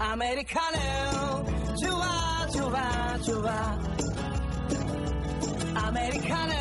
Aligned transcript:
아메리카노. 0.00 1.44
좋아 1.76 2.46
좋아 2.56 3.18
좋아. 3.18 3.50
아메리카노. 5.76 6.52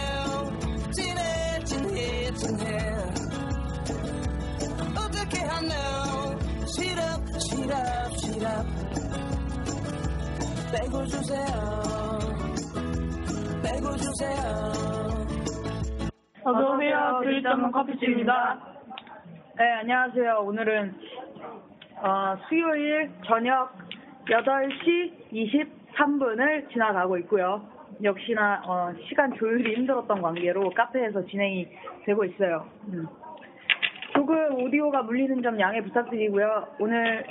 진해 0.91 1.63
진해 1.63 2.33
진해. 2.33 2.65
어떻게 4.91 5.39
하노? 5.39 5.71
시럽 6.67 7.39
시럽 7.39 8.17
시럽. 8.17 8.65
빼고 10.73 11.05
주세요. 11.05 12.19
빼고 13.63 13.95
주세요. 13.95 14.39
어서오세요. 16.43 17.21
드립점은 17.23 17.71
커피집입니다. 17.71 18.59
네, 19.57 19.63
안녕하세요. 19.79 20.39
오늘은 20.43 20.93
어, 22.01 22.37
수요일 22.47 23.09
저녁 23.25 23.73
8시 24.25 25.31
23분을 25.33 26.71
지나가고 26.71 27.17
있고요. 27.19 27.61
역시나 28.01 28.61
어, 28.65 28.93
시간 29.07 29.33
조율이 29.33 29.75
힘들었던 29.75 30.21
관계로 30.21 30.69
카페에서 30.69 31.25
진행이 31.25 31.67
되고 32.05 32.23
있어요. 32.23 32.65
음. 32.87 33.07
조금 34.13 34.63
오디오가 34.63 35.03
물리는 35.03 35.41
점 35.41 35.59
양해 35.59 35.81
부탁드리고요. 35.81 36.67
오늘 36.79 37.25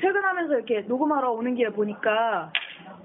퇴근하면서 0.00 0.54
이렇게 0.54 0.80
녹음하러 0.82 1.32
오는 1.32 1.54
길에 1.54 1.70
보니까 1.70 2.52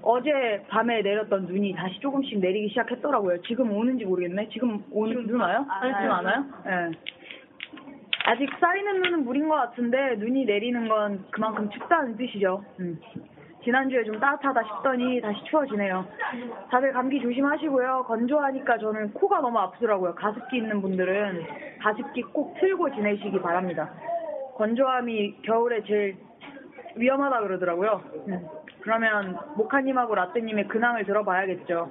어제 0.02 0.64
밤에 0.68 1.02
내렸던 1.02 1.46
눈이 1.46 1.74
다시 1.74 1.98
조금씩 2.00 2.38
내리기 2.38 2.68
시작했더라고요. 2.68 3.42
지금 3.42 3.72
오는지 3.72 4.04
모르겠네. 4.04 4.48
지금 4.50 4.82
오는 4.90 5.26
눈 5.26 5.40
와요? 5.40 5.66
아니, 5.68 5.92
지금 5.92 6.12
안 6.12 6.24
와요? 6.24 6.44
네. 6.64 6.90
아직 8.26 8.48
쌓이는 8.58 9.02
눈은 9.02 9.24
물인 9.24 9.48
것 9.48 9.56
같은데 9.56 10.16
눈이 10.16 10.46
내리는 10.46 10.88
건 10.88 11.24
그만큼 11.30 11.68
춥다는 11.70 12.16
뜻이죠. 12.16 12.64
음. 12.80 12.98
지난주에 13.62 14.04
좀 14.04 14.18
따뜻하다 14.18 14.62
싶더니 14.62 15.20
다시 15.20 15.42
추워지네요. 15.44 16.06
다들 16.70 16.92
감기 16.92 17.20
조심하시고요. 17.20 18.04
건조하니까 18.06 18.78
저는 18.78 19.12
코가 19.14 19.40
너무 19.40 19.58
아프더라고요. 19.58 20.14
가습기 20.14 20.58
있는 20.58 20.82
분들은 20.82 21.46
가습기 21.80 22.22
꼭 22.22 22.54
틀고 22.60 22.94
지내시기 22.94 23.40
바랍니다. 23.40 23.90
건조함이 24.56 25.42
겨울에 25.42 25.82
제일 25.84 26.16
위험하다 26.96 27.40
그러더라고요. 27.40 28.02
음. 28.28 28.46
그러면 28.80 29.38
모카님하고 29.56 30.14
라떼님의 30.14 30.68
근황을 30.68 31.04
들어봐야겠죠. 31.04 31.90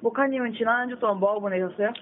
모카님은 0.00 0.52
지난 0.54 0.80
한주 0.80 0.98
동안 0.98 1.18
뭐 1.18 1.30
하고 1.30 1.40
보내셨어요? 1.42 1.92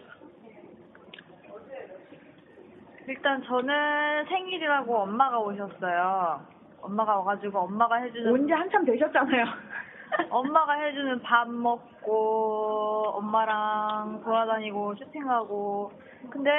일단 3.09 3.43
저는 3.43 4.25
생일이라고 4.27 4.97
엄마가 4.99 5.39
오셨어요. 5.41 6.41
엄마가 6.83 7.19
와가지고 7.19 7.61
엄마가 7.61 7.97
해주는 7.97 8.33
온지 8.33 8.53
한참 8.53 8.85
되셨잖아요. 8.85 9.45
엄마가 10.31 10.75
해주는 10.75 11.23
밥 11.23 11.49
먹고 11.49 13.13
엄마랑 13.15 14.23
돌아다니고 14.25 14.95
쇼핑하고 14.97 15.93
근데 16.31 16.51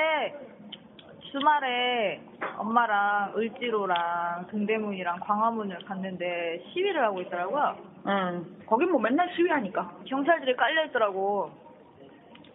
주말에 1.32 2.22
엄마랑 2.58 3.34
을지로랑 3.36 4.48
등대문이랑 4.48 5.20
광화문을 5.22 5.80
갔는데 5.86 6.64
시위를 6.72 7.04
하고 7.04 7.22
있더라고요. 7.22 7.76
응. 8.08 8.46
거긴 8.68 8.92
뭐 8.92 9.02
맨날 9.02 9.30
시위하니까. 9.36 9.92
경찰들이 10.06 10.56
깔려 10.56 10.86
있더라고. 10.86 11.52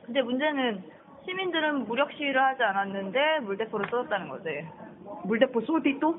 근데 0.05 0.23
문제는 0.23 0.85
시민들은 1.29 1.85
무력 1.87 2.11
시위를 2.13 2.43
하지 2.43 2.63
않았는데 2.63 3.41
물대포를 3.41 3.89
쏟았다는 3.91 4.29
거지. 4.31 4.67
물대포 5.25 5.61
쏘디 5.61 5.99
또? 6.01 6.19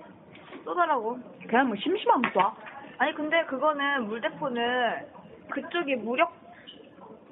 쏘더라고. 0.64 1.18
그냥 1.48 1.68
뭐 1.68 1.76
심심하면 1.78 2.32
쏴. 2.32 2.54
아니 3.00 3.14
근데 3.16 3.44
그거는 3.46 4.06
물대포는 4.08 5.08
그쪽이 5.50 5.96
무력 5.96 6.32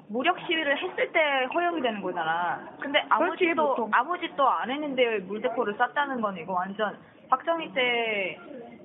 무력 0.08 0.40
시위를 0.40 0.76
했을 0.76 1.12
때 1.12 1.20
허용이 1.54 1.80
되는 1.82 2.00
거잖아. 2.02 2.66
근데 2.80 3.04
아무 3.10 3.26
그렇지, 3.26 3.44
짓도 3.44 3.68
보통. 3.76 3.90
아무 3.92 4.18
짓도 4.18 4.48
안 4.48 4.70
했는데 4.70 5.18
물대포를 5.20 5.74
쐈다는 5.74 6.20
건 6.20 6.36
이거 6.36 6.54
완전 6.54 6.98
박정희 7.30 7.72
때 7.74 8.38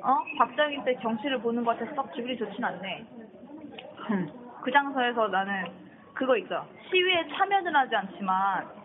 어? 0.04 0.18
박정희 0.38 0.84
때 0.84 0.96
정치를 1.02 1.40
보는 1.40 1.64
것 1.64 1.80
같아서 1.80 1.96
썩 1.96 2.12
기분이 2.14 2.38
좋진 2.38 2.64
않네. 2.64 3.06
흠. 4.08 4.30
그 4.62 4.72
장소에서 4.72 5.30
나는 5.30 5.66
그거 6.14 6.38
있죠. 6.38 6.68
시위에 6.92 7.28
참여는 7.30 7.76
하지 7.76 7.96
않지만 7.96 8.83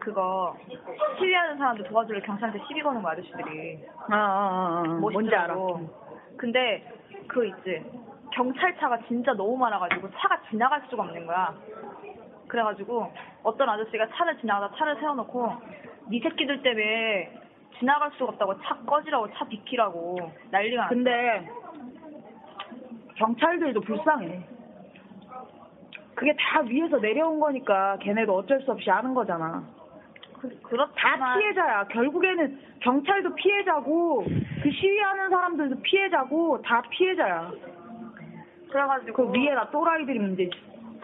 그거 0.00 0.56
시위하는 1.18 1.58
사람들 1.58 1.84
도와주려 1.84 2.20
경찰한테 2.22 2.64
시비 2.66 2.82
거는 2.82 3.02
거 3.02 3.10
아저씨들이 3.10 3.84
아, 4.08 4.16
아, 4.16 4.16
아, 4.16 4.82
아. 4.86 4.88
뭔지 4.98 5.34
알아. 5.34 5.54
근데 6.36 6.82
그 7.28 7.46
있지. 7.46 7.84
경찰차가 8.32 8.98
진짜 9.06 9.32
너무 9.34 9.56
많아가지고 9.56 10.10
차가 10.12 10.40
지나갈 10.48 10.82
수가 10.88 11.02
없는 11.02 11.26
거야. 11.26 11.54
그래가지고 12.48 13.12
어떤 13.42 13.68
아저씨가 13.68 14.08
차를 14.08 14.38
지나가다 14.38 14.74
차를 14.76 14.96
세워놓고 14.96 15.52
니 16.08 16.20
새끼들 16.20 16.62
때문에 16.62 17.38
지나갈 17.78 18.10
수가 18.12 18.32
없다고 18.32 18.60
차 18.62 18.76
꺼지라고 18.86 19.30
차 19.32 19.44
비키라고 19.44 20.16
난리가 20.50 20.82
났어. 20.82 20.94
근데 20.94 21.50
경찰들도 23.16 23.80
불쌍해. 23.82 24.46
그게 26.14 26.34
다 26.38 26.60
위에서 26.62 26.98
내려온 26.98 27.38
거니까 27.40 27.96
걔네도 27.98 28.34
어쩔 28.34 28.60
수 28.62 28.72
없이 28.72 28.90
하는 28.90 29.14
거잖아. 29.14 29.62
그, 30.40 30.48
다 30.48 30.58
그렇지만 30.64 31.38
피해자야. 31.38 31.84
결국에는 31.84 32.58
경찰도 32.80 33.34
피해자고 33.34 34.24
그 34.62 34.70
시위하는 34.70 35.28
사람들도 35.28 35.82
피해자고 35.82 36.62
다 36.62 36.82
피해자야. 36.90 37.52
그래가지고 38.70 39.30
그 39.30 39.38
위에 39.38 39.54
나 39.54 39.68
또라이들이 39.70 40.18
문제지. 40.18 40.50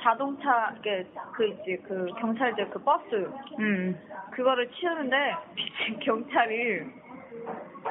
자동차 0.01 0.75
이게 0.79 1.07
그 1.33 1.47
있지 1.47 1.83
그 1.87 2.07
경찰들 2.19 2.71
그 2.71 2.79
버스 2.83 3.31
음. 3.59 3.99
그거를 4.31 4.71
치우는데 4.71 5.35
경찰이 6.01 6.83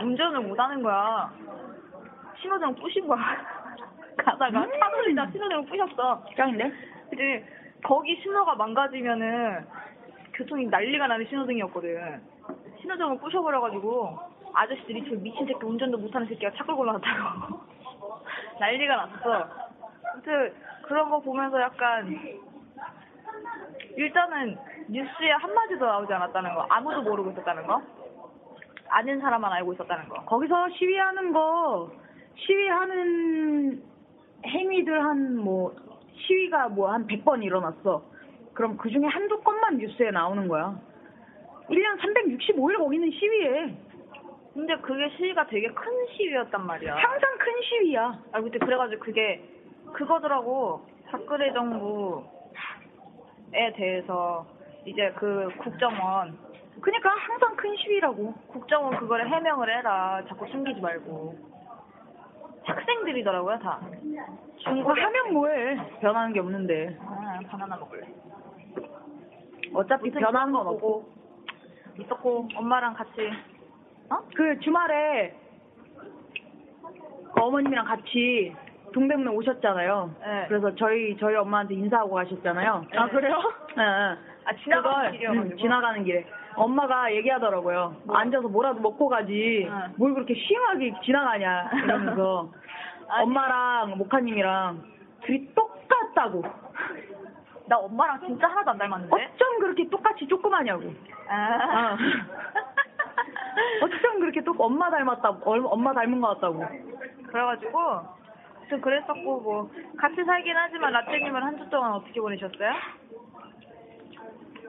운전을 0.01 0.41
못하는 0.41 0.81
거야. 0.81 1.31
신호등 2.41 2.75
부신 2.75 3.07
거야. 3.07 3.19
가다가 4.17 4.63
음. 4.63 4.71
차 4.79 4.91
돌리다 4.91 5.29
신호등을 5.31 5.65
부셨어. 5.65 6.23
짱인데? 6.37 6.71
근데 7.09 7.45
거기 7.83 8.15
신호가 8.21 8.55
망가지면은 8.55 9.65
교통이 10.35 10.67
난리가 10.67 11.07
나는 11.07 11.25
신호등이었거든. 11.27 12.21
신호등을 12.81 13.17
부셔버려가지고 13.19 14.19
아저씨들이 14.53 15.09
저 15.09 15.15
미친 15.15 15.45
새끼 15.45 15.65
운전도 15.65 15.97
못하는 15.97 16.27
새끼가 16.27 16.51
차 16.51 16.63
끌고 16.65 16.85
나왔다고 16.85 17.59
난리가 18.59 18.95
났어. 18.95 19.49
아무튼 20.13 20.53
그런 20.83 21.09
거 21.09 21.19
보면서 21.19 21.59
약간 21.61 22.19
일단은 23.97 24.57
뉴스에 24.89 25.31
한마디도 25.31 25.85
나오지 25.85 26.13
않았다는 26.13 26.53
거 26.53 26.65
아무도 26.69 27.01
모르고 27.01 27.31
있었다는 27.31 27.65
거 27.65 27.81
아는 28.89 29.19
사람만 29.19 29.51
알고 29.51 29.73
있었다는 29.73 30.07
거 30.09 30.23
거기서 30.25 30.69
시위하는 30.69 31.33
거, 31.33 31.91
시위하는 32.35 33.83
행위들 34.45 35.03
한 35.03 35.37
뭐, 35.37 35.73
시위가 36.13 36.69
뭐 36.69 36.91
한 36.91 37.07
100번 37.07 37.43
일어났어. 37.43 38.14
그럼 38.55 38.77
그 38.77 38.89
중에 38.89 39.05
한두 39.05 39.39
건만 39.41 39.77
뉴스에 39.77 40.09
나오는 40.11 40.47
거야. 40.47 40.79
1년 41.69 41.99
365일 41.99 42.77
거기는 42.77 43.11
시위해. 43.11 43.75
근데 44.53 44.75
그게 44.77 45.09
시위가 45.17 45.47
되게 45.47 45.67
큰 45.67 45.91
시위였단 46.15 46.65
말이야 46.65 46.95
항상 46.95 47.37
큰 47.37 47.53
시위야. 47.61 48.19
아 48.31 48.41
그때 48.41 48.57
그래가지고 48.57 49.03
그게 49.03 49.43
그거더라고 49.91 50.85
박근혜 51.07 51.51
정부에 51.51 52.23
대해서 53.75 54.47
이제 54.85 55.11
그 55.17 55.49
국정원 55.61 56.37
그러니까 56.79 57.09
항상 57.09 57.55
큰 57.55 57.75
시위라고. 57.75 58.33
국정원 58.47 58.97
그거를 58.97 59.29
해명을 59.29 59.77
해라. 59.77 60.21
자꾸 60.27 60.45
숨기지 60.47 60.79
말고. 60.81 61.35
학생들이더라고요 62.63 63.59
다. 63.59 63.79
뭐 64.67 64.93
하면 64.93 65.33
뭐해. 65.33 65.99
변하는 65.99 66.33
게 66.33 66.39
없는데. 66.39 66.97
아, 67.01 67.39
바나나 67.47 67.77
먹을래. 67.77 68.07
어차피 69.75 70.11
변하는 70.11 70.53
건 70.53 70.67
없고. 70.67 71.13
있었고 71.99 72.49
엄마랑 72.55 72.93
같이 72.93 73.29
어? 74.09 74.17
그 74.35 74.59
주말에 74.59 75.33
그 77.33 77.41
어머님이랑 77.41 77.85
같이 77.85 78.53
동대문에 78.93 79.29
오셨잖아요. 79.31 80.15
네. 80.19 80.45
그래서 80.47 80.75
저희 80.75 81.15
저희 81.17 81.35
엄마한테 81.35 81.73
인사하고 81.75 82.11
가셨잖아요. 82.15 82.85
아, 82.95 83.07
그래요? 83.09 83.41
네. 83.75 83.83
네. 83.83 84.17
아 84.45 84.53
지나가는 84.63 85.11
길이어가지고. 85.11 85.53
응, 85.53 85.57
지나가는 85.57 86.03
길에 86.03 86.25
엄마가 86.55 87.13
얘기하더라고요. 87.13 87.95
앉아서 88.07 88.47
뭐라도 88.47 88.79
먹고 88.81 89.07
가지. 89.09 89.67
응. 89.69 89.93
뭘 89.97 90.13
그렇게 90.13 90.33
심하게 90.35 90.93
지나가냐 91.03 91.71
이러면서. 91.83 92.51
엄마랑 93.07 93.97
모카님이랑 93.97 94.81
둘이 95.25 95.53
똑같다고. 95.53 96.43
나 97.67 97.77
엄마랑 97.77 98.19
진짜 98.25 98.47
하나도 98.47 98.71
안 98.71 98.77
닮았는데. 98.77 99.15
어쩜 99.15 99.59
그렇게 99.59 99.89
똑같이 99.89 100.27
조그마냐고. 100.27 100.83
아. 101.29 101.97
어쩜 103.81 104.19
그렇게 104.19 104.41
똑 104.43 104.59
엄마 104.61 104.89
닮았다 104.89 105.37
얼- 105.45 105.63
엄마 105.65 105.93
닮은 105.93 106.21
것 106.21 106.35
같다고. 106.35 106.63
그래가지고 107.27 107.79
좀 108.69 108.81
그랬었고 108.81 109.41
뭐 109.41 109.69
같이 109.97 110.23
살긴 110.23 110.55
하지만 110.55 110.91
라떼님은 110.93 111.41
한 111.43 111.57
주 111.57 111.69
동안 111.69 111.93
어떻게 111.93 112.19
보내셨어요? 112.19 112.71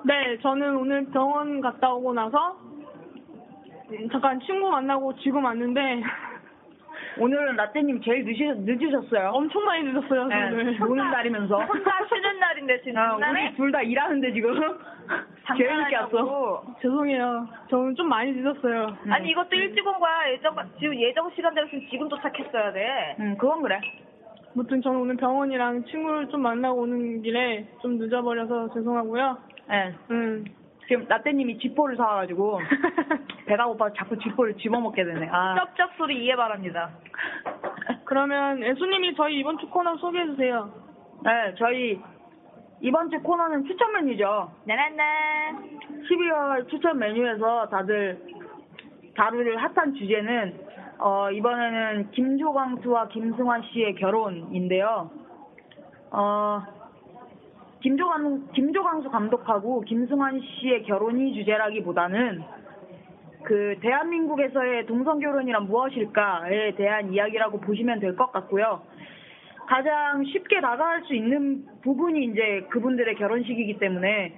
네, 0.04 0.38
저는 0.38 0.76
오늘 0.76 1.04
병원 1.10 1.60
갔다 1.60 1.93
오고 1.93 2.12
나서 2.14 2.56
잠깐 4.12 4.38
친구 4.40 4.70
만나고 4.70 5.14
지금 5.16 5.44
왔는데 5.44 6.02
오늘은 7.18 7.56
라떼님 7.56 8.02
제일 8.02 8.24
늦으, 8.26 8.54
늦으 8.60 8.90
셨어요. 8.90 9.30
엄청 9.32 9.64
많이 9.64 9.82
늦었어요, 9.84 10.26
네, 10.26 10.34
오늘. 10.52 10.76
노는 10.78 11.10
날이면서. 11.10 11.58
혼자 11.64 11.90
쉬는 12.08 12.38
날인데 12.38 12.80
지금 12.84 12.98
아? 12.98 13.14
우리 13.16 13.54
둘 13.56 13.72
다 13.72 13.80
일하는데 13.82 14.32
지금. 14.32 14.54
제일 15.56 15.76
늦게 15.78 15.96
왔어. 15.96 16.64
죄송해요. 16.82 17.48
저는 17.70 17.94
좀 17.94 18.08
많이 18.08 18.32
늦었어요. 18.32 18.96
음. 19.06 19.12
아니 19.12 19.30
이것도 19.30 19.54
일찍 19.54 19.86
온 19.86 19.98
거야. 19.98 20.30
예정 20.32 20.54
지금 20.78 20.94
예정 21.00 21.30
시간대로는 21.30 21.86
지금 21.90 22.08
도착했어야 22.08 22.72
돼. 22.72 23.16
응, 23.20 23.36
그건 23.38 23.62
그래. 23.62 23.80
아무튼 24.54 24.82
저는 24.82 25.00
오늘 25.00 25.16
병원이랑 25.16 25.84
친구를 25.84 26.28
좀 26.28 26.42
만나고 26.42 26.80
오는 26.82 27.22
길에 27.22 27.66
좀 27.80 27.98
늦어버려서 27.98 28.72
죄송하고요. 28.74 29.38
예. 29.70 29.94
음. 30.10 30.44
지금 30.88 31.06
라떼님이 31.08 31.58
쥐포를 31.58 31.96
사와가지고 31.96 32.60
배가 33.46 33.66
고파서 33.66 33.94
자꾸 33.94 34.18
쥐포를 34.18 34.56
집어먹게 34.56 35.04
되네. 35.04 35.28
아. 35.30 35.54
쩝쩝 35.56 35.96
소리 35.96 36.24
이해 36.24 36.36
바랍니다. 36.36 36.90
그러면 38.04 38.62
애수님이 38.62 39.14
저희 39.16 39.38
이번 39.40 39.58
주 39.58 39.68
코너 39.68 39.96
소개해주세요. 39.96 40.70
네, 41.24 41.54
저희 41.58 42.00
이번 42.80 43.10
주 43.10 43.20
코너는 43.20 43.64
추천 43.64 43.92
메뉴죠. 43.92 44.52
나나나. 44.64 45.04
12월 46.08 46.68
추천 46.68 46.98
메뉴에서 46.98 47.68
다들 47.68 48.20
다룰 49.16 49.56
핫한 49.56 49.94
주제는 49.94 50.66
어, 50.98 51.30
이번에는 51.30 52.10
김조광수와 52.12 53.08
김승환 53.08 53.62
씨의 53.62 53.94
결혼인데요. 53.96 55.10
어, 56.10 56.62
김조광, 57.86 58.48
김조광수 58.52 59.10
감독하고 59.10 59.82
김승환 59.82 60.40
씨의 60.40 60.82
결혼이 60.82 61.34
주제라기보다는 61.34 62.42
그 63.44 63.76
대한민국에서의 63.80 64.86
동성 64.86 65.20
결혼이란 65.20 65.68
무엇일까에 65.68 66.74
대한 66.74 67.12
이야기라고 67.12 67.60
보시면 67.60 68.00
될 68.00 68.16
것 68.16 68.32
같고요. 68.32 68.82
가장 69.68 70.24
쉽게 70.24 70.60
다가갈 70.60 71.02
수 71.04 71.14
있는 71.14 71.64
부분이 71.82 72.24
이제 72.24 72.66
그분들의 72.70 73.14
결혼식이기 73.14 73.78
때문에 73.78 74.34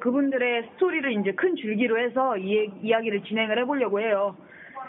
그분들의 0.00 0.70
스토리를 0.72 1.12
이제 1.20 1.30
큰 1.34 1.54
줄기로 1.54 2.00
해서 2.00 2.36
이 2.36 2.68
이야기를 2.82 3.22
진행을 3.22 3.60
해보려고 3.60 4.00
해요. 4.00 4.34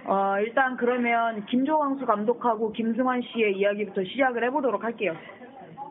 어, 0.05 0.39
일단 0.39 0.77
그러면 0.77 1.45
김조광수 1.45 2.07
감독하고 2.07 2.71
김승환 2.71 3.21
씨의 3.21 3.55
이야기부터 3.55 4.03
시작을 4.03 4.43
해보도록 4.45 4.83
할게요. 4.83 5.15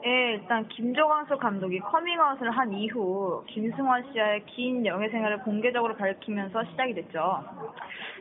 예, 0.05 0.33
일단 0.33 0.67
김조광수 0.67 1.39
감독이 1.39 1.79
커밍아웃을 1.79 2.51
한 2.51 2.73
이후 2.73 3.45
김승환 3.47 4.13
씨와의 4.13 4.45
긴 4.47 4.85
연애 4.85 5.09
생활을 5.09 5.39
공개적으로 5.39 5.95
밝히면서 5.95 6.65
시작이 6.65 6.93
됐죠. 6.95 7.45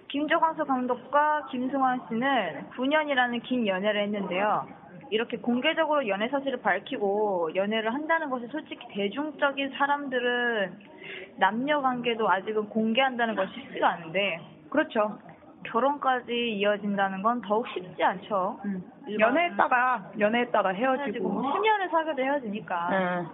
김조광수 0.07 0.65
감독과 0.65 1.47
김승환 1.49 2.01
씨는 2.07 2.69
9년이라는 2.75 3.41
긴 3.43 3.65
연애를 3.65 4.03
했는데요. 4.03 4.67
이렇게 5.09 5.37
공개적으로 5.37 6.07
연애 6.07 6.29
사실을 6.29 6.61
밝히고 6.61 7.55
연애를 7.55 7.93
한다는 7.93 8.29
것이 8.29 8.45
솔직히 8.47 8.87
대중적인 8.91 9.71
사람들은 9.71 10.79
남녀 11.37 11.81
관계도 11.81 12.29
아직은 12.29 12.69
공개한다는 12.69 13.35
것이 13.35 13.53
쉽지가 13.53 13.89
않은데 13.89 14.39
그렇죠. 14.69 15.17
결혼까지 15.63 16.53
이어진다는 16.57 17.21
건 17.21 17.41
더욱 17.41 17.67
쉽지 17.69 18.03
않죠. 18.03 18.59
음. 18.65 18.83
연애했다가 19.19 20.11
연애했다가 20.19 20.69
헤어지고. 20.69 21.03
헤어지고 21.05 21.41
10년을 21.41 21.91
사귀어도 21.91 22.21
헤어지니까. 22.21 22.89
네. 22.89 23.25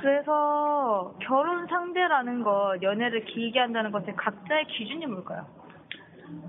그래서 0.00 1.14
결혼 1.20 1.66
상대라는 1.66 2.42
것, 2.42 2.78
연애를 2.82 3.24
길게 3.24 3.58
한다는 3.58 3.90
것의 3.90 4.14
각자의 4.16 4.66
기준이 4.66 5.06
뭘까요? 5.06 5.46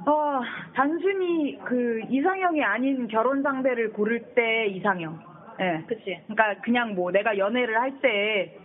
어, 0.06 0.42
단순히 0.76 1.60
그 1.66 2.02
이상형이 2.08 2.64
아닌 2.64 3.08
결혼 3.08 3.42
상대를 3.42 3.94
고를 3.94 4.22
때 4.36 4.68
이상형. 4.68 5.20
예. 5.60 5.84
그치. 5.88 6.22
그러니까 6.28 6.62
그냥 6.62 6.96
뭐 6.96 7.12
내가 7.12 7.38
연애를 7.38 7.80
할 7.80 8.00
때 8.02 8.58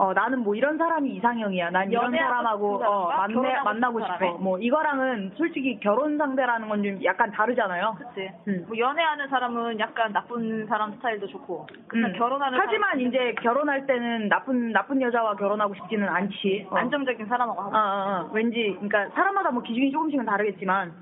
어, 0.00 0.12
나는 0.14 0.44
뭐 0.44 0.54
이런 0.54 0.78
사람이 0.78 1.10
이상형이야. 1.16 1.70
난 1.70 1.90
이런 1.90 2.12
사람하고 2.12 2.76
어, 2.84 3.08
만나, 3.08 3.62
만나고 3.64 3.98
싶어. 3.98 4.12
사람이? 4.16 4.38
뭐 4.38 4.56
이거랑은 4.58 5.32
솔직히 5.34 5.80
결혼 5.80 6.16
상대라는 6.16 6.68
건 6.68 6.78
좀 6.78 7.02
약간 7.02 7.32
다르잖아요. 7.32 7.96
그치. 7.98 8.30
음. 8.46 8.64
뭐 8.68 8.78
연애하는 8.78 9.26
사람은 9.28 9.80
약간 9.80 10.12
나쁜 10.12 10.64
사람 10.68 10.92
스타일도 10.92 11.26
좋고. 11.26 11.66
음. 11.94 12.12
결혼하는 12.16 12.56
하지만 12.62 13.00
이제 13.00 13.34
결혼할 13.42 13.86
때는 13.86 14.28
나쁜 14.28 14.70
나쁜 14.70 15.02
여자와 15.02 15.34
결혼하고 15.34 15.74
싶지는 15.74 16.08
않지. 16.08 16.68
어. 16.70 16.76
안정적인 16.76 17.26
사람하고 17.26 17.60
하고. 17.60 17.76
어, 17.76 17.80
어, 17.80 18.20
어. 18.26 18.30
왠지 18.32 18.76
그러니까 18.80 19.08
사람마다 19.16 19.50
뭐 19.50 19.62
기준이 19.64 19.90
조금씩은 19.90 20.24
다르겠지만 20.24 20.92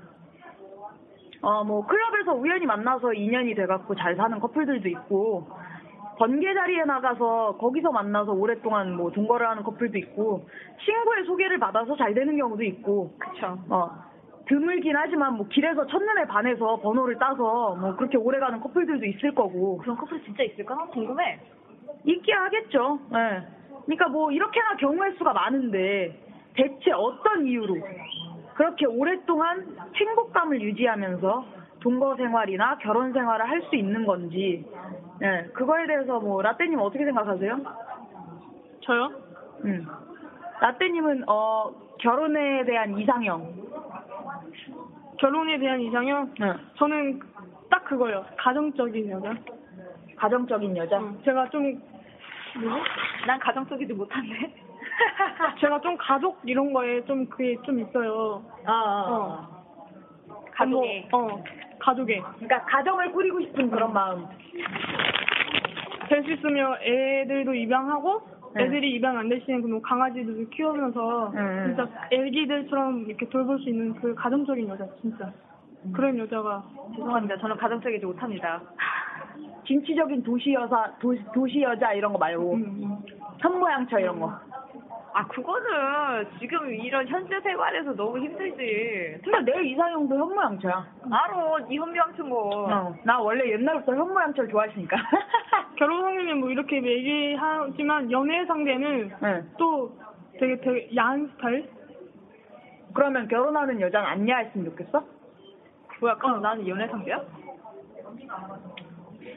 어 1.43 1.63
뭐 1.63 1.85
클럽에서 1.85 2.33
우연히 2.33 2.65
만나서 2.65 3.13
인연이 3.13 3.53
돼갖고 3.53 3.93
잘 3.95 4.15
사는 4.15 4.39
커플들도 4.39 4.89
있고 4.89 5.47
번개 6.17 6.53
자리에 6.53 6.83
나가서 6.85 7.57
거기서 7.59 7.91
만나서 7.91 8.31
오랫동안 8.33 8.95
뭐 8.95 9.11
동거를 9.11 9.47
하는 9.47 9.63
커플도 9.63 9.97
있고 9.99 10.47
친구의 10.83 11.25
소개를 11.25 11.59
받아서 11.59 11.95
잘 11.95 12.13
되는 12.13 12.35
경우도 12.37 12.63
있고 12.63 13.13
그쵸. 13.19 13.57
어 13.69 13.89
드물긴 14.47 14.95
하지만 14.95 15.35
뭐 15.35 15.47
길에서 15.47 15.85
첫눈에 15.85 16.25
반해서 16.25 16.77
번호를 16.77 17.17
따서 17.19 17.75
뭐 17.75 17.95
그렇게 17.95 18.17
오래가는 18.17 18.59
커플들도 18.61 19.05
있을 19.05 19.35
거고 19.35 19.77
그런 19.77 19.97
커플 19.97 20.21
진짜 20.23 20.43
있을까? 20.43 20.73
나 20.75 20.85
궁금해. 20.85 21.39
있게 22.05 22.31
하겠죠. 22.33 22.99
예. 23.13 23.47
그러니까 23.85 24.07
뭐 24.07 24.31
이렇게나 24.31 24.75
경우의 24.77 25.13
수가 25.17 25.33
많은데 25.33 26.17
대체 26.53 26.91
어떤 26.91 27.45
이유로 27.45 27.75
그렇게 28.55 28.85
오랫동안 28.87 29.67
행복감을 29.93 30.61
유지하면서 30.61 31.45
동거 31.81 32.15
생활이나 32.15 32.77
결혼 32.79 33.13
생활을 33.13 33.47
할 33.47 33.61
수 33.69 33.75
있는 33.75 34.05
건지 34.05 34.65
예. 35.21 35.49
그거에 35.53 35.87
대해서 35.87 36.19
뭐 36.19 36.41
라떼님 36.41 36.79
어떻게 36.79 37.05
생각하세요? 37.05 37.57
저요? 38.81 39.11
음. 39.65 39.87
라떼님은 40.61 41.23
어 41.27 41.71
결혼에 41.99 42.63
대한 42.65 42.97
이상형. 42.97 43.67
결혼에 45.17 45.57
대한 45.57 45.81
이상형? 45.81 46.33
예. 46.41 46.53
저는 46.77 47.19
딱 47.69 47.83
그거요. 47.85 48.25
가정적인 48.37 49.09
여자. 49.09 49.33
가정적인 50.15 50.75
여자. 50.77 50.97
음, 50.97 51.19
제가 51.23 51.49
좀, 51.49 51.63
뭐지? 52.55 52.81
난 53.25 53.39
가정적이지 53.39 53.93
못한데. 53.93 54.53
제가 55.61 55.79
좀 55.81 55.95
가족 55.97 56.39
이런 56.43 56.73
거에 56.73 57.03
좀 57.05 57.25
그게 57.27 57.55
좀 57.63 57.79
있어요. 57.79 58.43
아, 58.65 58.71
아, 58.71 58.73
아. 58.73 59.49
어. 60.29 60.43
가족에. 60.51 61.07
뭐, 61.11 61.33
어, 61.33 61.43
가족에. 61.79 62.19
그러니까 62.19 62.61
가정을 62.65 63.11
꾸리고 63.11 63.39
싶은 63.41 63.69
그런 63.69 63.93
마음. 63.93 64.25
될 66.17 66.23
수 66.23 66.31
있으면 66.31 66.75
애들도 66.81 67.53
입양하고 67.53 68.21
네. 68.55 68.63
애들이 68.63 68.95
입양 68.95 69.17
안 69.17 69.29
되시는 69.29 69.61
그뭐 69.61 69.81
강아지들을 69.81 70.49
키우면서 70.49 71.31
음. 71.35 71.63
진짜 71.67 71.87
애기들처럼 72.11 73.05
이렇게 73.07 73.27
돌볼 73.29 73.59
수 73.59 73.69
있는 73.69 73.93
그 73.95 74.15
가정적인 74.15 74.67
여자 74.67 74.87
진짜 75.01 75.31
그런 75.93 76.17
여자가 76.17 76.63
죄송합니다. 76.95 77.37
저는 77.37 77.57
가정적이지 77.57 78.05
못합니다. 78.05 78.61
진취적인 79.67 80.23
도시 80.23 80.53
여사, 80.53 80.91
도, 80.99 81.13
도시 81.33 81.61
여자 81.61 81.93
이런 81.93 82.13
거 82.13 82.17
말고. 82.17 82.53
음, 82.53 82.63
음. 82.63 82.97
현모양처 83.39 83.99
이런 83.99 84.19
거. 84.19 84.33
아 85.17 85.25
그거는 85.29 86.27
지금 86.39 86.71
이런 86.75 87.07
현재 87.07 87.41
생활에서 87.41 87.91
너무 87.95 88.19
힘들지. 88.19 89.19
근데 89.23 89.51
내 89.51 89.67
이상형도 89.67 90.15
현모양처야. 90.15 90.85
알아, 91.09 91.57
이 91.71 91.75
현명한 91.75 92.29
거. 92.29 92.67
어, 92.69 92.95
나 93.03 93.19
원래 93.19 93.51
옛날부터 93.51 93.95
현모양처를 93.95 94.47
좋아했으니까. 94.51 94.95
결혼 95.75 96.03
상대는 96.03 96.39
뭐 96.39 96.51
이렇게 96.51 96.83
얘기하지만 96.83 98.11
연애 98.11 98.45
상대는 98.45 99.11
네. 99.19 99.43
또 99.57 99.97
되게 100.39 100.55
되게 100.61 100.95
야한 100.95 101.27
스타일? 101.33 101.67
그러면 102.93 103.27
결혼하는 103.27 103.81
여자는 103.81 104.07
안 104.07 104.29
야했으면 104.29 104.69
좋겠어? 104.69 105.03
뭐야, 105.99 106.13
그럼 106.17 106.43
나는 106.43 106.67
연애 106.67 106.87
상대야? 106.87 107.23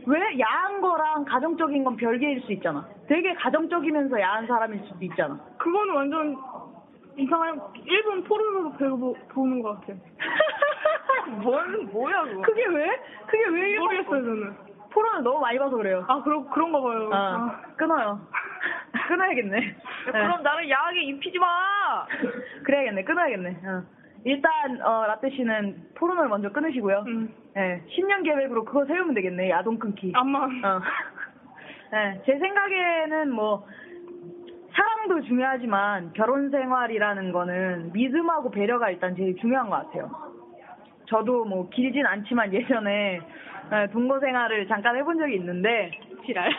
왜 0.06 0.38
야한 0.40 0.80
거랑 0.80 1.24
가정적인 1.24 1.84
건 1.84 1.96
별개일 1.96 2.40
수 2.42 2.52
있잖아. 2.52 2.86
되게 3.08 3.34
가정적이면서 3.34 4.20
야한 4.20 4.46
사람일 4.46 4.80
수도 4.84 5.04
있잖아. 5.04 5.38
그거는 5.58 5.94
완전 5.94 6.36
이상한 7.16 7.60
일본 7.84 8.24
포르노로 8.24 8.72
배우 8.76 9.14
보는 9.28 9.62
것 9.62 9.80
같아. 9.80 9.92
뭔 11.42 11.86
뭐야 11.92 12.24
그거? 12.24 12.42
그게 12.42 12.66
왜? 12.66 12.86
그게 13.26 13.44
왜 13.48 13.70
일본 13.70 13.84
모르겠어요 13.88 14.22
저는. 14.24 14.56
포르노 14.90 15.20
너무 15.22 15.40
많이 15.40 15.58
봐서 15.58 15.76
그래요. 15.76 16.04
아 16.08 16.22
그런 16.22 16.48
그런가 16.50 16.80
봐요. 16.80 17.08
어, 17.08 17.14
아. 17.14 17.60
끊어요. 17.76 18.20
끊어야겠네. 19.08 19.56
야, 19.58 20.12
그럼 20.12 20.42
나를 20.42 20.68
야하게 20.68 21.02
입히지 21.02 21.38
마. 21.38 21.46
그래야겠네. 22.64 23.04
끊어야겠네. 23.04 23.50
어. 23.64 23.99
일단 24.24 24.80
어, 24.82 25.06
라떼 25.06 25.30
씨는 25.30 25.88
포르노를 25.96 26.28
먼저 26.28 26.50
끊으시고요. 26.50 27.04
음. 27.06 27.34
네, 27.54 27.82
10년 27.88 28.22
계획으로 28.24 28.64
그거 28.64 28.84
세우면 28.84 29.14
되겠네. 29.14 29.50
야동 29.50 29.78
끊기. 29.78 30.12
아마 30.14 30.44
어. 30.44 30.80
네, 31.92 32.20
제 32.24 32.38
생각에는 32.38 33.30
뭐 33.32 33.66
사랑도 34.72 35.20
중요하지만 35.26 36.12
결혼 36.12 36.50
생활이라는 36.50 37.32
거는 37.32 37.92
믿음하고 37.92 38.50
배려가 38.50 38.90
일단 38.90 39.16
제일 39.16 39.34
중요한 39.36 39.68
것 39.68 39.76
같아요. 39.86 40.10
저도 41.06 41.44
뭐 41.44 41.68
길진 41.70 42.06
않지만 42.06 42.52
예전에 42.52 43.20
네, 43.70 43.86
동거 43.90 44.20
생활을 44.20 44.68
잠깐 44.68 44.96
해본 44.96 45.18
적이 45.18 45.36
있는데 45.36 45.90
지랄. 46.24 46.50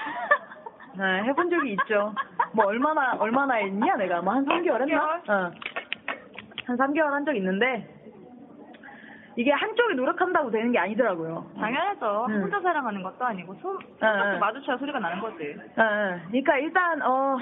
네, 0.97 1.23
해본 1.23 1.49
적이 1.49 1.71
있죠. 1.73 2.13
뭐 2.53 2.65
얼마나 2.65 3.13
얼마나 3.17 3.53
했냐 3.55 3.95
내가 3.95 4.21
뭐 4.21 4.33
한 4.33 4.45
3개월 4.45 4.81
했나? 4.81 5.21
어. 5.27 5.51
한 6.65 6.77
3개월 6.77 7.09
한 7.11 7.25
적 7.25 7.35
있는데 7.35 7.87
이게 9.37 9.51
한쪽이 9.51 9.95
노력한다고 9.95 10.51
되는 10.51 10.71
게 10.73 10.79
아니더라고요. 10.79 11.45
당연하죠. 11.57 12.25
음. 12.29 12.41
혼자 12.43 12.59
사랑하는 12.59 13.01
것도 13.01 13.23
아니고 13.23 13.53
손 13.61 13.77
네, 13.79 13.85
손잡고 13.99 14.31
네. 14.31 14.37
마주쳐야 14.39 14.77
소리가 14.77 14.99
나는 14.99 15.21
거지. 15.21 15.43
예, 15.43 15.49
예. 15.49 16.21
그러니까 16.27 16.57
일단 16.57 17.01
어 17.01 17.37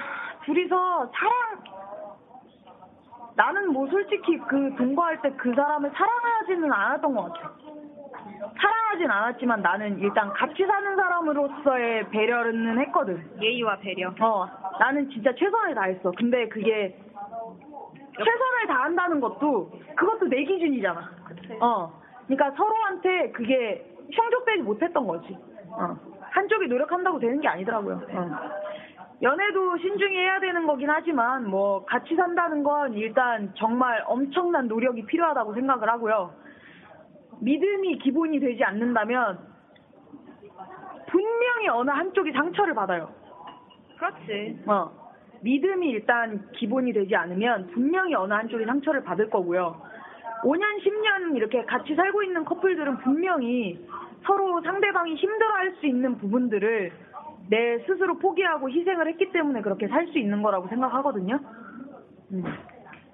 둘이서 0.45 1.11
사랑 1.13 1.33
나는 3.35 3.71
뭐 3.73 3.87
솔직히 3.87 4.37
그 4.37 4.75
동거할 4.77 5.19
때 5.21 5.29
그 5.37 5.51
사람을 5.55 5.89
사랑하지는 5.91 6.71
않았던 6.71 7.15
것 7.15 7.33
같아. 7.33 7.51
사랑하진 8.61 9.09
않았지만 9.09 9.61
나는 9.61 9.97
일단 9.99 10.29
같이 10.33 10.65
사는 10.65 10.95
사람으로서의 10.95 12.09
배려는 12.09 12.79
했거든. 12.81 13.23
예의와 13.41 13.77
배려. 13.77 14.13
어, 14.19 14.47
나는 14.79 15.09
진짜 15.09 15.33
최선을 15.33 15.73
다했어. 15.73 16.11
근데 16.17 16.47
그게 16.49 16.95
최선을 18.23 18.67
다한다는 18.67 19.19
것도 19.19 19.71
그것도 19.95 20.27
내 20.27 20.43
기준이잖아. 20.43 21.09
어, 21.61 22.01
그러니까 22.27 22.51
서로한테 22.55 23.31
그게 23.31 23.85
충족되지 24.11 24.63
못했던 24.63 25.07
거지. 25.07 25.37
어, 25.71 25.95
한쪽이 26.21 26.67
노력한다고 26.67 27.19
되는 27.19 27.39
게 27.39 27.47
아니더라고요. 27.47 28.01
어. 28.11 28.29
연애도 29.21 29.77
신중히 29.77 30.17
해야 30.17 30.39
되는 30.39 30.65
거긴 30.65 30.89
하지만 30.89 31.49
뭐 31.49 31.83
같이 31.85 32.15
산다는 32.15 32.63
건 32.63 32.93
일단 32.93 33.51
정말 33.55 34.03
엄청난 34.07 34.67
노력이 34.67 35.05
필요하다고 35.05 35.53
생각을 35.55 35.89
하고요. 35.89 36.33
믿음이 37.41 37.99
기본이 37.99 38.39
되지 38.39 38.63
않는다면 38.63 39.39
분명히 41.07 41.67
어느 41.69 41.89
한쪽이 41.89 42.31
상처를 42.31 42.73
받아요. 42.73 43.09
그렇지. 43.97 44.63
어, 44.67 44.89
믿음이 45.41 45.89
일단 45.89 46.47
기본이 46.53 46.93
되지 46.93 47.15
않으면 47.15 47.67
분명히 47.67 48.13
어느 48.15 48.33
한쪽이 48.33 48.65
상처를 48.65 49.03
받을 49.03 49.29
거고요. 49.29 49.81
5년, 50.43 50.61
10년 50.83 51.35
이렇게 51.35 51.63
같이 51.65 51.95
살고 51.95 52.23
있는 52.23 52.45
커플들은 52.45 52.97
분명히 52.99 53.85
서로 54.25 54.61
상대방이 54.61 55.15
힘들어 55.15 55.53
할 55.53 55.75
수 55.79 55.85
있는 55.85 56.17
부분들을 56.17 56.91
내 57.49 57.79
스스로 57.79 58.17
포기하고 58.19 58.69
희생을 58.69 59.07
했기 59.07 59.31
때문에 59.31 59.61
그렇게 59.61 59.87
살 59.87 60.07
수 60.07 60.17
있는 60.17 60.41
거라고 60.41 60.67
생각하거든요. 60.67 61.39
음. 62.31 62.43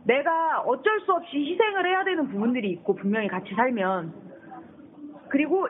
내가 0.05 0.62
어쩔 0.62 1.00
수 1.01 1.13
없이 1.13 1.38
희생을 1.38 1.86
해야 1.86 2.03
되는 2.03 2.27
부분들이 2.27 2.70
있고 2.72 2.96
분명히 2.96 3.27
같이 3.27 3.53
살면 3.55 4.13
그리고 5.29 5.67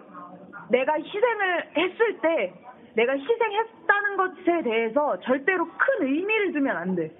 내가 0.69 0.93
희생을 0.93 1.69
했을 1.77 2.19
때 2.21 2.53
내가 2.95 3.13
희생했다는 3.13 4.17
것에 4.17 4.61
대해서 4.63 5.19
절대로 5.21 5.65
큰 5.65 6.07
의미를 6.07 6.53
두면 6.53 6.75
안 6.75 6.95
돼. 6.95 7.11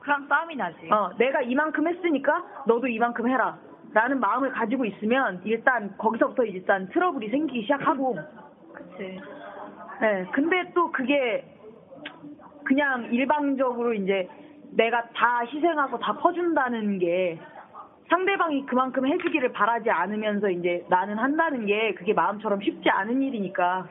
그럼 0.00 0.26
싸움이 0.28 0.56
나지. 0.56 0.90
어, 0.90 1.10
내가 1.18 1.40
이만큼 1.42 1.88
했으니까 1.88 2.44
너도 2.66 2.86
이만큼 2.86 3.28
해라. 3.28 3.58
라는 3.92 4.18
마음을 4.18 4.50
가지고 4.50 4.84
있으면 4.84 5.40
일단 5.44 5.96
거기서부터 5.96 6.44
일단 6.44 6.88
트러블이 6.88 7.28
생기기 7.28 7.62
시작하고 7.62 8.18
그치. 8.72 9.20
네, 10.00 10.26
근데 10.32 10.72
또 10.74 10.90
그게 10.90 11.44
그냥 12.64 13.04
일방적으로 13.12 13.94
이제 13.94 14.28
내가 14.72 15.04
다 15.14 15.44
희생하고 15.46 16.00
다 16.00 16.14
퍼준다는 16.14 16.98
게 16.98 17.38
상대방이 18.08 18.66
그만큼 18.66 19.06
해주기를 19.06 19.52
바라지 19.52 19.90
않으면서 19.90 20.50
이제 20.50 20.84
나는 20.88 21.16
한다는 21.16 21.64
게 21.66 21.94
그게 21.94 22.12
마음처럼 22.12 22.60
쉽지 22.60 22.90
않은 22.90 23.22
일이니까 23.22 23.86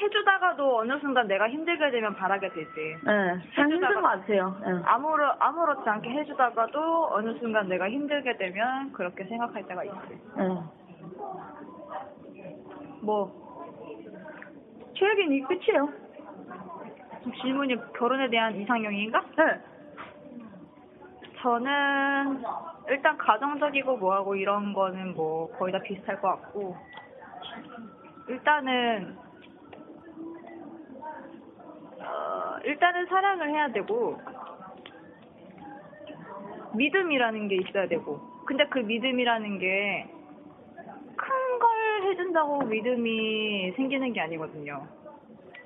해주다가도 0.00 0.78
어느 0.78 0.98
순간 1.00 1.26
내가 1.26 1.48
힘들게 1.48 1.90
되면 1.90 2.14
바라게 2.14 2.50
되지. 2.50 2.96
네, 3.04 3.38
참 3.54 3.70
힘든 3.70 3.94
것 3.94 4.02
같아요. 4.02 4.56
네. 4.64 4.82
아무렇, 4.84 5.36
아무렇지 5.38 5.88
않게 5.88 6.10
해주다가도 6.10 7.08
어느 7.10 7.36
순간 7.38 7.68
내가 7.68 7.88
힘들게 7.88 8.36
되면 8.36 8.92
그렇게 8.92 9.24
생각할 9.24 9.66
때가 9.66 9.84
있지. 9.84 10.20
네. 10.36 10.62
뭐, 13.02 13.32
제 14.96 15.08
얘기는 15.08 15.32
이 15.32 15.42
끝이에요. 15.42 15.88
질문이 17.42 17.76
결혼에 17.94 18.28
대한 18.30 18.54
이상형인가? 18.54 19.20
네. 19.36 19.60
저는 21.40 22.42
일단 22.88 23.16
가정적이고 23.16 23.96
뭐하고 23.96 24.34
이런 24.34 24.72
거는 24.72 25.14
뭐 25.14 25.48
거의 25.56 25.72
다 25.72 25.78
비슷할 25.80 26.20
것 26.20 26.28
같고 26.28 26.76
일단은 28.28 29.16
일단은 32.68 33.06
사랑을 33.06 33.48
해야 33.50 33.68
되고 33.72 34.20
믿음이라는 36.74 37.48
게 37.48 37.56
있어야 37.56 37.88
되고 37.88 38.20
근데 38.46 38.66
그 38.66 38.78
믿음이라는 38.80 39.58
게 39.58 40.18
큰 41.18 41.58
걸 41.58 42.02
해준다고 42.04 42.60
믿음이 42.60 43.72
생기는 43.72 44.12
게 44.12 44.20
아니거든요. 44.20 44.86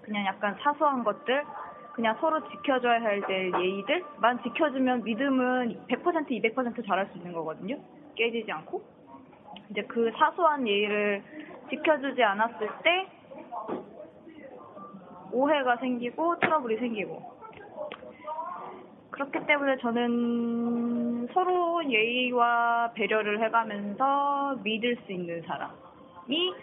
그냥 0.00 0.25
약간 0.25 0.56
사소한 0.61 1.04
것들 1.04 1.44
그냥 1.92 2.16
서로 2.21 2.40
지켜줘야 2.49 3.02
할때 3.02 3.50
예의들만 3.61 4.42
지켜주면 4.42 5.04
믿음은 5.04 5.87
100% 5.88 6.30
200% 6.30 6.87
잘할 6.87 7.06
수 7.09 7.18
있는 7.18 7.32
거거든요. 7.35 7.76
깨지지 8.16 8.50
않고. 8.50 8.82
이제 9.71 9.82
그 9.82 10.11
사소한 10.16 10.66
예의를 10.66 11.23
지켜주지 11.68 12.23
않았을 12.23 12.71
때 12.82 13.06
오해가 15.32 15.76
생기고 15.76 16.38
트러블이 16.40 16.76
생기고 16.76 17.22
그렇기 19.10 19.46
때문에 19.46 19.76
저는 19.78 21.28
서로 21.34 21.84
예의와 21.90 22.92
배려를 22.94 23.42
해가면서 23.44 24.56
믿을 24.62 24.96
수 25.04 25.12
있는 25.12 25.42
사람이 25.42 26.54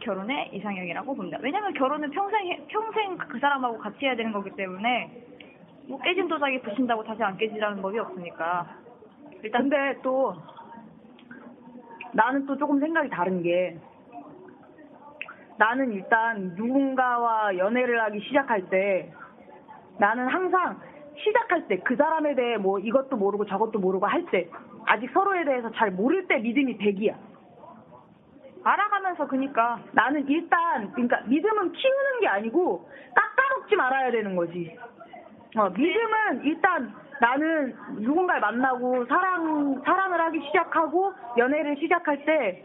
결혼의 0.00 0.50
이상형이라고 0.52 1.14
봅니다. 1.16 1.38
왜냐면 1.42 1.72
결혼은 1.74 2.10
평생 2.10 2.46
해- 2.46 2.64
평생 2.68 3.16
그 3.16 3.38
사람하고 3.38 3.78
같이 3.78 4.04
해야 4.04 4.14
되는 4.14 4.30
거기 4.32 4.50
때문에 4.50 5.10
뭐 5.88 5.98
깨진 6.00 6.28
도자기 6.28 6.60
부신다고 6.60 7.02
다시 7.04 7.22
안 7.22 7.36
깨지라는 7.36 7.82
법이 7.82 7.98
없으니까 7.98 8.76
일단 9.42 9.62
근데 9.68 9.98
또 10.02 10.34
나는 12.12 12.46
또 12.46 12.56
조금 12.56 12.78
생각이 12.78 13.08
다른 13.08 13.42
게 13.42 13.76
나는 15.58 15.92
일단 15.92 16.52
누군가와 16.56 17.56
연애를 17.56 18.00
하기 18.02 18.20
시작할 18.20 18.68
때 18.68 19.12
나는 19.98 20.28
항상 20.28 20.78
시작할 21.16 21.66
때 21.68 21.78
그 21.78 21.96
사람에 21.96 22.34
대해 22.34 22.56
뭐 22.58 22.78
이것도 22.78 23.16
모르고 23.16 23.46
저것도 23.46 23.78
모르고 23.78 24.06
할 24.06 24.26
때 24.26 24.48
아직 24.86 25.10
서로에 25.12 25.44
대해서 25.44 25.70
잘 25.72 25.90
모를 25.90 26.26
때 26.26 26.38
믿음이 26.38 26.78
100이야. 26.78 27.14
알아가면서 28.62 29.26
그니까 29.28 29.80
나는 29.92 30.28
일단 30.28 30.92
그러니까 30.92 31.20
믿음은 31.26 31.72
키우는 31.72 32.20
게 32.20 32.26
아니고 32.28 32.88
깎아먹지 33.14 33.76
말아야 33.76 34.10
되는 34.10 34.34
거지. 34.36 34.76
어, 35.56 35.70
믿음은 35.70 36.44
일단 36.44 36.92
나는 37.20 37.74
누군가를 38.00 38.40
만나고 38.40 39.06
사랑, 39.06 39.80
사랑을 39.84 40.20
하기 40.20 40.40
시작하고 40.46 41.14
연애를 41.38 41.76
시작할 41.78 42.24
때 42.24 42.64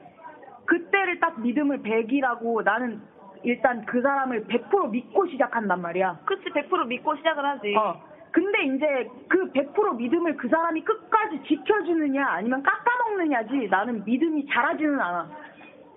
그때를 0.65 1.19
딱 1.19 1.39
믿음을 1.41 1.81
100이라고 1.83 2.63
나는 2.63 3.01
일단 3.43 3.85
그 3.85 4.01
사람을 4.01 4.45
100% 4.45 4.89
믿고 4.91 5.27
시작한단 5.27 5.81
말이야. 5.81 6.19
그치 6.25 6.45
100% 6.49 6.87
믿고 6.87 7.15
시작을 7.17 7.43
하지. 7.43 7.75
어. 7.75 8.01
근데 8.31 8.63
이제 8.63 9.09
그 9.27 9.51
100% 9.51 9.97
믿음을 9.97 10.37
그 10.37 10.47
사람이 10.47 10.83
끝까지 10.83 11.41
지켜주느냐 11.47 12.25
아니면 12.25 12.63
깎아먹느냐지 12.63 13.67
나는 13.69 14.03
믿음이 14.05 14.45
자라지는 14.47 14.99
않아. 14.99 15.29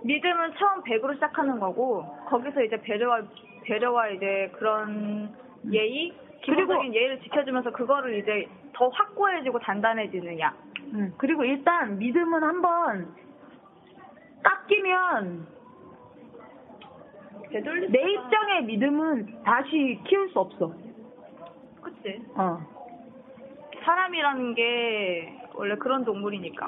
믿음은 0.03 0.55
처음 0.59 0.83
100으로 0.83 1.15
시작하는 1.15 1.61
거고 1.61 2.05
거기서 2.27 2.63
이제 2.63 2.81
배려와 2.81 3.23
배려와 3.65 4.09
이제 4.09 4.53
그런 4.59 5.33
예의 5.73 6.13
기본적인 6.43 6.95
예의를 6.95 7.21
지켜주면서 7.21 7.71
그거를 7.71 8.19
이제 8.19 8.47
더 8.75 8.89
확고해지고 8.89 9.61
단단해지느냐. 9.61 10.55
음, 10.95 11.15
그리고 11.17 11.45
일단 11.45 11.99
믿음은 11.99 12.43
한번 12.43 13.15
깎이면 14.45 15.47
되돌릴 17.51 17.91
내 17.91 17.99
수가- 18.03 18.09
입장의 18.27 18.65
믿음은 18.65 19.43
다시 19.45 20.01
키울 20.07 20.29
수 20.31 20.39
없어. 20.41 20.73
그치. 21.83 22.23
어. 22.37 22.59
사람이라는 23.85 24.55
게 24.55 25.41
원래 25.55 25.77
그런 25.77 26.05
동물이니까. 26.05 26.67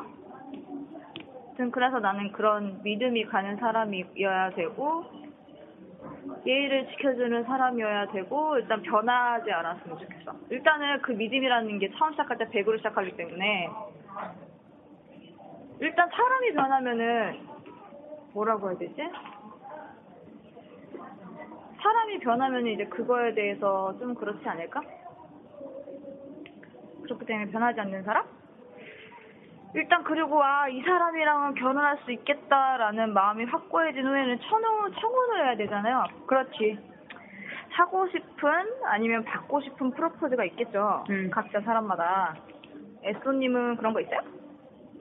아무튼 1.49 1.71
그래서 1.71 1.99
나는 2.01 2.33
그런 2.33 2.81
믿음이 2.83 3.25
가는 3.27 3.57
사람이어야 3.57 4.51
되고 4.51 5.05
예의를 6.45 6.89
지켜주는 6.91 7.45
사람이어야 7.45 8.09
되고 8.13 8.59
일단 8.59 8.83
변하지 8.83 9.51
않았으면 9.51 9.99
좋겠어. 9.99 10.33
일단은 10.51 11.01
그 11.03 11.13
믿음이라는 11.13 11.79
게 11.79 11.91
처음 11.93 12.11
시작할 12.13 12.37
때 12.39 12.45
100으로 12.51 12.77
시작하기 12.77 13.17
때문에 13.17 13.71
일단 15.81 16.09
사람이 16.11 16.53
변하면은 16.53 17.56
뭐라고 18.37 18.69
해야 18.69 18.79
되지? 18.79 18.95
사람이 21.83 22.19
변하면 22.19 22.67
이제 22.67 22.85
그거에 22.85 23.33
대해서 23.33 23.97
좀 23.99 24.15
그렇지 24.15 24.47
않을까? 24.47 24.83
그렇기 27.05 27.25
때문에 27.25 27.51
변하지 27.51 27.81
않는 27.81 28.03
사람? 28.03 28.27
일단 29.75 30.05
그리고 30.05 30.43
아 30.43 30.69
이 30.69 30.83
사람이랑은 30.83 31.55
결혼할 31.55 31.99
수 32.05 32.13
있겠다라는 32.13 33.15
마음이 33.15 33.45
확고해진 33.45 34.05
후에는 34.07 34.39
청혼, 34.41 34.93
청혼을 34.93 35.47
해야 35.47 35.57
되잖아요. 35.57 36.05
그렇지. 36.27 36.79
하고 37.71 38.07
싶은 38.09 38.51
아니면 38.85 39.25
받고 39.25 39.61
싶은 39.63 39.91
프로포즈가 39.93 40.45
있겠죠. 40.47 41.05
음. 41.11 41.31
각자 41.31 41.61
사람마다. 41.61 42.35
에쏘님은 43.03 43.77
그런 43.77 43.93
거 43.95 44.01
있어요? 44.01 44.21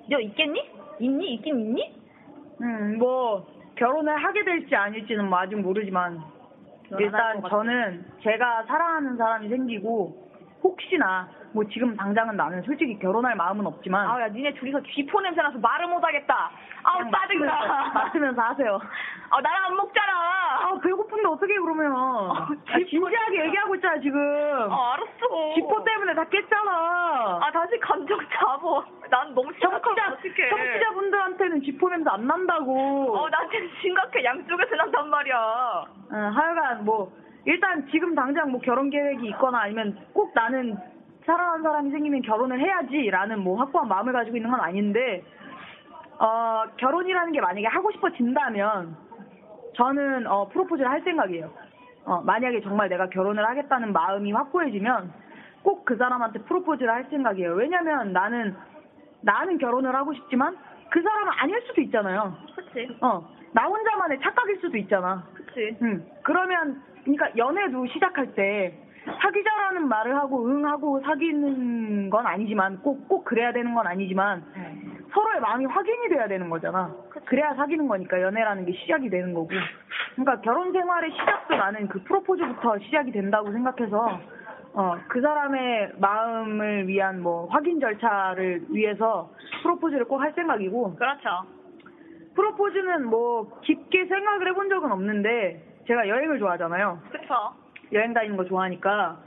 너 0.09 0.19
있겠니? 0.19 0.71
있니? 0.99 1.33
있긴 1.35 1.59
있니? 1.59 2.04
음, 2.61 2.97
뭐 2.97 3.45
결혼을 3.75 4.15
하게 4.15 4.43
될지 4.43 4.75
아닐지는 4.75 5.29
뭐 5.29 5.39
아직 5.39 5.55
모르지만 5.55 6.21
일단. 6.99 7.41
저는 7.49 8.05
제가 8.21 8.63
사랑하는 8.67 9.17
사람이 9.17 9.49
생기고 9.49 10.25
혹시나 10.63 11.29
뭐 11.51 11.63
지금 11.65 11.95
당장은 11.95 12.35
나는 12.35 12.61
솔직히 12.63 12.97
결혼할 12.99 13.35
마음은 13.35 13.65
없지만 13.65 14.07
아야 14.07 14.27
니네 14.27 14.53
둘이서 14.55 14.81
쥐포 14.83 15.21
냄새 15.21 15.41
나서 15.41 15.57
말을 15.57 15.87
못 15.87 16.03
하겠다. 16.03 16.51
아우 16.85 16.97
그냥 16.99 17.11
짜증나. 17.11 17.45
맡으면서, 17.51 17.93
맡으면서 17.93 18.41
하세요. 18.41 18.79
아 19.31 19.41
나랑 19.41 19.65
안 19.65 19.75
먹잖아. 19.75 20.11
아 20.13 20.79
배고픈데 20.83 21.27
어떻게 21.27 21.57
그러면? 21.59 21.93
나 21.93 22.77
진지하게 22.89 23.45
얘기하고 23.47 23.75
있잖아 23.75 23.99
지금. 23.99 24.19
아 24.71 24.93
알았어. 24.93 25.53
지포 25.55 25.83
때문에 25.83 26.13
다 26.13 26.23
깼잖아. 26.25 27.39
아 27.41 27.51
다시 27.51 27.79
감정 27.79 28.19
잡어. 28.33 28.83
난 29.09 29.33
너무 29.33 29.51
청취자, 29.59 30.11
어떡해. 30.13 30.49
청취자분들한테는 30.49 31.61
지포 31.63 31.89
냄새 31.89 32.09
안 32.09 32.27
난다고. 32.27 33.15
어 33.17 33.29
나한테는 33.29 33.69
심각해. 33.81 34.23
양쪽에서 34.23 34.75
난단 34.75 35.09
말이야. 35.09 35.35
어, 35.37 36.15
하여간 36.33 36.85
뭐 36.85 37.11
일단 37.45 37.87
지금 37.91 38.15
당장 38.15 38.51
뭐 38.51 38.61
결혼 38.61 38.89
계획이 38.89 39.27
있거나 39.29 39.61
아니면 39.61 39.97
꼭 40.13 40.31
나는 40.35 40.77
사랑하는 41.25 41.63
사람이 41.63 41.89
생기면 41.91 42.21
결혼을 42.21 42.59
해야지라는 42.59 43.39
뭐 43.39 43.57
확고한 43.57 43.87
마음을 43.87 44.13
가지고 44.13 44.37
있는 44.37 44.51
건 44.51 44.59
아닌데 44.59 45.23
어 46.19 46.63
결혼이라는 46.77 47.31
게 47.33 47.41
만약에 47.41 47.67
하고 47.67 47.91
싶어진다면 47.91 48.95
저는 49.75 50.27
어 50.27 50.47
프로포즈를 50.49 50.89
할 50.89 51.01
생각이에요. 51.01 51.51
어 52.05 52.21
만약에 52.21 52.61
정말 52.61 52.89
내가 52.89 53.07
결혼을 53.09 53.47
하겠다는 53.47 53.91
마음이 53.93 54.31
확고해지면 54.31 55.11
꼭 55.63 55.83
그 55.85 55.97
사람한테 55.97 56.39
프로포즈를 56.39 56.91
할 56.91 57.05
생각이에요. 57.09 57.53
왜냐면 57.53 58.13
나는 58.13 58.55
나는 59.21 59.57
결혼을 59.57 59.95
하고 59.95 60.13
싶지만 60.13 60.55
그 60.89 61.01
사람은 61.01 61.33
아닐 61.37 61.61
수도 61.67 61.81
있잖아요. 61.81 62.35
그치. 62.55 62.87
어, 63.01 63.27
나 63.53 63.65
혼자만의 63.65 64.19
착각일 64.21 64.59
수도 64.61 64.77
있잖아. 64.77 65.23
그치. 65.33 65.75
응. 65.81 66.05
그러면, 66.21 66.81
그러니까 67.03 67.29
연애도 67.35 67.87
시작할 67.87 68.35
때 68.35 68.77
사귀자라는 69.21 69.87
말을 69.87 70.15
하고 70.15 70.47
응 70.47 70.65
하고 70.65 71.01
사귀는 71.01 72.09
건 72.09 72.25
아니지만 72.27 72.81
꼭, 72.81 73.07
꼭 73.07 73.23
그래야 73.25 73.51
되는 73.51 73.73
건 73.73 73.87
아니지만 73.87 74.43
서로의 75.15 75.39
마음이 75.39 75.65
확인이 75.65 76.09
돼야 76.09 76.27
되는 76.27 76.49
거잖아. 76.49 76.93
그래야 77.23 77.53
사귀는 77.53 77.87
거니까 77.87 78.21
연애라는 78.21 78.65
게 78.65 78.73
시작이 78.73 79.09
되는 79.09 79.33
거고. 79.33 79.49
그러니까 80.15 80.41
결혼 80.41 80.73
생활의 80.73 81.11
시작도 81.11 81.55
나는 81.55 81.87
그 81.87 82.03
프로포즈부터 82.03 82.79
시작이 82.79 83.11
된다고 83.13 83.49
생각해서 83.53 84.19
어, 84.73 84.97
그 85.07 85.21
사람의 85.21 85.93
마음을 85.99 86.87
위한 86.89 87.21
뭐 87.21 87.47
확인 87.47 87.79
절차를 87.79 88.65
위해서 88.69 89.31
프로포즈를 89.63 90.03
꼭 90.05 90.19
할 90.21 90.33
생각이고 90.33 90.95
그렇죠. 90.95 91.29
프로포즈는 92.35 93.05
뭐 93.05 93.49
깊게 93.61 94.07
생각을 94.07 94.49
해본 94.49 94.67
적은 94.67 94.91
없는데 94.91 95.63
제가 95.87 96.09
여행을 96.09 96.39
좋아하잖아요. 96.39 96.99
그쵸. 97.09 97.33
여행 97.93 98.13
다니는 98.13 98.35
거 98.35 98.43
좋아하니까 98.43 99.17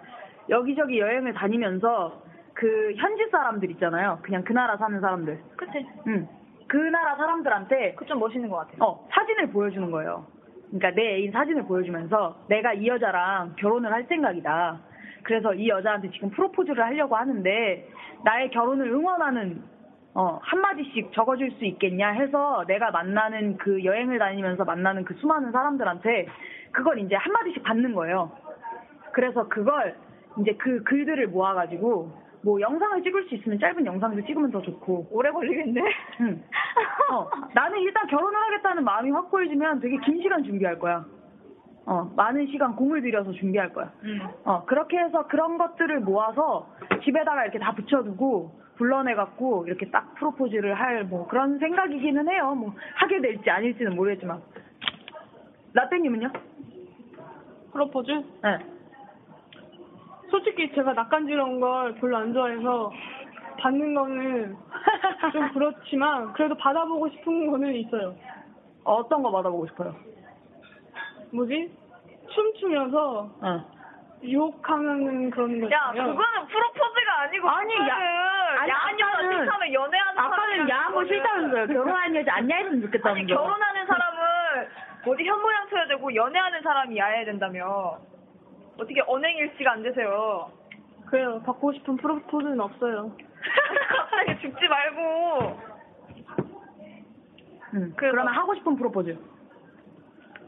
여기저기 0.51 0.99
여행을 1.01 1.33
다니면서 1.33 2.28
그 2.59 2.93
현지 2.97 3.25
사람들 3.31 3.71
있잖아요. 3.73 4.19
그냥 4.23 4.43
그 4.43 4.53
나라 4.53 4.77
사는 4.77 5.01
사람들. 5.01 5.39
그치. 5.57 5.87
응. 6.09 6.27
그 6.67 6.77
나라 6.77 7.15
사람들한테 7.15 7.95
그 7.95 8.05
좀 8.05 8.19
멋있는 8.19 8.49
것 8.51 8.57
같아. 8.57 8.85
어, 8.85 9.07
사진을 9.13 9.51
보여주는 9.51 9.89
거예요. 9.93 10.27
그러니까 10.67 10.91
내 10.91 11.15
애인 11.15 11.31
사진을 11.31 11.63
보여주면서 11.67 12.37
내가 12.49 12.73
이 12.73 12.89
여자랑 12.89 13.55
결혼을 13.59 13.93
할 13.93 14.05
생각이다. 14.09 14.81
그래서 15.23 15.55
이 15.55 15.69
여자한테 15.69 16.11
지금 16.11 16.31
프로포즈를 16.31 16.85
하려고 16.85 17.15
하는데 17.15 17.89
나의 18.25 18.51
결혼을 18.51 18.89
응원하는 18.89 19.63
어, 20.15 20.41
한마디씩 20.43 21.13
적어줄 21.13 21.53
수 21.53 21.65
있겠냐 21.65 22.09
해서 22.11 22.65
내가 22.67 22.91
만나는 22.91 23.57
그 23.59 23.85
여행을 23.85 24.19
다니면서 24.19 24.65
만나는 24.65 25.05
그 25.05 25.15
수많은 25.15 25.53
사람들한테 25.53 26.27
그걸 26.73 26.99
이제 26.99 27.15
한마디씩 27.15 27.63
받는 27.63 27.95
거예요. 27.95 28.33
그래서 29.13 29.47
그걸 29.49 29.95
이제 30.41 30.55
그 30.59 30.83
글들을 30.83 31.29
모아가지고 31.29 32.27
뭐 32.43 32.61
영상을 32.61 33.03
찍을 33.03 33.25
수 33.29 33.35
있으면 33.35 33.59
짧은 33.59 33.85
영상도 33.85 34.25
찍으면 34.25 34.51
더 34.51 34.63
좋고 34.63 35.09
오래 35.11 35.31
걸리겠네. 35.31 35.81
응. 36.21 36.43
어, 37.13 37.29
나는 37.55 37.79
일단 37.81 38.07
결혼을 38.07 38.39
하겠다는 38.41 38.85
마음이 38.85 39.11
확고해지면 39.11 39.81
되게 39.81 39.97
긴 40.05 40.23
시간 40.23 40.45
준비할 40.45 40.79
거야. 40.79 41.05
어, 41.87 42.05
많은 42.17 42.47
시간 42.49 42.77
공을 42.77 43.01
들여서 43.03 43.33
준비할 43.33 43.73
거야. 43.73 43.91
음. 44.05 44.21
어, 44.45 44.65
그렇게 44.67 44.99
해서 44.99 45.27
그런 45.27 45.57
것들을 45.59 46.01
모아서 46.01 46.69
집에다가 47.03 47.43
이렇게 47.45 47.59
다 47.59 47.73
붙여두고 47.73 48.61
불러내갖고 48.77 49.67
이렇게 49.67 49.91
딱 49.91 50.15
프로포즈를 50.17 50.75
할 50.75 51.05
뭐 51.05 51.27
그런 51.27 51.59
생각이기는 51.59 52.29
해요. 52.29 52.55
뭐 52.55 52.75
하게 52.95 53.21
될지 53.21 53.51
아닐지는 53.51 53.97
모르겠지만. 53.97 54.41
라떼님은요? 55.73 56.31
프로포즈? 57.73 58.11
네. 58.13 58.59
솔직히 60.31 60.71
제가 60.75 60.93
낯간지러운 60.93 61.61
걸 61.61 61.95
별로 61.95 62.17
안 62.19 62.33
좋아해서 62.33 62.93
받는 63.61 63.95
거는 63.95 64.57
좀 65.33 65.53
그렇지만 65.55 66.33
그래도 66.35 66.55
받아보고 66.57 67.09
싶은 67.11 67.51
거는 67.51 67.75
있어요. 67.75 68.15
어떤 68.85 69.23
거 69.23 69.31
받아보고 69.31 69.67
싶어요? 69.69 69.95
뭐지? 71.33 71.71
춤추면서 72.31 73.31
어. 73.43 73.79
유혹하는 74.23 75.31
그런 75.31 75.61
거 75.61 75.67
야, 75.71 75.91
있잖아요. 75.93 76.15
그거는 76.15 76.47
프로포즈가 76.49 77.21
아니고 77.23 77.49
아니, 77.49 77.75
야- 77.89 77.97
아니, 78.61 78.73
아까는- 78.73 79.39
싫다면 79.39 79.73
연애하는 79.73 80.19
아까는 80.19 80.37
사람이랑 80.37 80.69
야한 80.69 80.93
거 80.95 81.01
그거는- 81.01 81.09
싫다면서요. 81.09 81.67
결혼하는 81.69 82.17
여자 82.17 82.35
안 82.35 82.51
야했으면 82.51 82.81
좋겠다는 82.83 83.17
아니 83.21 83.27
거. 83.33 83.35
결혼하는 83.43 83.87
사람은 83.87 84.19
어디 85.07 85.25
현모양 85.25 85.69
쳐야 85.71 85.87
되고 85.87 86.15
연애하는 86.15 86.63
사람이 86.63 86.99
야해야 86.99 87.25
된다며 87.27 87.99
어떻게 88.79 89.01
언행일치가 89.07 89.73
안 89.73 89.83
되세요 89.83 90.51
그래요. 91.07 91.41
받고 91.45 91.73
싶은 91.73 91.97
프로포즈는 91.97 92.61
없어요. 92.61 93.11
갑자기 93.89 94.41
죽지 94.43 94.69
말고 94.69 95.61
응. 97.75 97.93
그래서- 97.97 97.97
그러면 97.97 98.29
하고 98.35 98.55
싶은 98.55 98.77
프로포즈. 98.77 99.19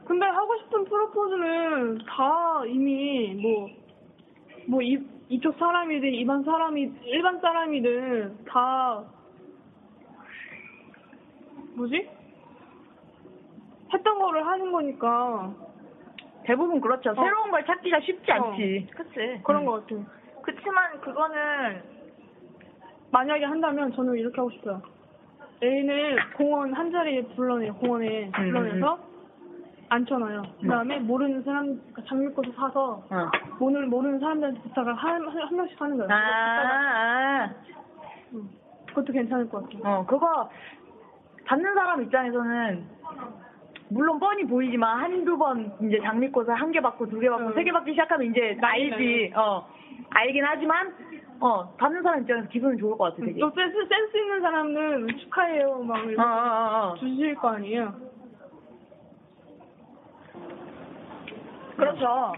근데 0.05 0.27
하고 0.27 0.57
싶은 0.59 0.85
프로포즈는 0.85 1.99
다 2.07 2.63
이미 2.67 3.35
뭐, 3.41 3.71
뭐, 4.67 4.83
이, 4.83 4.99
이쪽 5.31 5.57
사람이든 5.59 6.09
일반 6.09 6.43
사람이 6.45 6.93
일반 7.05 7.41
사람이든 7.41 8.45
다 8.47 9.05
뭐지? 11.77 12.11
했던 13.95 14.19
거를 14.19 14.45
하는 14.47 14.73
거니까 14.73 15.55
대부분 16.45 16.81
그렇죠. 16.81 17.15
새로운 17.15 17.51
걸 17.51 17.65
찾기가 17.65 18.01
쉽지 18.01 18.33
않지. 18.33 18.89
그치. 18.97 19.41
그런 19.45 19.65
거 19.65 19.81
같아요. 19.81 20.05
그치만 20.43 21.01
그거는 21.01 21.83
만약에 23.11 23.45
한다면 23.45 23.93
저는 23.93 24.15
이렇게 24.15 24.37
하고 24.37 24.51
싶어요. 24.51 24.83
애인을 25.63 26.19
공원 26.37 26.73
한 26.73 26.91
자리에 26.91 27.23
불러내요. 27.35 27.75
공원에 27.75 28.31
불러내서 28.31 29.11
앉혀놔요. 29.91 30.43
그 30.61 30.69
다음에 30.69 30.99
모르는 31.01 31.43
사람, 31.43 31.67
그러니까 31.67 32.03
장미꽃을 32.07 32.53
사서 32.55 33.05
어. 33.11 33.31
모르는, 33.59 33.91
모르는 33.91 34.21
사람들한테 34.21 34.61
부탁을 34.61 34.95
한, 34.95 35.29
한, 35.29 35.43
한 35.43 35.57
명씩 35.57 35.81
하는 35.81 35.97
거예요. 35.97 36.11
아, 36.13 36.17
아, 36.17 37.55
음. 38.33 38.49
그것도 38.87 39.13
괜찮을 39.13 39.49
것 39.49 39.65
같아요. 39.65 39.83
어, 39.85 40.07
그거 40.07 40.49
받는 41.45 41.75
사람 41.75 42.03
입장에서는 42.03 42.87
물론 43.91 44.19
뻔히 44.21 44.45
보이지만 44.47 44.99
한두 45.01 45.37
번 45.37 45.73
이제 45.83 45.99
장미꽃을 46.03 46.55
한 46.55 46.71
개 46.71 46.81
받고 46.81 47.09
두 47.09 47.19
개 47.21 47.29
받고 47.29 47.47
응. 47.49 47.55
세개 47.55 47.73
받기 47.73 47.91
시작하면 47.93 48.31
이제 48.31 48.57
알지. 48.61 49.33
어. 49.35 49.67
알긴 50.11 50.45
하지만 50.45 50.95
어, 51.41 51.75
받는 51.77 52.03
사람 52.03 52.21
입장에서 52.21 52.49
기분은 52.49 52.79
좋을 52.79 52.97
것 52.99 53.05
같아, 53.15 53.25
되게. 53.25 53.41
또 53.41 53.51
센스, 53.51 53.75
센스 53.89 54.17
있는 54.17 54.41
사람은 54.43 55.09
축하해요. 55.19 55.79
막 55.83 55.97
어, 55.99 56.03
이렇게 56.03 56.21
어, 56.21 56.25
어, 56.25 56.91
어. 56.93 56.95
주실 56.99 57.35
거 57.37 57.49
아니에요. 57.51 57.95
그렇죠. 61.77 62.33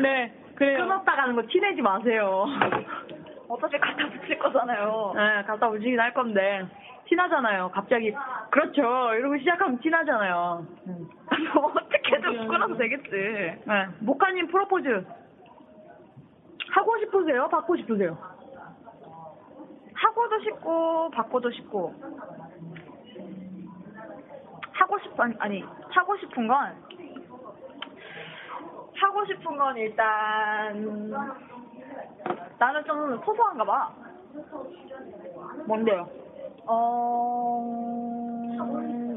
네, 0.00 0.32
그래요. 0.54 0.78
끊었다 0.78 1.16
가는 1.16 1.34
거 1.34 1.42
티내지 1.48 1.82
마세요. 1.82 2.46
어차피 3.48 3.78
갖다 3.78 4.08
붙일 4.10 4.38
거잖아요. 4.38 5.12
네, 5.16 5.42
갖다 5.46 5.68
붙이긴 5.68 5.98
할 6.00 6.14
건데. 6.14 6.66
티나잖아요. 7.06 7.70
갑자기 7.72 8.14
그렇죠. 8.50 8.82
이러고 9.14 9.36
시작하면 9.38 9.78
티나잖아요. 9.80 10.66
음. 10.86 11.08
뭐 11.54 11.66
어떻게든 11.76 12.48
끊어도 12.48 12.76
되겠지. 12.76 13.10
네. 13.10 13.86
목카님 14.00 14.46
프로포즈 14.48 15.04
하고 16.72 16.98
싶으세요? 16.98 17.48
받고 17.48 17.76
싶으세요? 17.76 18.18
하고도 19.94 20.40
싶고 20.40 21.10
받고도 21.10 21.50
싶고 21.52 21.94
하고 24.72 24.98
싶 24.98 25.20
아니, 25.20 25.34
아니 25.38 25.62
하고 25.90 26.16
싶은 26.16 26.48
건 26.48 26.74
하고 29.00 29.24
싶은 29.26 29.56
건 29.56 29.76
일단 29.76 31.10
나는 32.58 32.84
좀 32.84 33.20
소소한가 33.24 33.64
봐. 33.64 33.92
뭔데요? 35.66 36.08
어 36.66 37.60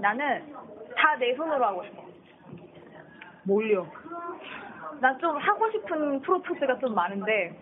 나는 0.02 0.54
다 0.96 1.16
내 1.18 1.34
손으로 1.36 1.66
하고 1.66 1.84
싶어. 1.84 2.04
뭘요? 3.44 3.88
난 5.00 5.18
좀 5.20 5.38
하고 5.38 5.70
싶은 5.72 6.22
프로포즈가 6.22 6.78
좀 6.80 6.94
많은데 6.96 7.58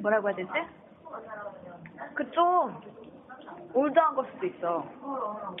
뭐라고 0.00 0.28
해야 0.28 0.36
되지? 0.36 0.50
그 2.14 2.30
좀 2.30 2.80
올드한 3.74 4.14
걸 4.14 4.26
수도 4.34 4.46
있어. 4.46 4.84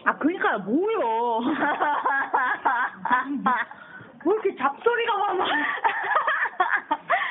아 0.04 0.16
그니까요 0.18 0.58
뭐요? 0.60 1.40
뭐 4.24 4.34
이렇게 4.34 4.54
잡소리가 4.56 5.16
많아? 5.16 5.44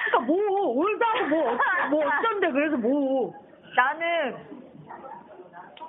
그러니까 0.05 0.19
뭐 0.25 0.67
올다고 0.75 1.25
뭐, 1.27 1.51
어- 1.53 1.57
뭐 1.89 2.03
어쩐데 2.05 2.51
그래서 2.51 2.77
뭐? 2.77 3.33
나는 3.75 4.60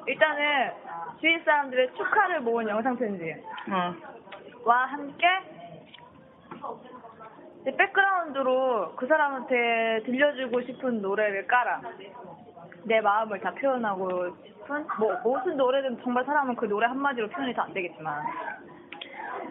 일단은 0.06 0.72
주위 1.20 1.38
사람들의 1.44 1.94
축하를 1.94 2.40
모은 2.40 2.68
영상 2.68 2.96
편지와 2.96 3.36
어. 3.70 4.72
함께 4.88 5.26
이제 7.62 7.76
백그라운드로 7.76 8.94
그 8.96 9.06
사람한테 9.06 10.02
들려주고 10.04 10.62
싶은 10.62 11.00
노래를 11.00 11.46
깔아. 11.46 11.80
내 12.84 13.00
마음을 13.00 13.38
다 13.40 13.52
표현하고 13.52 14.34
싶은 14.44 14.86
뭐 14.98 15.16
무슨 15.22 15.56
노래든 15.56 16.02
정말 16.02 16.24
사람은 16.24 16.56
그 16.56 16.66
노래 16.66 16.86
한마디로 16.88 17.28
표현이 17.28 17.54
다 17.54 17.62
안 17.62 17.72
되겠지만 17.72 18.24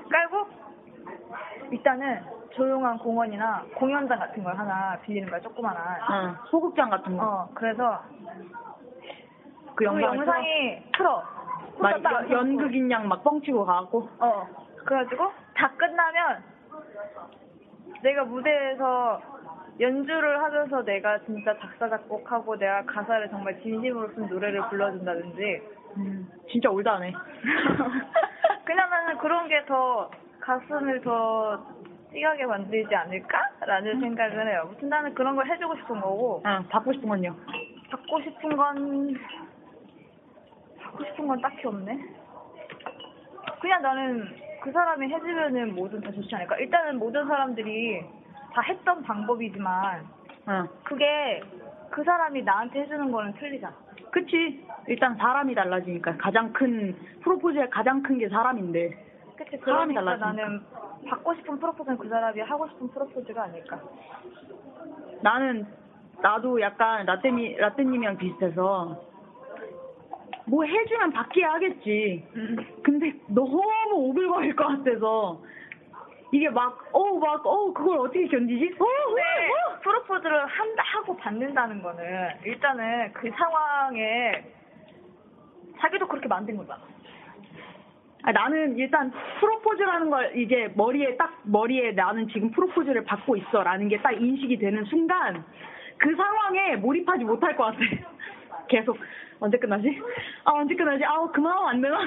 깔고 0.09 0.47
일단은 1.71 2.21
조용한 2.51 2.97
공원이나 2.97 3.63
공연장 3.75 4.19
같은 4.19 4.43
걸 4.43 4.57
하나 4.57 4.97
빌리는 5.03 5.29
거야 5.29 5.39
조그마한 5.39 6.31
어, 6.31 6.35
소극장 6.49 6.89
같은 6.89 7.15
거. 7.15 7.23
어 7.23 7.49
그래서 7.53 8.03
그 9.75 9.75
그 9.75 9.83
영상을 9.85 10.17
영상이 10.17 10.83
틀어 10.95 11.23
막 11.79 11.93
혼자 11.93 12.09
딱 12.09 12.29
연- 12.31 12.49
연극인 12.51 12.91
양 12.91 13.07
막 13.07 13.23
뻥치고 13.23 13.65
가고. 13.65 14.09
어 14.19 14.47
그래가지고 14.85 15.31
다 15.55 15.71
끝나면 15.77 16.43
내가 18.03 18.23
무대에서 18.25 19.21
연주를 19.79 20.41
하면서 20.43 20.83
내가 20.83 21.19
진짜 21.19 21.55
작사 21.59 21.89
작곡하고 21.89 22.57
내가 22.57 22.83
가사를 22.85 23.29
정말 23.29 23.59
진심으로 23.61 24.09
쓴 24.13 24.27
노래를 24.27 24.61
불러준다든지 24.69 25.61
음, 25.97 26.27
진짜 26.49 26.69
올드하네. 26.69 27.13
그냥 28.65 28.89
나는 28.89 29.17
그런 29.17 29.47
게 29.47 29.63
더 29.65 30.09
가슴을 30.39 31.01
더 31.01 31.63
찡하게 32.11 32.45
만들지 32.45 32.93
않을까라는 32.93 33.99
생각을 34.01 34.47
해요. 34.51 34.65
무튼 34.69 34.89
나는 34.89 35.13
그런 35.13 35.35
걸 35.35 35.45
해주고 35.47 35.75
싶은 35.77 36.01
거고 36.01 36.41
어, 36.45 36.63
받고 36.69 36.93
싶은 36.93 37.07
건요. 37.07 37.35
받고 37.91 38.21
싶은 38.21 38.57
건 38.57 39.15
받고 40.91 41.03
싶은 41.05 41.27
건 41.27 41.41
딱히 41.41 41.65
없네. 41.67 41.97
그냥 43.61 43.81
나는 43.81 44.27
그 44.61 44.71
사람이 44.71 45.07
해주면은 45.11 45.75
뭐든 45.75 46.01
다 46.01 46.11
좋지 46.11 46.33
않을까. 46.35 46.57
일단은 46.57 46.99
모든 46.99 47.25
사람들이 47.27 48.03
다 48.53 48.61
했던 48.61 49.01
방법이지만 49.03 50.05
어. 50.47 50.65
그게 50.83 51.41
그 51.89 52.03
사람이 52.03 52.43
나한테 52.43 52.81
해주는 52.81 53.11
거는 53.11 53.33
틀리잖아. 53.33 53.73
그치. 54.11 54.65
일단 54.87 55.15
사람이 55.15 55.55
달라지니까 55.55 56.17
가장 56.17 56.51
큰 56.53 56.95
프로포즈의 57.21 57.69
가장 57.69 58.01
큰 58.03 58.17
게 58.17 58.27
사람인데. 58.29 58.89
그치 59.37 59.57
사람이 59.57 59.93
그러니까 59.93 60.17
달라지니까. 60.17 60.25
나는 60.43 60.61
받고 61.07 61.33
싶은 61.35 61.59
프로포즈는 61.59 61.97
그 61.97 62.09
사람이 62.09 62.41
하고 62.41 62.67
싶은 62.69 62.89
프로포즈가 62.89 63.43
아닐까. 63.43 63.79
나는 65.21 65.65
나도 66.21 66.59
약간 66.61 67.05
라떼미 67.05 67.57
라떼님이랑 67.57 68.17
비슷해서 68.17 69.01
뭐 70.51 70.65
해주면 70.65 71.13
받기야 71.13 71.53
하겠지. 71.53 72.25
근데 72.83 73.13
너무 73.29 73.61
오글거릴 73.93 74.53
것 74.53 74.67
같아서 74.67 75.41
이게 76.33 76.49
막 76.49 76.77
어우 76.91 77.19
막 77.19 77.45
어우 77.45 77.73
그걸 77.73 77.99
어떻게 77.99 78.27
견디지? 78.27 78.75
어, 78.77 78.83
어, 78.83 79.05
근데 79.07 79.21
어. 79.21 79.79
프로포즈를 79.81 80.45
한다 80.45 80.83
하고 80.85 81.15
받는다는 81.15 81.81
거는 81.81 82.03
일단은 82.43 83.13
그 83.13 83.31
상황에 83.31 84.43
자기도 85.79 86.05
그렇게 86.07 86.27
만든 86.27 86.57
거잖아. 86.57 86.81
아, 88.23 88.31
나는 88.33 88.77
일단 88.77 89.11
프로포즈라는 89.39 90.09
걸 90.09 90.37
이제 90.37 90.71
머리에 90.75 91.15
딱 91.15 91.33
머리에 91.43 91.93
나는 91.93 92.27
지금 92.27 92.51
프로포즈를 92.51 93.05
받고 93.05 93.37
있어 93.37 93.63
라는 93.63 93.87
게 93.87 93.97
딱 94.01 94.11
인식이 94.11 94.57
되는 94.57 94.83
순간 94.85 95.43
그 95.97 96.13
상황에 96.15 96.75
몰입하지 96.75 97.23
못할 97.23 97.55
것 97.55 97.63
같아. 97.65 97.79
계속 98.67 98.97
언제 99.39 99.57
끝나지? 99.57 99.99
아 100.43 100.51
언제 100.53 100.75
끝나지? 100.75 101.03
아 101.05 101.25
그만하면 101.33 101.69
안 101.69 101.81
되나? 101.81 101.99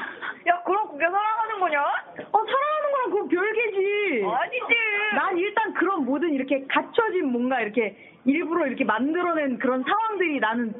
야 0.47 0.63
그럼 0.65 0.89
그게 0.93 1.05
사랑하는 1.05 1.61
거냐? 1.61 1.81
어 1.81 2.39
사랑하는 2.45 2.93
거랑 2.93 3.11
그건 3.11 3.29
별개지. 3.29 4.25
아니지. 4.25 4.75
난 5.15 5.39
일단 5.39 5.75
그런 5.75 6.05
모든 6.05 6.33
이렇게 6.33 6.65
갖춰진 6.67 7.27
뭔가 7.33 7.61
이렇게 7.61 7.97
일부러 8.25 8.67
이렇게 8.67 8.85
만들어낸 8.85 9.59
그런 9.59 9.83
상황들이 9.83 10.41
나는 10.41 10.75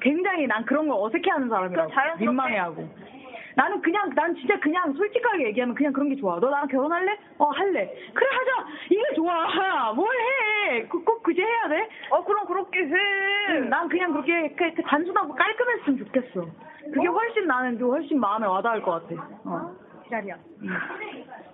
굉장히 0.00 0.46
난 0.46 0.64
그런 0.64 0.88
걸 0.88 0.98
어색해하는 1.00 1.48
사람이라고 1.48 1.90
자연스럽게? 1.92 2.24
민망해하고 2.26 2.88
나는 3.56 3.80
그냥 3.82 4.10
난 4.14 4.34
진짜 4.34 4.58
그냥 4.60 4.92
솔직하게 4.94 5.46
얘기하면 5.48 5.74
그냥 5.74 5.92
그런 5.92 6.08
게 6.08 6.16
좋아 6.16 6.38
너 6.40 6.50
나랑 6.50 6.68
결혼할래? 6.68 7.16
어 7.38 7.44
할래 7.50 7.86
그래 8.12 8.26
하자 8.30 8.68
이게 8.90 9.02
좋아 9.14 9.92
뭘 9.94 10.08
해 10.10 10.88
꼭 10.88 11.22
그제 11.22 11.42
해야 11.42 11.68
돼? 11.68 11.88
어 12.10 12.24
그럼 12.24 12.46
그렇게 12.46 12.80
해. 12.80 12.92
응, 13.50 13.68
난 13.70 13.88
그냥 13.88 14.12
그렇게 14.12 14.48
그- 14.56 14.74
그 14.74 14.82
단순하고 14.82 15.34
깔끔했으면 15.34 15.98
좋겠어 15.98 16.46
그게 16.92 17.06
훨씬 17.06 17.46
나는 17.46 17.78
또 17.78 17.90
훨씬 17.92 18.18
마음에 18.18 18.46
와닿을 18.46 18.82
것 18.82 19.06
같아 19.08 19.22
어. 19.44 19.70
지랄이야. 20.06 20.36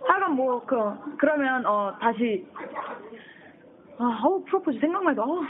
하여간 0.09 0.33
뭐, 0.35 0.61
그, 0.67 0.77
그러면, 1.19 1.65
어, 1.67 1.95
다시, 2.01 2.45
아, 3.99 4.21
어우, 4.25 4.43
프로포즈 4.45 4.81
생각만 4.81 5.13
해도, 5.13 5.23
어우. 5.23 5.45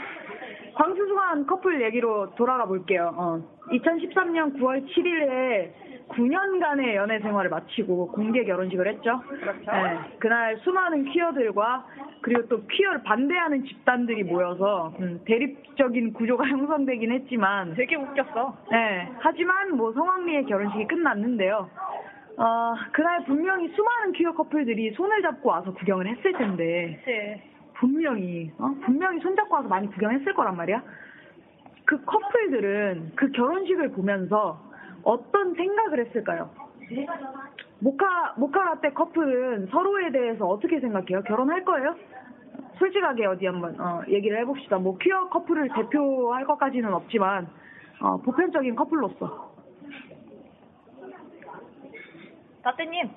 광수수한 0.75 1.47
커플 1.47 1.81
얘기로 1.81 2.35
돌아가 2.35 2.65
볼게요. 2.65 3.11
어. 3.17 3.39
2013년 3.71 4.55
9월 4.59 4.85
7일에 4.87 5.71
9년간의 6.11 6.95
연애 6.95 7.19
생활을 7.19 7.49
마치고 7.49 8.11
공개 8.11 8.43
결혼식을 8.43 8.87
했죠. 8.87 9.21
그렇죠. 9.21 9.71
네, 9.71 9.99
그날 10.19 10.57
수많은 10.57 11.05
퀴어들과 11.05 11.85
그리고 12.21 12.47
또 12.47 12.65
퀴어를 12.67 13.01
반대하는 13.03 13.63
집단들이 13.65 14.23
모여서 14.23 14.93
음, 14.99 15.21
대립적인 15.25 16.13
구조가 16.13 16.45
형성되긴 16.47 17.11
했지만 17.11 17.73
되게 17.75 17.95
웃겼어. 17.95 18.57
네, 18.71 19.11
하지만 19.19 19.75
뭐 19.75 19.91
성황리의 19.93 20.45
결혼식이 20.45 20.87
끝났는데요. 20.87 21.69
어, 22.37 22.73
그날 22.91 23.23
분명히 23.25 23.67
수많은 23.69 24.13
퀴어 24.13 24.33
커플들이 24.33 24.91
손을 24.91 25.21
잡고 25.21 25.49
와서 25.49 25.73
구경을 25.73 26.07
했을 26.07 26.33
텐데 26.33 26.99
그치. 27.03 27.51
분명히 27.75 28.51
어? 28.57 28.73
분명히 28.85 29.19
손잡고 29.19 29.55
와서 29.55 29.67
많이 29.67 29.87
구경했을 29.89 30.33
거란 30.33 30.55
말이야. 30.55 30.81
그 31.85 32.03
커플들은 32.05 33.13
그 33.15 33.31
결혼식을 33.31 33.91
보면서 33.91 34.70
어떤 35.03 35.53
생각을 35.55 36.05
했을까요? 36.05 36.49
모카 37.79 38.35
모카 38.37 38.63
라떼 38.63 38.91
커플은 38.91 39.67
서로에 39.67 40.11
대해서 40.11 40.45
어떻게 40.45 40.79
생각해요? 40.79 41.23
결혼할 41.23 41.63
거예요? 41.65 41.95
솔직하게 42.77 43.25
어디 43.25 43.45
한번 43.45 43.79
어, 43.79 44.01
얘기를 44.07 44.39
해봅시다. 44.39 44.77
뭐 44.77 44.97
퀴어 44.97 45.29
커플을 45.29 45.69
대표할 45.69 46.45
것까지는 46.45 46.93
없지만 46.93 47.47
어, 48.01 48.17
보편적인 48.17 48.75
커플로서 48.75 49.51
라떼님, 52.63 53.09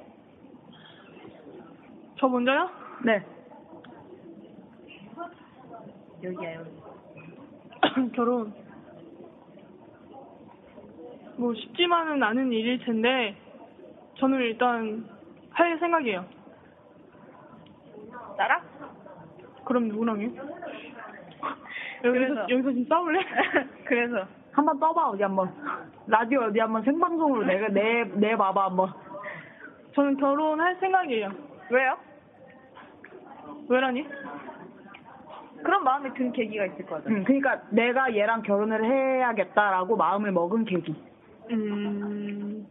저 2.16 2.28
먼저요? 2.28 2.70
네 3.04 3.24
여기야, 6.24 6.54
여기. 6.54 6.70
결혼. 8.16 8.63
뭐 11.36 11.54
쉽지만은 11.54 12.22
않은 12.22 12.52
일일 12.52 12.78
텐데 12.84 13.36
저는 14.18 14.38
일단 14.40 15.04
할 15.50 15.78
생각이에요. 15.78 16.24
나랑? 18.36 18.62
그럼 19.64 19.88
누구랑요? 19.88 20.26
여기서 22.04 22.12
그래서. 22.12 22.40
여기서 22.50 22.70
지금 22.72 22.84
싸울래? 22.86 23.20
그래서. 23.84 24.26
한번 24.52 24.78
떠봐 24.78 25.08
어디 25.10 25.22
한번 25.22 25.52
라디오 26.06 26.42
어디 26.42 26.60
한번 26.60 26.82
생방송으로 26.84 27.44
내가 27.44 27.68
내 27.68 28.04
내 28.14 28.36
봐봐 28.36 28.66
한번 28.66 28.92
저는 29.94 30.16
결혼할 30.16 30.76
생각이에요. 30.76 31.30
왜요? 31.70 31.96
왜라니? 33.68 34.06
그런 35.64 35.82
마음이 35.82 36.12
든 36.14 36.30
계기가 36.32 36.66
있을 36.66 36.84
거죠. 36.86 37.08
응, 37.08 37.24
그러니까 37.24 37.62
내가 37.70 38.14
얘랑 38.14 38.42
결혼을 38.42 38.84
해야겠다라고 38.84 39.96
마음을 39.96 40.30
먹은 40.30 40.66
계기. 40.66 40.94
음, 41.50 42.66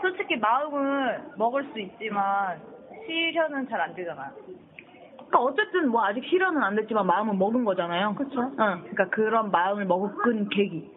솔직히 0.00 0.36
마음은 0.36 1.36
먹을 1.36 1.64
수 1.72 1.80
있지만 1.80 2.58
실현은 3.06 3.68
잘 3.68 3.80
안 3.80 3.94
되잖아. 3.94 4.30
그러니까 5.16 5.38
어쨌든 5.40 5.90
뭐 5.90 6.04
아직 6.04 6.24
실현은 6.24 6.62
안 6.62 6.74
됐지만 6.76 7.06
마음은 7.06 7.38
먹은 7.38 7.64
거잖아요. 7.64 8.14
그쵸. 8.14 8.40
응, 8.42 8.52
그러니까 8.56 9.08
그런 9.10 9.50
마음을 9.50 9.84
먹은 9.84 10.48
계기. 10.48 10.90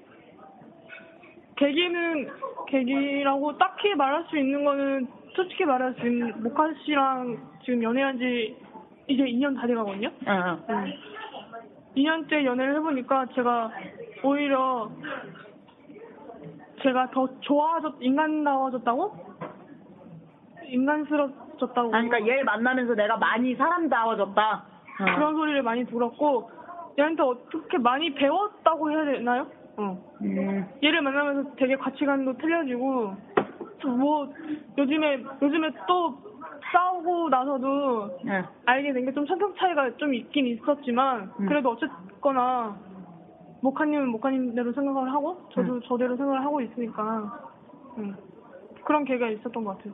계기는 1.56 2.30
계기라고 2.68 3.58
딱히 3.58 3.94
말할 3.96 4.26
수 4.30 4.38
있는 4.38 4.64
거는 4.66 5.08
솔직히 5.36 5.66
말할 5.66 5.94
수 5.94 6.08
있는 6.08 6.42
모카 6.42 6.74
씨랑 6.86 7.38
지금 7.64 7.84
연애한 7.84 8.18
지 8.18 8.58
이제 9.08 9.24
2년 9.24 9.56
다 9.60 9.68
돼가거든요. 9.68 10.10
응, 10.28 10.64
응. 10.70 10.94
2년째 11.96 12.44
연애를 12.46 12.76
해보니까 12.78 13.28
제가 13.36 13.72
오히려 14.24 14.90
제가 16.84 17.10
더 17.12 17.28
좋아졌, 17.40 17.96
인간다워졌다고? 18.02 19.16
인간스러워졌다고. 20.66 21.96
아니, 21.96 22.10
그러니까 22.10 22.30
얘를 22.32 22.44
만나면서 22.44 22.96
내가 22.96 23.18
많이 23.18 23.56
사람다워졌다. 23.56 24.64
어. 25.00 25.06
그런 25.16 25.36
소리를 25.36 25.62
많이 25.64 25.86
들었고, 25.86 26.50
얘한테 27.00 27.24
어떻게 27.24 27.78
많이 27.78 28.14
배웠다고 28.14 28.92
해야 28.92 29.06
되나요? 29.06 29.48
어. 29.78 29.98
음, 30.22 30.68
얘를 30.84 31.02
만나면서 31.02 31.56
되게 31.56 31.76
가치관도 31.78 32.38
틀려지고, 32.38 33.16
뭐, 33.98 34.34
요즘에, 34.78 35.24
요즘에 35.42 35.72
또 35.88 36.18
싸우고 36.72 37.30
나서도 37.30 38.20
응. 38.28 38.44
알게 38.66 38.94
된 38.94 39.06
게 39.06 39.12
좀 39.14 39.26
성격 39.26 39.56
차이가 39.58 39.90
좀 39.98 40.14
있긴 40.14 40.48
있었지만 40.48 41.32
음. 41.40 41.46
그래도 41.48 41.72
어쨌거나 41.72 42.76
모카님은 43.64 44.10
모카님대로 44.10 44.74
생각을 44.74 45.12
하고 45.14 45.42
저도 45.54 45.76
음. 45.76 45.82
저대로 45.86 46.18
생각을 46.18 46.42
하고 46.44 46.60
있으니까 46.60 47.50
음. 47.98 48.16
그런 48.84 49.06
계기가 49.06 49.30
있었던 49.30 49.64
것 49.64 49.78
같아요. 49.78 49.94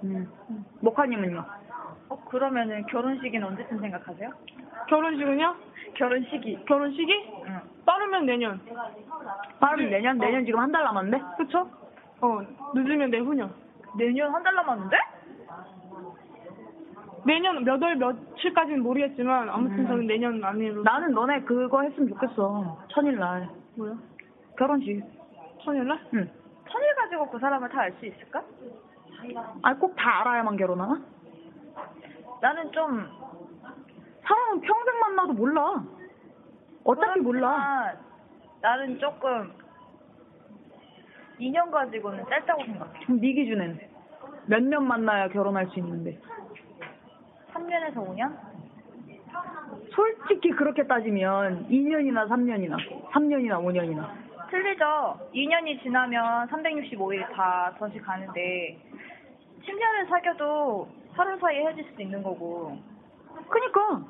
저는. 0.00 0.28
음. 0.50 0.64
모카님은요? 0.80 1.44
어, 2.08 2.24
그러면은 2.24 2.84
결혼식은 2.86 3.42
언제쯤 3.42 3.78
생각하세요? 3.78 4.30
결혼식은요? 4.88 5.54
결혼 5.94 6.24
시기. 6.24 6.58
결혼 6.66 6.90
시기? 6.90 7.12
응. 7.46 7.60
빠르면 7.86 8.26
내년. 8.26 8.60
빠르면 9.60 9.90
내년? 9.90 10.20
어. 10.20 10.24
내년 10.24 10.44
지금 10.44 10.58
한 10.58 10.72
달 10.72 10.82
남았는데? 10.82 11.24
그쵸? 11.38 11.70
어 12.20 12.40
늦으면 12.74 13.10
내후년. 13.10 13.54
내년 13.96 14.34
한 14.34 14.42
달 14.42 14.54
남았는데? 14.56 14.96
내년 17.26 17.64
몇 17.64 17.82
월 17.82 17.96
며칠까지는 17.96 18.82
모르겠지만 18.82 19.48
아무튼 19.48 19.80
음. 19.80 19.86
저는 19.86 20.06
내년 20.06 20.42
안으로. 20.44 20.82
나는 20.82 21.12
너네 21.12 21.40
그거 21.42 21.82
했으면 21.82 22.08
좋겠어. 22.10 22.78
천일날. 22.88 23.48
뭐야? 23.76 23.94
결혼식. 24.58 25.02
천일날? 25.62 25.98
응. 26.14 26.30
천일 26.68 26.94
가지고 26.96 27.30
그 27.30 27.38
사람을 27.38 27.68
다 27.70 27.80
알 27.82 27.92
수 27.98 28.06
있을까? 28.06 28.42
아니, 29.62 29.78
꼭 29.78 29.94
다 29.96 30.20
알아야만 30.20 30.56
결혼하나? 30.56 31.00
나는 32.42 32.70
좀 32.72 33.08
사람은 34.22 34.60
평생 34.60 34.98
만나도 35.00 35.32
몰라. 35.32 35.82
어차피 36.84 37.20
몰라. 37.20 37.48
그렇지만 37.50 37.98
나는 38.60 38.98
조금 38.98 39.52
2년 41.40 41.70
가지고는 41.70 42.24
짧다고 42.28 42.64
생각해. 42.64 43.00
그럼 43.06 43.20
네 43.20 43.32
기준엔 43.32 43.80
몇 44.46 44.62
년 44.62 44.86
만나야 44.86 45.28
결혼할 45.28 45.66
수 45.68 45.78
있는데. 45.78 46.18
3년에서 47.54 47.94
5년? 47.96 48.32
솔직히 49.94 50.50
그렇게 50.50 50.86
따지면 50.86 51.68
2년이나 51.68 52.28
3년이나 52.28 52.76
3년이나 53.12 53.62
5년이나 53.62 54.08
틀리죠. 54.50 55.18
2년이 55.34 55.82
지나면 55.82 56.48
365일 56.48 57.32
다 57.32 57.72
덫이 57.78 57.98
가는데 57.98 58.78
10년을 59.62 60.08
사귀어도 60.08 60.88
하루 61.12 61.38
사이에 61.38 61.60
헤어질 61.60 61.84
수도 61.90 62.02
있는 62.02 62.22
거고 62.22 62.76
그니까 63.48 64.02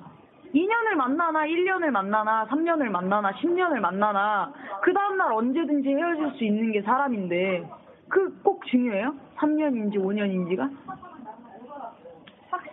2년을 0.55 0.95
만나나 0.97 1.45
1년을 1.47 1.91
만나나 1.91 2.47
3년을 2.47 2.89
만나나 2.89 3.33
10년을 3.33 3.81
만나나 3.81 4.53
그 4.83 4.93
다음날 4.93 5.33
언제든지 5.33 5.89
헤어질 5.89 6.33
수 6.37 6.45
있는 6.45 6.73
게 6.73 6.83
사람인데 6.83 7.69
그 8.09 8.35
꼭 8.43 8.65
중요해요? 8.67 9.15
3년인지 9.37 9.97
5년인지가? 9.97 10.71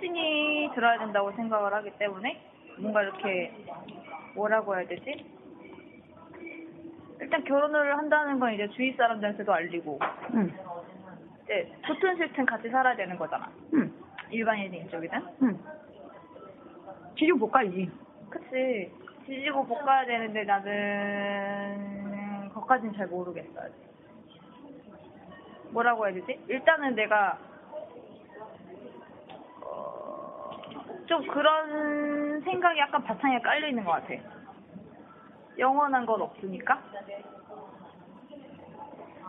확신이 0.01 0.71
들어야 0.73 0.97
된다고 0.97 1.31
생각을 1.33 1.71
하기 1.75 1.91
때문에 1.99 2.41
뭔가 2.79 3.03
이렇게 3.03 3.53
뭐라고 4.33 4.75
해야 4.75 4.87
되지? 4.87 5.23
일단 7.19 7.43
결혼을 7.43 7.95
한다는 7.95 8.39
건 8.39 8.51
이제 8.53 8.67
주위 8.69 8.93
사람들한테도 8.93 9.53
알리고 9.53 9.99
응, 10.33 10.51
이제 11.43 11.71
좋든 11.85 12.15
싫든 12.17 12.47
같이 12.47 12.67
살아야 12.69 12.95
되는 12.95 13.15
거잖아. 13.15 13.51
응, 13.75 13.93
일반인 14.31 14.89
쪽이든. 14.89 15.19
응. 15.43 15.59
지지고 17.15 17.47
볶아야지. 17.47 17.91
그치. 18.31 18.91
지지고 19.27 19.67
볶아야 19.67 20.03
되는데 20.07 20.43
나는 20.45 22.49
그것까진 22.49 22.91
잘 22.93 23.05
모르겠어. 23.05 23.61
뭐라고 25.69 26.07
해야 26.07 26.15
되지? 26.15 26.39
일단은 26.47 26.95
내가 26.95 27.37
어, 29.63 30.49
좀 31.11 31.27
그런 31.27 32.39
생각이 32.39 32.79
약간 32.79 33.03
바탕에 33.03 33.41
깔려 33.41 33.67
있는 33.67 33.83
것 33.83 33.91
같아. 33.91 34.13
영원한 35.57 36.05
건 36.05 36.21
없으니까. 36.21 36.79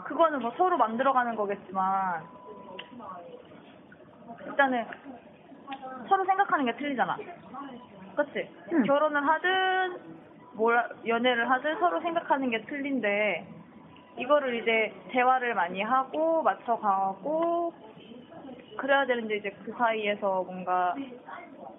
그거는 0.04 0.38
뭐 0.38 0.52
서로 0.56 0.76
만들어가는 0.76 1.34
거겠지만 1.34 2.22
일단은 4.46 4.86
서로 6.08 6.24
생각하는 6.24 6.66
게 6.66 6.76
틀리잖아. 6.76 7.16
그치? 8.14 8.48
응. 8.72 8.84
결혼을 8.84 9.26
하든, 9.26 10.00
뭘, 10.52 10.88
연애를 11.04 11.50
하든 11.50 11.80
서로 11.80 12.00
생각하는 12.00 12.50
게 12.50 12.64
틀린데, 12.66 13.48
이거를 14.18 14.54
이제 14.54 14.94
대화를 15.08 15.54
많이 15.54 15.82
하고, 15.82 16.42
맞춰가고, 16.42 17.74
그래야 18.76 19.06
되는데 19.06 19.36
이제 19.36 19.50
그 19.64 19.72
사이에서 19.72 20.42
뭔가 20.44 20.94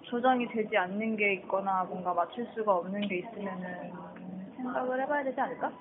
조정이 0.02 0.46
되지 0.48 0.76
않는 0.76 1.16
게 1.16 1.34
있거나 1.34 1.84
뭔가 1.84 2.14
맞출 2.14 2.46
수가 2.54 2.76
없는 2.76 3.00
게 3.02 3.16
있으면은 3.16 3.92
생각을 4.56 5.00
해봐야 5.02 5.24
되지 5.24 5.40
않을까? 5.40 5.72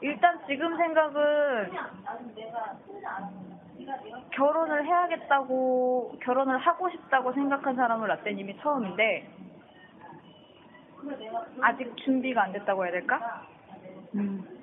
일단 0.00 0.40
지금 0.46 0.76
생각은 0.76 1.72
결혼을 4.32 4.84
해야겠다고 4.84 6.18
결혼을 6.22 6.58
하고 6.58 6.90
싶다고 6.90 7.32
생각한 7.32 7.76
사람은 7.76 8.08
라떼님이 8.08 8.56
처음인데 8.58 9.28
아직 11.60 11.96
준비가 11.98 12.42
안 12.44 12.52
됐다고 12.52 12.84
해야 12.84 12.92
될까? 12.92 13.46
음. 14.14 14.61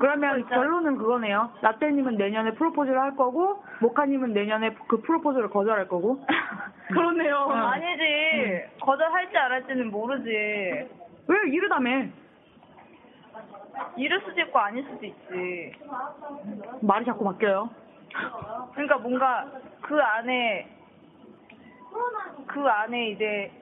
그러면 0.00 0.46
결론은 0.48 0.96
그거네요. 0.96 1.50
라떼님은 1.60 2.16
내년에 2.16 2.52
프로포즈를 2.52 2.98
할 2.98 3.16
거고, 3.16 3.62
모카님은 3.82 4.32
내년에 4.32 4.74
그 4.88 5.02
프로포즈를 5.02 5.50
거절할 5.50 5.88
거고. 5.88 6.24
그렇네요. 6.88 7.36
아니지 7.36 8.64
거절할지 8.80 9.36
안 9.36 9.52
할지는 9.52 9.90
모르지 9.90 10.28
왜 10.30 11.50
이르다며? 11.52 12.06
이럴 13.96 14.20
수도 14.22 14.40
있고 14.40 14.58
아닐 14.58 14.84
수도 14.84 15.06
있지 15.06 15.72
말이 16.80 17.04
자꾸 17.04 17.24
바뀌어요. 17.24 17.70
그러니까 18.74 18.98
뭔가 18.98 19.46
그 19.82 20.00
안에 20.00 20.68
그 22.48 22.60
안에 22.66 23.10
이제 23.10 23.52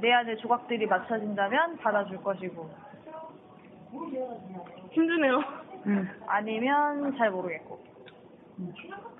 내 0.00 0.12
안에 0.12 0.36
조각들이 0.36 0.86
맞춰진다면 0.86 1.78
받아줄 1.78 2.22
것이고 2.22 2.85
힘드네요. 4.90 5.40
음. 5.86 6.10
아니면 6.26 7.16
잘 7.16 7.30
모르겠고 7.30 7.84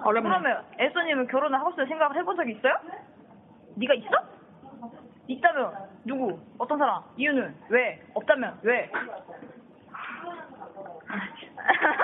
어렵네. 0.03 0.29
그러면 0.29 0.65
애써님은 0.81 1.27
결혼을 1.29 1.59
하고 1.59 1.71
싶다 1.71 1.85
생각을 1.87 2.17
해본 2.17 2.37
적 2.37 2.49
있어요? 2.49 2.73
네가 3.77 3.95
있어? 3.95 4.11
있다면 5.29 5.73
누구? 6.05 6.39
어떤 6.59 6.79
사람? 6.79 7.03
이유는? 7.17 7.55
왜? 7.69 8.03
없다면 8.15 8.59
왜? 8.63 8.91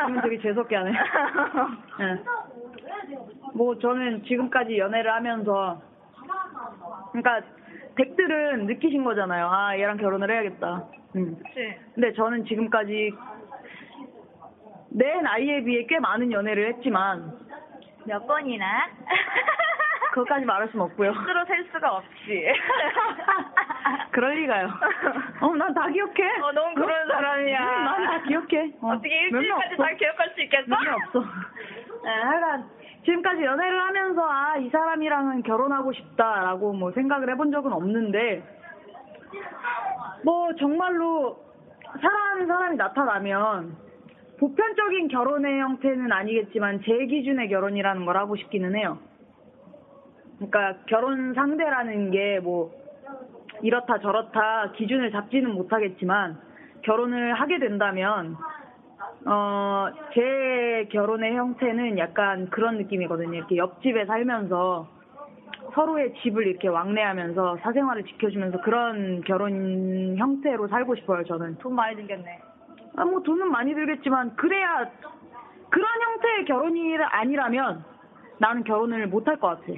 지금 0.06 0.20
되게 0.22 0.38
재수없게 0.40 0.76
하네. 0.76 0.92
예. 2.00 2.22
뭐 3.54 3.78
저는 3.78 4.24
지금까지 4.24 4.78
연애를 4.78 5.12
하면서 5.12 5.80
그러니까 7.12 7.46
댁들은 7.96 8.66
느끼신 8.66 9.04
거잖아요. 9.04 9.48
아 9.50 9.76
얘랑 9.78 9.96
결혼을 9.98 10.30
해야겠다. 10.30 10.84
음. 11.16 11.36
그치 11.38 11.76
근데 11.94 12.12
저는 12.14 12.44
지금까지 12.46 13.12
내 14.90 15.20
나이에 15.20 15.62
비해 15.64 15.86
꽤 15.88 15.98
많은 15.98 16.32
연애를 16.32 16.68
했지만 16.74 17.32
몇 18.06 18.26
번이나? 18.26 18.66
그것까지 20.12 20.44
말할 20.44 20.68
순 20.68 20.80
없고요. 20.82 21.14
스스로 21.14 21.44
셀 21.46 21.64
수가 21.72 21.90
없지 21.96 22.46
그럴 24.12 24.34
리가요. 24.34 24.68
어, 25.40 25.54
난 25.56 25.72
다 25.72 25.88
기억해. 25.88 26.40
어, 26.42 26.52
너무 26.52 26.74
그런 26.74 27.08
사람이야. 27.08 27.58
난 27.60 28.04
다 28.04 28.22
기억해. 28.24 28.72
어, 28.82 28.88
몇명 28.88 29.02
일주일까지. 29.04 29.76
다 29.78 29.88
기억할 29.96 30.30
수 30.34 30.42
있겠어? 30.42 30.66
몇명 30.68 30.94
없어. 31.06 31.20
네, 32.04 32.10
하여간 32.10 32.68
지금까지 33.04 33.42
연애를 33.42 33.80
하면서 33.80 34.22
아, 34.28 34.56
이 34.56 34.68
사람이랑은 34.70 35.42
결혼하고 35.42 35.92
싶다라고 35.92 36.72
뭐 36.72 36.92
생각을 36.92 37.30
해본 37.30 37.50
적은 37.50 37.72
없는데 37.72 38.42
뭐 40.24 40.54
정말로 40.54 41.38
사랑하는 42.00 42.46
사람이 42.46 42.76
나타나면 42.76 43.76
보편적인 44.38 45.08
결혼의 45.08 45.60
형태는 45.60 46.10
아니겠지만 46.12 46.80
제 46.84 47.06
기준의 47.06 47.48
결혼이라는 47.48 48.04
걸 48.04 48.16
하고 48.16 48.36
싶기는 48.36 48.74
해요. 48.76 48.98
그러니까 50.38 50.76
결혼 50.86 51.34
상대라는 51.34 52.10
게 52.10 52.40
뭐 52.42 52.82
이렇다 53.62 53.98
저렇다 53.98 54.72
기준을 54.72 55.12
잡지는 55.12 55.50
못하겠지만 55.52 56.38
결혼을 56.82 57.34
하게 57.34 57.58
된다면 57.58 58.36
어, 59.24 59.88
제 60.14 60.88
결혼의 60.90 61.36
형태는 61.36 61.98
약간 61.98 62.48
그런 62.50 62.76
느낌이거든요. 62.78 63.34
이렇게 63.34 63.56
옆집에 63.56 64.04
살면서 64.06 64.88
서로의 65.74 66.14
집을 66.22 66.46
이렇게 66.46 66.68
왕래하면서 66.68 67.58
사생활을 67.62 68.04
지켜주면서 68.04 68.60
그런 68.62 69.22
결혼 69.22 70.16
형태로 70.18 70.68
살고 70.68 70.96
싶어요, 70.96 71.24
저는. 71.24 71.58
돈 71.58 71.74
많이 71.74 71.96
들겠네 71.96 72.40
아, 72.96 73.04
뭐 73.04 73.20
돈은 73.22 73.50
많이 73.50 73.74
들겠지만 73.74 74.34
그래야 74.36 74.90
그런 75.70 75.88
형태의 76.02 76.44
결혼이 76.46 76.96
아니라면 76.98 77.84
나는 78.38 78.64
결혼을 78.64 79.06
못 79.06 79.26
할 79.28 79.36
것 79.38 79.60
같아. 79.60 79.72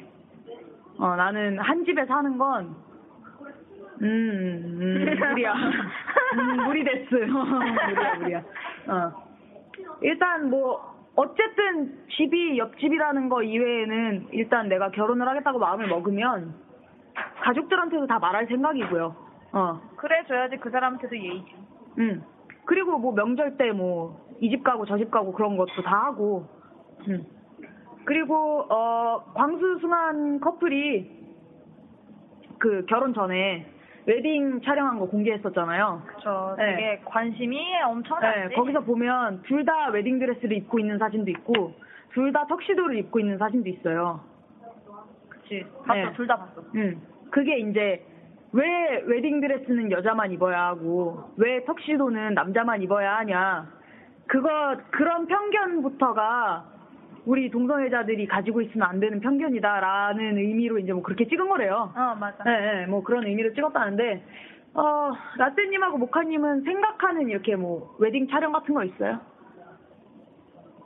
어, 0.99 1.17
나는 1.17 1.59
한 1.59 1.85
집에 1.85 2.05
사는 2.07 2.39
건 2.39 2.75
음, 4.03 4.79
음, 4.81 5.19
무리야. 5.31 5.53
음, 6.35 6.65
무리됐어. 6.65 7.11
무리야, 7.27 8.15
무리야. 8.17 8.43
어. 8.89 9.24
일단 10.05 10.51
뭐 10.51 10.95
어쨌든 11.17 11.99
집이 12.17 12.59
옆집이라는 12.59 13.29
거 13.29 13.43
이외에는 13.43 14.29
일단 14.33 14.69
내가 14.69 14.91
결혼을 14.91 15.27
하겠다고 15.29 15.59
마음을 15.59 15.87
먹으면 15.89 16.55
가족들한테도 17.43 18.07
다 18.07 18.19
말할 18.19 18.47
생각이고요. 18.47 19.17
어. 19.53 19.81
그래 19.97 20.25
줘야지 20.27 20.57
그 20.59 20.71
사람한테도 20.71 21.17
예의지 21.17 21.55
응. 21.99 22.23
그리고 22.67 22.99
뭐 22.99 23.13
명절 23.15 23.57
때 23.57 23.71
뭐 23.73 24.25
이 24.41 24.51
집 24.51 24.65
가고 24.65 24.85
저 24.85 24.99
집 24.99 25.11
가고 25.11 25.33
그런 25.33 25.57
것도 25.57 25.83
다 25.85 26.07
하고. 26.07 26.47
응. 27.09 27.25
그리고 28.05 28.67
어 28.69 29.25
광수승환 29.35 30.41
커플이 30.41 31.09
그 32.59 32.85
결혼 32.87 33.15
전에 33.15 33.67
웨딩 34.07 34.61
촬영한 34.63 34.99
거 34.99 35.07
공개했었잖아요. 35.07 36.03
그쵸 36.07 36.55
네. 36.59 36.67
되게 36.77 37.01
관심이 37.05 37.59
엄청났지 37.85 38.49
네, 38.51 38.55
거기서 38.55 38.81
보면 38.81 39.43
둘 39.43 39.65
다 39.65 39.89
웨딩 39.89 40.19
드레스를 40.19 40.53
입고 40.59 40.79
있는 40.79 40.99
사진도 40.99 41.31
있고 41.31 41.73
둘 42.13 42.33
다 42.33 42.47
턱시도를 42.47 42.97
입고 42.99 43.19
있는 43.19 43.39
사진도 43.39 43.69
있어요. 43.71 44.21
그치 45.29 45.65
봤어 45.87 45.95
네. 45.95 46.13
둘다 46.13 46.37
봤어 46.37 46.63
음. 46.75 47.01
그게 47.31 47.59
이제 47.59 48.05
왜 48.53 49.01
웨딩 49.07 49.41
드레스는 49.41 49.91
여자만 49.91 50.31
입어야 50.33 50.67
하고 50.67 51.31
왜 51.37 51.65
턱시도는 51.65 52.35
남자만 52.35 52.83
입어야 52.83 53.17
하냐. 53.19 53.67
그거 54.27 54.77
그런 54.91 55.27
편견부터가 55.27 56.65
우리 57.27 57.51
동성애자들이 57.51 58.27
가지고 58.27 58.61
있으면 58.61 58.89
안 58.89 59.01
되는 59.01 59.21
편견이다라는 59.21 60.39
의미로 60.39 60.79
이제 60.79 60.93
뭐 60.93 61.03
그렇게 61.03 61.27
찍은 61.27 61.49
거래요. 61.49 61.93
어 61.97 62.15
맞아 62.15 62.45
네, 62.45 62.61
네, 62.61 62.87
뭐 62.87 63.03
그런 63.03 63.27
의미로 63.27 63.53
찍었다는데 63.55 64.23
어, 64.75 65.13
라떼님하고 65.37 65.99
모카님은 65.99 66.63
생각하는 66.63 67.29
이렇게 67.29 67.55
뭐 67.57 67.95
웨딩 67.99 68.29
촬영 68.29 68.53
같은 68.53 68.75
거 68.75 68.85
있어요? 68.85 69.21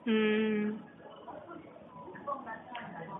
음. 0.06 0.80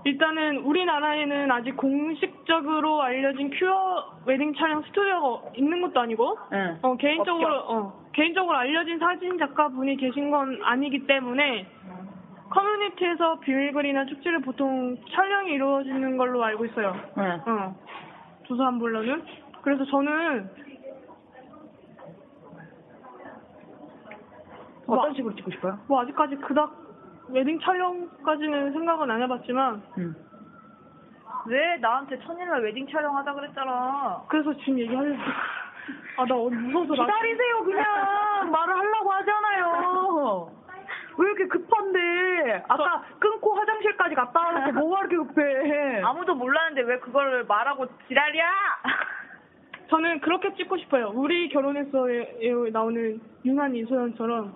일단은 0.05 0.59
우리나라에는 0.59 1.51
아직 1.51 1.77
공식적으로 1.77 3.03
알려진 3.03 3.51
큐어 3.51 4.21
웨딩 4.27 4.55
촬영 4.55 4.83
스튜디오가 4.83 5.51
있는 5.55 5.81
것도 5.83 6.01
아니고 6.01 6.39
네. 6.51 6.77
어, 6.83 6.97
개인적으로 6.97 7.57
어, 7.57 8.05
개인적으로 8.13 8.57
알려진 8.57 8.99
사진 8.99 9.39
작가분이 9.39 9.97
계신 9.97 10.31
건 10.31 10.61
아니기 10.63 11.07
때문에 11.07 11.67
커뮤니티에서 12.51 13.39
비밀글이나 13.41 14.07
축제를 14.07 14.41
보통 14.43 14.97
촬영이 15.15 15.53
이루어지는 15.53 16.17
걸로 16.17 16.43
알고 16.45 16.65
있어요. 16.67 16.95
네. 17.17 17.23
어, 17.47 17.77
조사한 18.45 18.79
불러는 18.79 19.23
그래서 19.63 19.85
저는 19.85 20.49
어떤 24.87 25.15
식으로 25.15 25.35
찍고 25.35 25.51
싶어요? 25.51 25.79
뭐 25.87 26.01
아직까지 26.03 26.37
그닥 26.37 26.73
웨딩 27.29 27.61
촬영까지는 27.61 28.73
생각은 28.73 29.11
안 29.11 29.21
해봤지만 29.23 29.83
음. 29.99 30.17
왜 31.47 31.77
나한테 31.79 32.19
천일날 32.21 32.63
웨딩 32.63 32.89
촬영하자 32.91 33.35
그랬잖아 33.35 34.23
그래서 34.29 34.55
지금 34.59 34.79
얘기하려고 34.79 35.19
아 36.17 36.25
나 36.25 36.35
무서워서 36.35 36.95
나 36.95 37.05
기다리세요 37.07 37.63
그냥 37.65 37.85
말을 38.51 38.77
하려고 38.79 39.13
하잖아요. 39.13 40.51
왜 41.19 41.27
이렇게 41.27 41.47
급한데? 41.49 42.65
아까 42.69 43.03
끊고 43.19 43.55
화장실까지 43.55 44.15
갔다 44.15 44.41
와서 44.41 44.73
뭐가 44.79 45.01
이렇게 45.01 45.17
급해? 45.17 46.01
아무도 46.03 46.35
몰랐는데 46.35 46.83
왜 46.83 46.99
그걸 47.01 47.45
말하고 47.45 47.87
지랄이야 48.07 48.45
저는 49.91 50.21
그렇게 50.21 50.55
찍고 50.55 50.77
싶어요. 50.79 51.11
우리 51.15 51.49
결혼했어에 51.49 52.71
나오는 52.73 53.21
유난 53.45 53.75
이소연처럼 53.75 54.55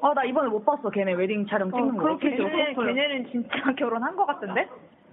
아, 0.00 0.14
나 0.14 0.22
이번에 0.24 0.48
못 0.48 0.64
봤어. 0.64 0.90
걔네 0.90 1.14
웨딩 1.14 1.46
촬영 1.46 1.70
찍는 1.72 1.88
어, 1.90 1.92
거. 1.96 2.02
그렇게 2.02 2.30
걔네, 2.36 2.74
찍었어? 2.74 2.86
걔네는 2.86 3.30
진짜 3.32 3.50
결혼한 3.76 4.14
거 4.14 4.26
같은데? 4.26 4.68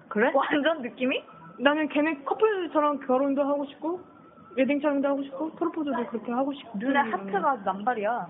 그래? 0.10 0.32
완전 0.34 0.82
느낌이? 0.84 1.24
나는 1.60 1.88
걔네 1.88 2.20
커플처럼 2.24 3.00
결혼도 3.00 3.42
하고 3.44 3.66
싶고 3.66 4.00
웨딩 4.58 4.80
촬영도 4.82 5.08
하고 5.08 5.24
싶고 5.24 5.52
프로포즈도 5.56 6.06
그렇게 6.08 6.32
하고 6.32 6.54
싶고 6.54 6.78
눈에 6.78 7.00
하트가 7.00 7.56
남발이야. 7.66 8.28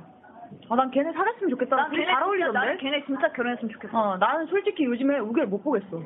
아, 0.70 0.76
난 0.76 0.90
걔네 0.90 1.12
살았으면 1.14 1.50
좋겠다. 1.52 1.76
난 1.76 1.92
걔네 1.92 2.06
잘 2.06 2.24
어울리던데? 2.24 2.58
나는 2.60 2.78
걔네 2.78 3.06
진짜 3.06 3.32
결혼했으면 3.32 3.72
좋겠어. 3.74 3.98
어, 3.98 4.18
나는 4.18 4.46
솔직히 4.48 4.86
요즘에 4.86 5.20
우결 5.20 5.46
못 5.48 5.64
보겠어. 5.64 5.98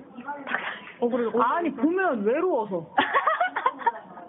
어, 1.00 1.08
그래, 1.10 1.26
어, 1.34 1.42
아니, 1.42 1.72
보면 1.72 2.24
외로워서. 2.24 2.94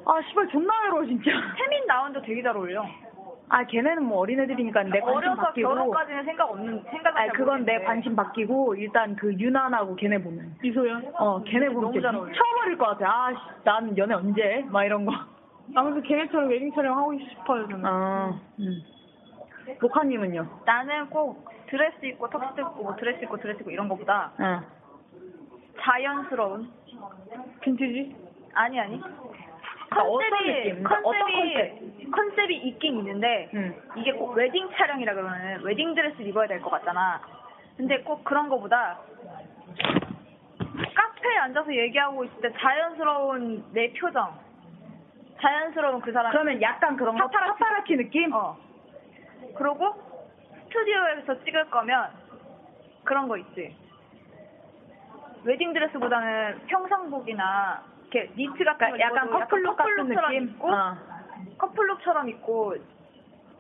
아, 0.07 0.13
아, 0.17 0.23
씨발, 0.29 0.49
존나 0.49 0.73
외로워, 0.85 1.05
진짜. 1.05 1.31
태민 1.57 1.85
나은도 1.87 2.23
되게 2.23 2.43
잘 2.43 2.57
어울려. 2.57 2.85
아, 3.49 3.65
걔네는 3.65 4.05
뭐 4.05 4.19
어린애들이니까 4.19 4.85
내 4.85 5.01
관심 5.01 5.17
어려서 5.17 5.43
바뀌고. 5.43 5.69
결혼까지는 5.69 6.25
생각 6.25 6.51
없는 6.51 6.85
생각 6.89 7.17
아, 7.19 7.27
그건 7.33 7.65
내 7.65 7.83
관심 7.83 8.15
바뀌고, 8.15 8.77
일단 8.77 9.17
그 9.17 9.33
유난하고 9.35 9.97
걔네 9.97 10.23
보면. 10.23 10.55
이소연. 10.63 11.13
어, 11.19 11.43
걔네 11.43 11.67
보면 11.71 11.81
너무 11.81 11.93
진짜 11.95 12.09
잘 12.13 12.15
어울려. 12.21 12.31
미쳐버릴 12.31 12.79
것 12.79 12.87
같아. 12.87 13.11
아, 13.11 13.33
씨, 13.33 13.65
난 13.65 13.99
연애 13.99 14.15
언제? 14.15 14.41
해? 14.43 14.65
막 14.69 14.85
이런 14.85 15.05
거. 15.05 15.13
아무튼 15.75 16.03
걔네처럼 16.03 16.49
웨딩 16.49 16.73
촬영 16.73 16.97
하고 16.97 17.13
싶어요 17.19 17.67
저는. 17.69 17.85
아, 17.85 18.41
음. 18.61 18.81
목화님은요? 19.81 20.63
나는 20.65 21.11
꼭 21.11 21.49
드레스 21.69 22.05
입고 22.05 22.29
턱시도 22.31 22.61
입고 22.63 22.83
뭐 22.83 22.97
드레스 22.97 23.23
입고 23.25 23.37
드레스 23.39 23.61
입고 23.61 23.71
이런 23.71 23.89
거보다 23.89 24.33
어. 24.39 24.61
자연스러운 25.81 26.71
빈티지. 27.61 28.17
아니 28.55 28.81
아니 28.81 29.01
그러니까 29.91 30.03
어떤 30.03 30.31
컨셉이 30.31 30.55
느낌? 30.55 30.83
그러니까 30.83 31.09
어떤 31.09 31.21
컨셉이 31.31 32.11
컨셉이 32.11 32.57
있긴 32.57 32.99
있는데 32.99 33.51
응. 33.55 33.75
이게 33.97 34.13
꼭 34.13 34.33
웨딩 34.33 34.71
촬영이라 34.77 35.15
그러면 35.15 35.63
웨딩 35.63 35.95
드레스 35.95 36.23
입어야 36.23 36.47
될 36.49 36.61
것 36.61 36.71
같잖아. 36.71 37.21
근데 37.77 38.01
꼭 38.03 38.25
그런 38.25 38.49
거보다 38.49 38.99
카페에 40.95 41.37
앉아서 41.39 41.75
얘기하고 41.75 42.25
있을 42.25 42.41
때 42.41 42.53
자연스러운 42.59 43.65
내 43.73 43.93
표정, 43.95 44.33
자연스러운 45.41 46.01
그 46.01 46.13
사람. 46.13 46.31
그러면 46.33 46.61
약간 46.61 46.97
그런 46.97 47.17
거 47.17 47.25
파파라치. 47.27 47.59
파파라치 47.59 47.97
느낌? 47.97 48.33
어. 48.35 48.57
그러고 49.55 49.95
스튜디오에서 50.65 51.45
찍을 51.45 51.71
거면 51.71 52.11
그런 53.05 53.29
거 53.29 53.37
있지. 53.39 53.77
웨딩 55.45 55.73
드레스보다는 55.73 56.67
평상복이나 56.67 57.83
이렇게 58.11 58.31
니트 58.37 58.65
같은 58.65 58.91
거 58.91 59.01
약간 59.01 59.31
커플룩 59.31 59.77
같은 59.77 59.97
커플룩처럼 59.97 60.31
느낌? 60.33 60.49
입고 60.49 60.69
어. 60.71 60.97
커플룩처럼 61.59 62.29
입고 62.29 62.75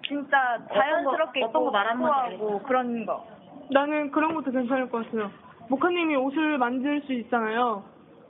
진짜 0.06 0.58
자연스럽게 0.72 1.42
어떤 1.44 1.52
거 1.52 1.60
입고 1.60 1.70
말하는 1.70 2.02
건지 2.02 2.34
하고 2.34 2.62
그런 2.62 3.06
거. 3.06 3.26
나는 3.70 4.10
그런 4.10 4.34
것도 4.34 4.50
괜찮을 4.50 4.90
것 4.90 5.06
같아요. 5.06 5.30
모카님이 5.68 6.16
옷을 6.16 6.58
만들 6.58 7.00
수 7.02 7.12
있잖아요. 7.12 7.84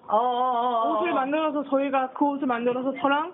어, 0.06 0.16
어, 0.16 0.18
어, 0.18 0.82
어. 0.82 0.98
옷을 0.98 1.12
만들어서 1.14 1.64
저희가 1.64 2.10
그 2.10 2.24
옷을 2.26 2.46
만들어서 2.46 2.92
저랑 3.00 3.32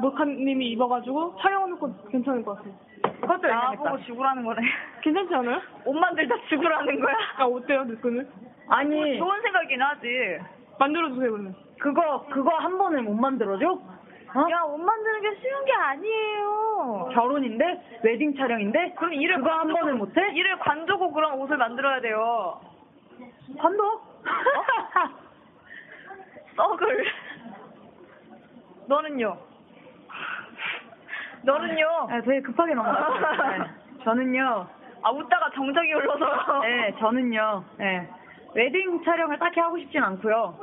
모카님이 0.00 0.70
입어가지고 0.70 1.36
촬영하는 1.40 1.78
것도 1.78 2.08
괜찮을 2.08 2.44
것 2.44 2.56
같아요. 2.56 2.74
그것도 3.22 3.46
나보고 3.48 3.82
괜찮겠다. 3.84 4.06
죽으라는 4.06 4.44
거네. 4.44 4.60
괜찮지 5.02 5.34
않아요? 5.34 5.60
옷 5.84 5.92
만들다 5.94 6.34
죽으라는 6.48 7.00
거야. 7.00 7.14
아 7.38 7.44
어때요 7.44 7.84
느낌은? 7.84 8.28
아니, 8.68 9.18
좋은 9.18 9.40
생각이긴 9.42 9.80
하지. 9.82 10.38
만들어주세요 10.78 11.30
그러면. 11.30 11.54
그거, 11.78 12.26
그거 12.30 12.50
한 12.56 12.76
번에 12.78 13.00
못 13.02 13.14
만들어줘? 13.14 13.66
어? 14.34 14.46
야, 14.50 14.62
옷 14.62 14.78
만드는 14.78 15.20
게 15.20 15.34
쉬운 15.40 15.64
게 15.64 15.72
아니에요. 15.72 17.10
결혼인데? 17.12 18.00
웨딩 18.02 18.34
촬영인데? 18.36 18.94
그럼 18.98 19.12
일을 19.14 19.36
그거 19.36 19.50
한 19.50 19.68
관두고- 19.68 19.80
번에 19.80 19.92
못해? 19.92 20.20
일을 20.34 20.58
관두고 20.58 21.12
그런 21.12 21.34
옷을 21.40 21.56
만들어야 21.58 22.00
돼요. 22.00 22.60
관둬? 23.58 24.00
썩을. 26.56 27.04
너는요? 28.88 29.36
너는요? 31.44 31.86
아, 32.10 32.20
되게 32.22 32.40
급하게 32.40 32.74
넘어갔어요. 32.74 33.58
네. 33.58 33.64
저는요, 34.04 34.66
아, 35.02 35.10
웃다가 35.10 35.50
정적이 35.54 35.92
흘러서. 35.92 36.60
네, 36.62 36.94
저는요, 36.98 37.64
네. 37.78 38.08
웨딩 38.54 39.02
촬영을 39.04 39.38
딱히 39.38 39.60
하고 39.60 39.78
싶진 39.78 40.02
않고요. 40.02 40.56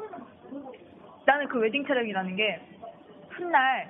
나는 1.25 1.47
그 1.47 1.59
웨딩 1.59 1.85
촬영이라는 1.85 2.35
게, 2.35 2.61
훗날, 3.29 3.87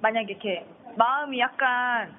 만약에 0.00 0.32
이렇게, 0.32 0.66
마음이 0.96 1.38
약간, 1.40 2.12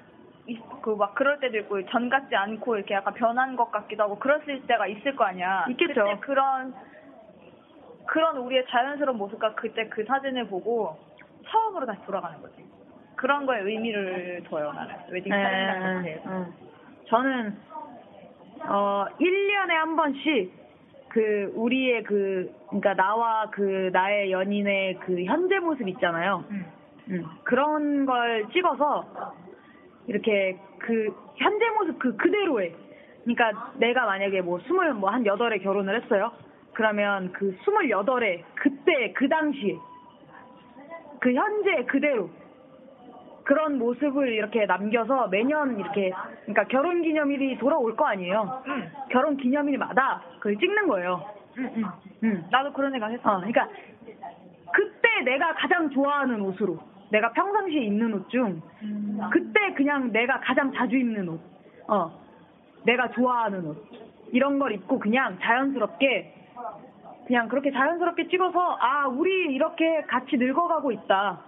그 0.81 0.95
막 0.95 1.13
그럴 1.15 1.39
때도 1.39 1.57
있고 1.59 1.85
전 1.87 2.09
같지 2.09 2.35
않고 2.35 2.75
이렇게 2.75 2.95
약간 2.95 3.13
변한 3.13 3.55
것 3.55 3.71
같기도 3.71 4.03
하고 4.03 4.17
그랬을 4.17 4.61
때가 4.65 4.87
있을 4.87 5.15
거 5.15 5.23
아니야. 5.25 5.65
있겠죠. 5.69 6.17
그런 6.21 6.73
그런 8.07 8.35
우리의 8.37 8.65
자연스러운 8.67 9.17
모습과 9.17 9.53
그때 9.53 9.87
그 9.87 10.03
사진을 10.03 10.47
보고 10.47 10.97
처음으로 11.47 11.85
다시 11.85 12.01
돌아가는 12.05 12.41
거지. 12.41 12.65
그런 13.21 13.45
거에 13.45 13.61
의미를 13.61 14.41
둬요 14.49 14.73
나는 14.73 14.95
웨딩 15.11 15.31
촬영이라는 15.31 16.01
네, 16.01 16.13
게. 16.13 16.21
응. 16.25 16.53
저는 17.05 17.55
어 18.67 19.05
1년에 19.19 19.69
한 19.69 19.95
번씩 19.95 20.51
그 21.09 21.51
우리의 21.55 22.03
그 22.03 22.51
그러니까 22.67 22.95
나와 22.95 23.47
그 23.51 23.91
나의 23.93 24.31
연인의 24.31 24.95
그 25.01 25.23
현재 25.23 25.59
모습 25.59 25.87
있잖아요. 25.87 26.43
응. 26.49 26.65
음, 27.09 27.25
그런 27.43 28.05
걸 28.07 28.47
찍어서 28.51 29.05
이렇게 30.07 30.57
그 30.79 31.13
현재 31.35 31.69
모습 31.77 31.99
그 31.99 32.15
그대로에 32.17 32.73
그러니까 33.23 33.71
내가 33.75 34.05
만약에 34.07 34.41
뭐 34.41 34.59
스물 34.61 34.93
뭐 34.95 35.11
한 35.11 35.25
여덟에 35.27 35.59
결혼을 35.59 36.01
했어요. 36.01 36.31
그러면 36.73 37.31
그 37.33 37.55
스물여덟에 37.65 38.43
그때 38.55 39.13
그 39.13 39.27
당시에 39.29 39.77
그 41.19 41.33
현재 41.33 41.83
그대로 41.85 42.31
그런 43.51 43.77
모습을 43.79 44.29
이렇게 44.29 44.65
남겨서 44.65 45.27
매년 45.27 45.77
이렇게 45.77 46.13
그러니까 46.45 46.63
결혼 46.69 47.01
기념일이 47.01 47.57
돌아올 47.57 47.97
거 47.97 48.05
아니에요. 48.05 48.63
응. 48.65 48.89
결혼 49.09 49.35
기념일마다 49.35 50.21
그걸 50.37 50.57
찍는 50.57 50.87
거예요. 50.87 51.25
응, 51.57 51.69
응. 51.75 51.83
음. 52.23 52.45
나도 52.49 52.71
그런 52.71 52.91
생각 52.91 53.11
했어. 53.11 53.29
어, 53.29 53.35
그러니까 53.39 53.67
그때 54.71 55.09
내가 55.25 55.53
가장 55.55 55.89
좋아하는 55.89 56.39
옷으로 56.39 56.79
내가 57.11 57.33
평상시에 57.33 57.81
입는 57.81 58.13
옷 58.13 58.29
중 58.29 58.61
그때 59.33 59.73
그냥 59.73 60.13
내가 60.13 60.39
가장 60.39 60.71
자주 60.71 60.95
입는 60.95 61.27
옷, 61.27 61.41
어, 61.89 62.09
내가 62.85 63.09
좋아하는 63.09 63.65
옷 63.65 63.85
이런 64.31 64.59
걸 64.59 64.71
입고 64.71 64.97
그냥 64.97 65.37
자연스럽게 65.41 66.35
그냥 67.27 67.49
그렇게 67.49 67.69
자연스럽게 67.71 68.29
찍어서 68.29 68.77
아 68.79 69.07
우리 69.07 69.53
이렇게 69.53 70.03
같이 70.03 70.37
늙어가고 70.37 70.93
있다, 70.93 71.41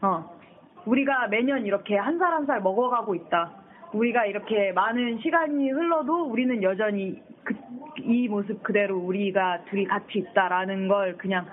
어, 0.00 0.41
우리가 0.86 1.28
매년 1.28 1.64
이렇게 1.66 1.96
한 1.96 2.18
살 2.18 2.32
한 2.34 2.46
살 2.46 2.60
먹어가고 2.62 3.14
있다. 3.14 3.50
우리가 3.92 4.26
이렇게 4.26 4.72
많은 4.72 5.18
시간이 5.18 5.70
흘러도 5.70 6.24
우리는 6.24 6.62
여전히 6.62 7.22
그, 7.44 7.54
이 7.98 8.26
모습 8.28 8.62
그대로 8.62 8.98
우리가 8.98 9.64
둘이 9.68 9.84
같이 9.84 10.18
있다라는 10.20 10.88
걸 10.88 11.16
그냥 11.18 11.46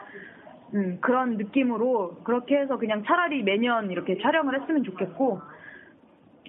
음, 0.74 1.00
그런 1.02 1.38
느낌으로 1.38 2.20
그렇게 2.24 2.58
해서 2.58 2.78
그냥 2.78 3.04
차라리 3.04 3.44
매년 3.44 3.92
이렇게 3.92 4.18
촬영을 4.22 4.60
했으면 4.62 4.84
좋겠고 4.84 5.42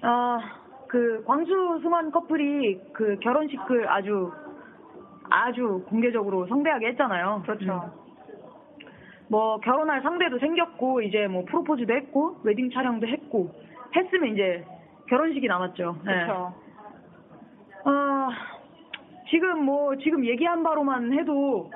아, 0.03 0.39
그 0.87 1.23
광수 1.25 1.79
승원 1.81 2.11
커플이 2.11 2.79
그 2.93 3.17
결혼식을 3.19 3.89
아주 3.89 4.31
아주 5.29 5.83
공개적으로 5.87 6.45
성대하게 6.47 6.87
했잖아요. 6.89 7.41
그렇죠. 7.45 7.91
음. 7.95 8.10
뭐 9.31 9.61
결혼할 9.61 10.01
상대도 10.01 10.39
생겼고 10.39 11.01
이제 11.03 11.25
뭐 11.27 11.45
프로포즈도 11.45 11.93
했고 11.93 12.35
웨딩 12.43 12.69
촬영도 12.69 13.07
했고 13.07 13.49
했으면 13.95 14.33
이제 14.33 14.65
결혼식이 15.07 15.47
남았죠. 15.47 15.95
네. 16.05 16.13
그렇죠. 16.13 16.53
아, 17.85 18.29
지금 19.29 19.63
뭐, 19.63 19.95
지금 19.97 20.25
얘기한 20.25 20.63
바로만 20.63 21.13
해도, 21.13 21.71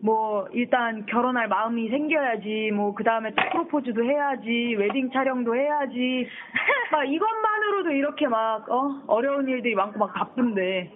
뭐, 0.00 0.46
일단 0.52 1.04
결혼할 1.06 1.48
마음이 1.48 1.88
생겨야지, 1.88 2.70
뭐, 2.72 2.94
그 2.94 3.04
다음에 3.04 3.30
또 3.30 3.42
프로포즈도 3.50 4.04
해야지, 4.04 4.74
웨딩 4.78 5.10
촬영도 5.10 5.54
해야지, 5.54 6.26
막 6.92 7.04
이것만으로도 7.04 7.90
이렇게 7.90 8.26
막, 8.26 8.70
어, 8.70 9.02
어려운 9.08 9.48
일들이 9.48 9.74
많고 9.74 9.98
막 9.98 10.14
바쁜데, 10.14 10.90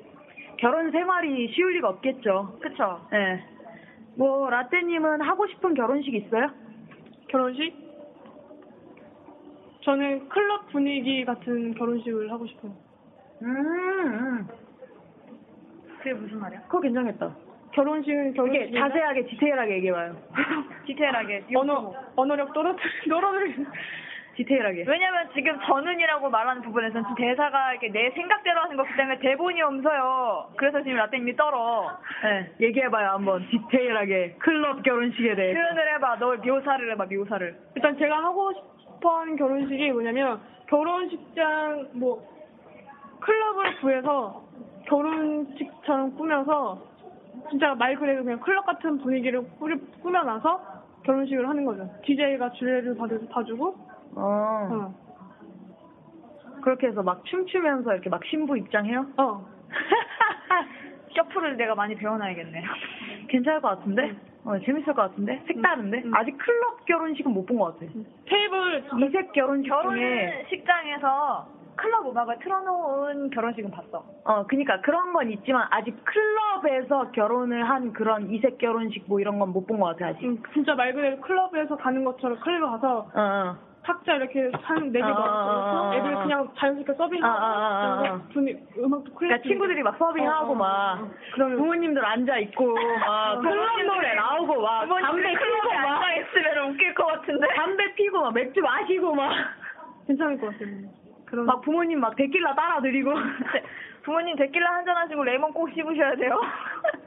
결혼 0.59 0.91
생활이 0.91 1.53
쉬울 1.53 1.75
리가 1.75 1.89
없겠죠. 1.91 2.57
그쵸. 2.61 3.07
예. 3.13 3.56
뭐, 4.17 4.49
라떼님은 4.51 5.21
하고 5.21 5.47
싶은 5.47 5.75
결혼식 5.75 6.15
있어요? 6.15 6.51
결혼식? 7.29 7.75
저는 9.83 10.29
클럽 10.29 10.69
분위기 10.73 11.25
같은 11.25 11.75
결혼식을 11.75 12.31
하고 12.33 12.47
싶어요. 12.47 12.73
음, 13.43 13.49
음. 13.57 14.49
그게 15.99 16.13
무슨 16.15 16.41
말이야? 16.41 16.63
그거 16.63 16.81
괜찮겠다. 16.81 17.37
결혼식은 17.73 18.33
결혼식 18.35 18.73
자세하게, 18.75 19.27
디테일하게 19.27 19.75
얘기해봐요. 19.77 20.17
디테일하게. 20.87 21.47
언어 21.55 21.93
언어력 22.17 22.53
떨어뜨리 22.55 22.83
떨어뜨리 23.09 23.67
디테일하게. 24.37 24.85
왜냐면 24.87 25.29
지금 25.35 25.59
전은이라고 25.67 26.29
말하는 26.29 26.63
부분에서는 26.63 27.05
지금 27.05 27.15
대사가 27.17 27.73
이렇게 27.73 27.89
내 27.91 28.11
생각대로 28.11 28.61
하는 28.61 28.77
거기 28.77 28.95
때문에 28.97 29.19
대본이 29.19 29.63
없어요. 29.63 30.51
그래서 30.57 30.83
지금 30.83 30.97
라떼님이 30.99 31.37
떨어. 31.37 31.99
네, 32.23 32.53
얘기해봐요 32.61 33.11
한번 33.11 33.47
디테일하게 33.49 34.37
클럽 34.39 34.83
결혼식에 34.83 35.35
대해서 35.35 35.59
표현을 35.59 35.95
해봐. 35.95 36.17
너 36.19 36.37
묘사를 36.37 36.93
해봐, 36.93 37.07
묘사를. 37.11 37.57
일단 37.75 37.97
제가 37.99 38.17
하고 38.23 38.53
싶어하는 38.53 39.37
결혼식이 39.37 39.93
뭐냐면 39.93 40.41
결혼식장 40.69 41.89
뭐 41.95 42.23
클럽을 43.21 43.81
구해서 43.81 44.45
결혼식처럼 44.87 46.17
꾸며서 46.17 46.83
진짜 47.51 47.75
말 47.75 47.95
그대로 47.97 48.23
그냥 48.23 48.41
클럽 48.41 48.67
같은 48.67 48.99
분위기를 48.99 49.43
꾸며놔서 50.03 50.77
결혼식을 51.05 51.49
하는 51.49 51.65
거죠. 51.65 51.89
DJ가 52.05 52.51
주례를 52.51 52.97
받, 52.97 53.09
봐주고, 53.31 53.77
어. 54.17 54.69
어, 54.71 54.95
그렇게 56.63 56.89
해서 56.89 57.03
막 57.03 57.25
춤추면서 57.25 57.93
이렇게 57.93 58.11
막 58.11 58.25
신부 58.25 58.57
입장해요? 58.57 59.07
어. 59.19 59.47
셔플을 61.15 61.57
내가 61.57 61.75
많이 61.75 61.95
배워놔야겠네. 61.95 62.63
괜찮을 63.29 63.61
것 63.61 63.69
같은데? 63.79 64.15
어, 64.45 64.59
재밌을 64.61 64.95
것 64.95 65.03
같은데? 65.03 65.43
색다른데? 65.47 66.03
음. 66.05 66.15
아직 66.15 66.37
클럽 66.39 66.85
결혼식은 66.87 67.33
못 67.33 67.47
본 67.47 67.59
것 67.59 67.79
같아. 67.79 67.91
테이블, 68.27 68.85
이색 69.07 69.33
결혼식 69.33 69.69
중에 69.69 69.73
결혼식장에서 69.83 71.49
클럽 71.77 72.07
음악을 72.11 72.39
틀어놓은 72.39 73.31
결혼식은 73.31 73.71
봤어. 73.71 74.05
어, 74.25 74.47
그니까 74.47 74.81
그런 74.81 75.13
건 75.13 75.31
있지만 75.31 75.67
아직 75.71 75.95
클럽에서 76.05 77.11
결혼을 77.13 77.69
한 77.69 77.93
그런 77.93 78.31
이색 78.31 78.59
결혼식 78.59 79.05
뭐 79.09 79.21
이런 79.21 79.39
건 79.39 79.53
못 79.53 79.67
본 79.67 79.79
것 79.81 79.87
같아, 79.97 80.09
아직. 80.09 80.25
음, 80.25 80.43
진짜 80.53 80.75
말 80.75 80.93
그대로 80.95 81.21
클럽에서 81.21 81.77
가는 81.77 82.05
것처럼 82.05 82.39
클럽에 82.41 82.61
가서 82.73 82.99
어, 83.15 83.21
어. 83.21 83.57
탁자 83.87 84.17
이렇게 84.17 84.51
한 84.63 84.91
네개 84.91 85.05
아, 85.05 85.07
아, 85.07 85.11
아, 85.11 85.15
넣어서 85.15 85.91
아, 85.91 85.97
애들 85.97 86.17
아. 86.17 86.23
그냥 86.25 86.49
자연스럽게 86.57 86.93
서빙하고 86.95 87.39
아, 87.39 87.47
아, 87.47 87.53
아, 87.53 88.15
아. 88.15 88.23
분위 88.33 88.57
음악도 88.77 89.15
클래식 89.15 89.19
그러니까 89.19 89.49
친구들이 89.49 89.83
막 89.85 89.97
서빙하고 89.97 90.49
어, 90.49 90.51
어, 90.51 90.55
막 90.57 91.01
어. 91.01 91.11
그러면 91.35 91.59
부모님들 91.59 92.05
앉아 92.05 92.39
있고 92.39 92.75
막 92.75 93.41
클럽 93.41 93.83
노래 93.85 94.15
나오고 94.15 94.61
막 94.61 94.89
담배 94.89 95.31
피고 95.31 95.69
막 95.73 96.03
앉아 96.03 96.15
있으면 96.17 96.71
웃길 96.71 96.95
것 96.95 97.07
같은데? 97.07 97.47
담배 97.55 97.95
피고 97.95 98.21
막 98.23 98.35
맥주 98.35 98.61
마시고 98.61 99.15
막막 99.15 99.47
괜찮을 100.09 100.39
것 100.39 100.53
같아요. 100.53 100.69
그런 101.27 101.61
부모님 101.61 102.01
막 102.01 102.17
데킬라 102.17 102.55
따라 102.57 102.81
드리고 102.81 103.13
부모님 104.03 104.35
데킬라 104.37 104.69
한잔 104.75 104.97
하시고 104.97 105.23
레몬 105.23 105.53
꼭 105.53 105.71
씹으셔야 105.71 106.17
돼요. 106.17 106.41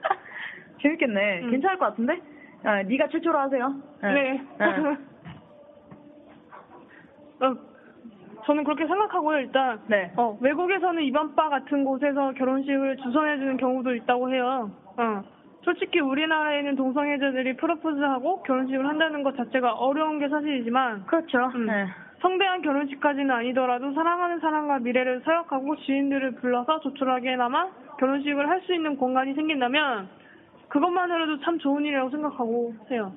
재밌겠네. 0.81 1.41
음. 1.41 1.51
괜찮을 1.51 1.77
것 1.77 1.87
같은데? 1.87 2.21
아, 2.63 2.83
네가 2.83 3.07
최초로 3.09 3.37
하세요. 3.37 3.73
네. 4.01 4.41
네. 4.57 4.97
어, 7.41 7.55
저는 8.45 8.63
그렇게 8.63 8.87
생각하고요. 8.87 9.39
일단 9.39 9.79
네. 9.87 10.11
어, 10.17 10.37
외국에서는 10.41 11.03
이번바 11.03 11.49
같은 11.49 11.83
곳에서 11.83 12.31
결혼식을 12.33 12.97
주선해주는 12.97 13.57
경우도 13.57 13.95
있다고 13.95 14.31
해요. 14.31 14.71
어. 14.97 15.23
솔직히 15.61 15.99
우리나라에는 15.99 16.75
동성애자들이 16.77 17.57
프로포즈하고 17.57 18.43
결혼식을 18.43 18.87
한다는 18.87 19.23
것 19.23 19.35
자체가 19.35 19.73
어려운 19.73 20.17
게 20.19 20.29
사실이지만 20.29 21.05
그렇죠. 21.05 21.51
음. 21.55 21.65
네. 21.65 21.85
성대한 22.21 22.61
결혼식까지는 22.61 23.31
아니더라도 23.31 23.93
사랑하는 23.93 24.39
사람과 24.39 24.79
미래를 24.79 25.21
서약하고 25.23 25.75
지인들을 25.77 26.35
불러서 26.35 26.79
조촐하게나마 26.81 27.67
결혼식을 27.97 28.49
할 28.49 28.61
수 28.61 28.73
있는 28.73 28.97
공간이 28.97 29.33
생긴다면 29.35 30.09
그것만으로도 30.69 31.39
참 31.41 31.57
좋은 31.59 31.85
일이라고 31.85 32.09
생각하고 32.09 32.73
해요. 32.91 33.13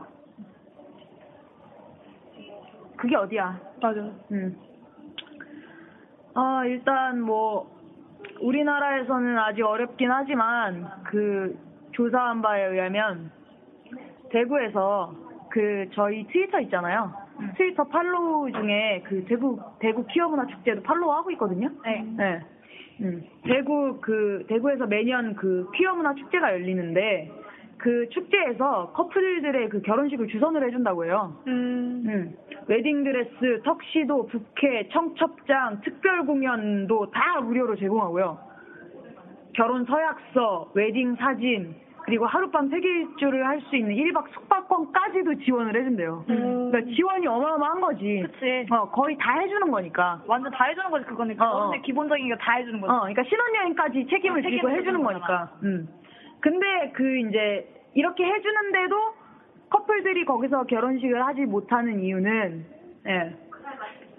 그게 3.02 3.16
어디야? 3.16 3.60
맞아요. 3.82 4.12
음. 4.30 4.56
아, 6.34 6.64
일단 6.64 7.20
뭐 7.20 7.68
우리나라에서는 8.40 9.36
아직 9.40 9.62
어렵긴 9.62 10.08
하지만 10.08 10.88
그 11.06 11.58
조사한 11.90 12.42
바에 12.42 12.64
의하면 12.64 13.32
대구에서 14.30 15.16
그 15.50 15.88
저희 15.94 16.28
트위터 16.28 16.60
있잖아요. 16.60 17.12
트위터 17.56 17.88
팔로우 17.88 18.52
중에 18.52 19.02
그 19.04 19.24
대구 19.24 19.58
대구 19.80 20.06
키어문화 20.06 20.46
축제도 20.46 20.80
팔로우 20.84 21.10
하고 21.10 21.32
있거든요. 21.32 21.70
네. 21.84 22.04
네. 22.16 22.40
음. 23.00 23.24
대구 23.42 23.98
그 24.00 24.44
대구에서 24.48 24.86
매년 24.86 25.34
그 25.34 25.68
퀴어 25.74 25.94
문화 25.94 26.14
축제가 26.14 26.52
열리는데 26.52 27.32
그 27.82 28.08
축제에서 28.10 28.92
커플들의 28.92 29.68
그 29.68 29.82
결혼식을 29.82 30.28
주선을 30.28 30.64
해준다고 30.68 31.04
해요. 31.04 31.36
음, 31.48 32.04
음. 32.06 32.32
웨딩드레스, 32.68 33.62
턱시도, 33.64 34.26
부케, 34.28 34.88
청첩장, 34.92 35.80
특별 35.82 36.24
공연도 36.24 37.10
다 37.10 37.40
무료로 37.40 37.74
제공하고요. 37.76 38.38
결혼 39.54 39.84
서약서, 39.84 40.70
웨딩 40.74 41.16
사진, 41.16 41.74
그리고 42.04 42.26
하룻밤 42.26 42.68
세길주를 42.68 43.46
할 43.46 43.60
수 43.62 43.76
있는 43.76 43.94
1박 43.94 44.28
숙박권까지도 44.32 45.34
지원을 45.44 45.76
해준대요. 45.76 46.24
음. 46.30 46.70
그러니까 46.70 46.92
지원이 46.94 47.26
어마어마한 47.26 47.80
거지. 47.80 48.24
그치. 48.26 48.66
어, 48.72 48.88
거의 48.90 49.16
다 49.18 49.38
해주는 49.40 49.70
거니까. 49.70 50.20
완전 50.26 50.50
다 50.52 50.64
해주는 50.64 50.88
거지, 50.90 51.04
그거는. 51.06 51.40
어, 51.40 51.44
어. 51.44 51.72
기본적인 51.82 52.28
거 52.28 52.36
다 52.36 52.52
해주는 52.54 52.80
거지. 52.80 52.90
어, 52.92 53.00
그러니까 53.00 53.22
신혼여행까지 53.24 54.06
책임을 54.08 54.38
어, 54.38 54.42
지고 54.42 54.50
책임을 54.50 54.70
해주는 54.78 54.84
지는 54.84 55.02
거니까. 55.02 55.50
음. 55.64 55.88
근데 56.42 56.92
그 56.94 57.16
이제 57.18 57.66
이렇게 57.94 58.24
해주는데도 58.24 58.96
커플들이 59.70 60.24
거기서 60.26 60.64
결혼식을 60.64 61.24
하지 61.24 61.42
못하는 61.42 62.00
이유는 62.00 62.66
예. 63.06 63.36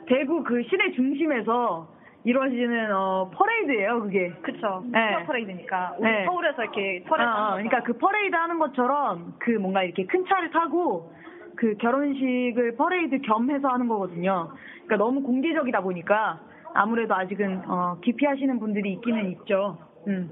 대구 0.07 0.43
그 0.43 0.63
시내 0.63 0.91
중심에서 0.91 1.93
이루어지는 2.24 2.95
어 2.95 3.30
퍼레이드예요, 3.34 4.01
그게. 4.01 4.30
그쵸. 4.41 4.84
네. 4.86 5.17
네. 5.17 5.26
퍼레이드니까. 5.26 5.97
네. 5.99 6.26
서울에서 6.26 6.63
이렇게 6.63 7.03
어, 7.05 7.09
퍼레이드. 7.09 7.32
어, 7.32 7.51
그러니까 7.53 7.84
그 7.84 7.97
퍼레이드 7.97 8.36
하는 8.36 8.59
것처럼 8.59 9.36
그 9.39 9.51
뭔가 9.51 9.84
이렇게 9.84 10.05
큰 10.05 10.26
차를 10.26 10.49
타고 10.51 11.13
그 11.55 11.76
결혼식을 11.76 12.78
퍼레이드 12.78 13.19
겸해서 13.19 13.67
하는 13.67 13.88
거거든요. 13.88 14.53
그러니까 14.86 14.95
너무 14.97 15.21
공개적이다 15.21 15.82
보니까 15.82 16.39
아무래도 16.74 17.13
아직은 17.13 17.63
어, 17.67 17.97
기피하시는 18.01 18.59
분들이 18.59 18.93
있기는 18.93 19.30
있죠. 19.32 19.78
음. 20.07 20.32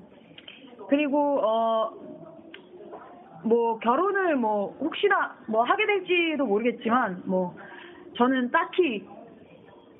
그리고 0.92 1.40
어, 1.40 1.94
뭐 3.46 3.80
결혼을 3.80 4.36
뭐 4.36 4.76
혹시나 4.78 5.38
뭐 5.48 5.64
하게 5.64 5.86
될지도 5.86 6.46
모르겠지만 6.46 7.24
뭐 7.26 7.56
저는 8.18 8.52
딱히 8.52 9.08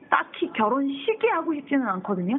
딱히 0.10 0.52
결혼식이 0.52 1.26
하고 1.30 1.54
싶지는 1.54 1.88
않거든요. 1.88 2.38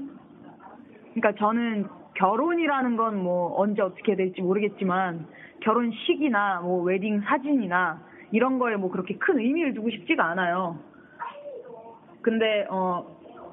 그러니까 1.14 1.32
저는 1.38 1.86
결혼이라는 2.12 2.96
건 2.98 3.16
뭐 3.16 3.58
언제 3.58 3.80
어떻게 3.80 4.16
될지 4.16 4.42
모르겠지만 4.42 5.26
결혼식이나 5.60 6.60
뭐 6.60 6.82
웨딩 6.82 7.22
사진이나 7.22 8.02
이런 8.32 8.58
거에 8.58 8.76
뭐 8.76 8.90
그렇게 8.90 9.16
큰 9.16 9.38
의미를 9.38 9.72
두고 9.72 9.88
싶지가 9.88 10.26
않아요. 10.26 10.78
근데 12.20 12.66
어 12.68 13.06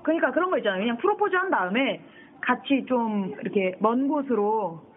그러니까 0.04 0.32
그런 0.32 0.52
거 0.52 0.58
있잖아요. 0.58 0.82
그냥 0.82 0.98
프로포즈 0.98 1.38
한 1.38 1.50
다음에 1.50 2.04
같이 2.42 2.86
좀 2.86 3.34
이렇게 3.40 3.78
먼 3.80 4.10
곳으로 4.10 4.89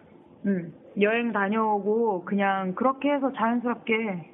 음, 0.46 0.72
여행 1.00 1.32
다녀오고 1.32 2.24
그냥 2.24 2.74
그렇게 2.74 3.12
해서 3.12 3.32
자연스럽게 3.32 4.30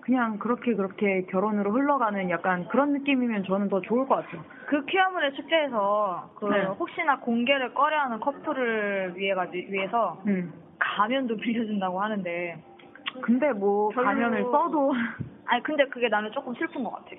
그냥 0.00 0.38
그렇게 0.38 0.74
그렇게 0.74 1.22
결혼으로 1.26 1.72
흘러가는 1.72 2.30
약간 2.30 2.66
그런 2.68 2.92
느낌이면 2.92 3.44
저는 3.44 3.68
더 3.68 3.80
좋을 3.80 4.06
것 4.08 4.16
같아요. 4.16 4.42
그 4.66 4.84
퀴어문의 4.86 5.34
축제에서 5.34 6.30
그 6.36 6.46
네. 6.46 6.64
혹시나 6.66 7.18
공개를 7.18 7.74
꺼려하는 7.74 8.18
커플을 8.20 9.16
위해 9.16 9.34
가지 9.34 9.66
위해서 9.70 10.22
음. 10.26 10.52
가면도 10.78 11.36
빌려준다고 11.36 12.00
하는데 12.00 12.62
근데 13.20 13.52
뭐 13.52 13.90
별로- 13.90 14.06
가면을 14.06 14.42
써도 14.44 14.92
아니 15.46 15.62
근데 15.64 15.84
그게 15.88 16.08
나는 16.08 16.30
조금 16.32 16.54
슬픈 16.54 16.82
것 16.84 16.90
같아. 16.92 17.10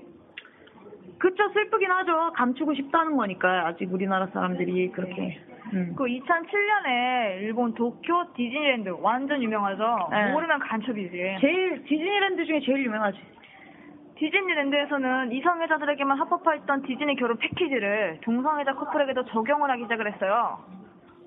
그쵸 1.20 1.50
슬프긴 1.54 1.92
하죠. 1.92 2.32
감추고 2.34 2.74
싶다는 2.74 3.16
거니까 3.16 3.68
아직 3.68 3.94
우리나라 3.94 4.26
사람들이 4.28 4.90
그렇게. 4.92 5.40
음. 5.74 5.94
그 5.96 6.04
2007년에 6.06 7.42
일본 7.42 7.74
도쿄 7.74 8.34
디즈니랜드 8.36 8.90
완전 9.00 9.42
유명하죠. 9.42 10.10
네. 10.12 10.32
모르면 10.32 10.60
간첩이지. 10.60 11.38
제일 11.40 11.84
디즈니랜드 11.84 12.46
중에 12.46 12.60
제일 12.62 12.86
유명하지. 12.86 13.18
디즈니랜드에서는 14.18 15.32
이성애자들에게만 15.32 16.20
합법화했던 16.20 16.84
디즈니 16.84 17.16
결혼 17.16 17.38
패키지를 17.38 18.20
동성애자 18.22 18.76
커플에게도 18.76 19.26
적용을 19.26 19.72
하기 19.72 19.84
시작을 19.84 20.14
했어요. 20.14 20.60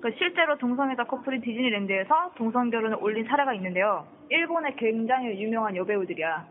그 0.01 0.11
실제로 0.17 0.57
동성애자 0.57 1.03
커플이 1.05 1.41
디즈니랜드에서 1.41 2.31
동성 2.35 2.69
결혼을 2.69 2.97
올린 3.01 3.25
사례가 3.25 3.53
있는데요. 3.55 4.05
일본의 4.29 4.75
굉장히 4.77 5.41
유명한 5.41 5.75
여배우들이야. 5.75 6.45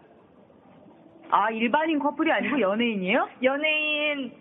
아 1.30 1.50
일반인 1.50 1.98
커플이 1.98 2.30
아니고 2.30 2.60
연예인이에요? 2.60 3.28
연예인 3.42 4.32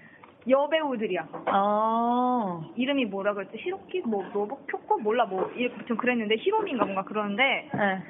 여배우들이야. 0.48 1.28
아. 1.46 2.62
이름이 2.76 3.06
뭐라 3.06 3.34
그랬지? 3.34 3.58
히로키? 3.58 4.02
뭐, 4.02 4.24
노부? 4.34 4.58
쿄코? 4.68 5.00
몰라, 5.00 5.26
뭐, 5.26 5.50
이렇게 5.56 5.86
좀 5.86 5.98
그랬는데, 5.98 6.36
히로미인가 6.38 6.86
뭔가 6.86 7.04
그러는데, 7.04 7.70
네. 7.74 8.04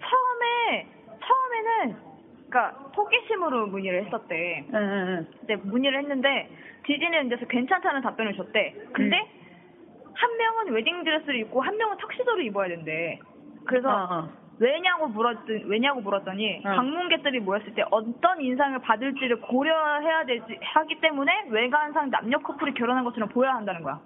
처음에, 0.00 0.86
처음에는, 1.24 1.96
그니까, 2.40 2.70
호기심으로 2.96 3.66
문의를 3.68 4.06
했었대. 4.06 4.64
응, 4.72 4.74
응, 4.74 4.90
응. 5.08 5.26
근데 5.40 5.56
문의를 5.56 5.98
했는데, 6.00 6.50
디즈니랜드에서 6.84 7.46
괜찮다는 7.46 8.02
답변을 8.02 8.34
줬대. 8.34 8.74
근데, 8.92 9.16
음. 9.16 10.12
한 10.14 10.36
명은 10.36 10.72
웨딩드레스를 10.72 11.40
입고, 11.40 11.60
한 11.60 11.76
명은 11.76 11.96
턱시도를 11.98 12.44
입어야 12.44 12.68
된대. 12.68 13.18
그래서, 13.64 13.88
어, 13.88 14.08
어. 14.10 14.37
왜냐고 14.60 15.06
물었더니, 15.08 15.64
왜냐고 15.66 16.00
물었더니, 16.00 16.62
어. 16.64 16.74
방문객들이 16.74 17.40
모였을 17.40 17.74
때 17.74 17.84
어떤 17.90 18.40
인상을 18.40 18.78
받을지를 18.80 19.40
고려해야 19.40 20.24
되지, 20.24 20.58
하기 20.60 21.00
때문에 21.00 21.46
외관상 21.50 22.10
남녀 22.10 22.38
커플이 22.38 22.74
결혼한 22.74 23.04
것처럼 23.04 23.28
보여야 23.28 23.54
한다는 23.54 23.82
거야. 23.82 24.00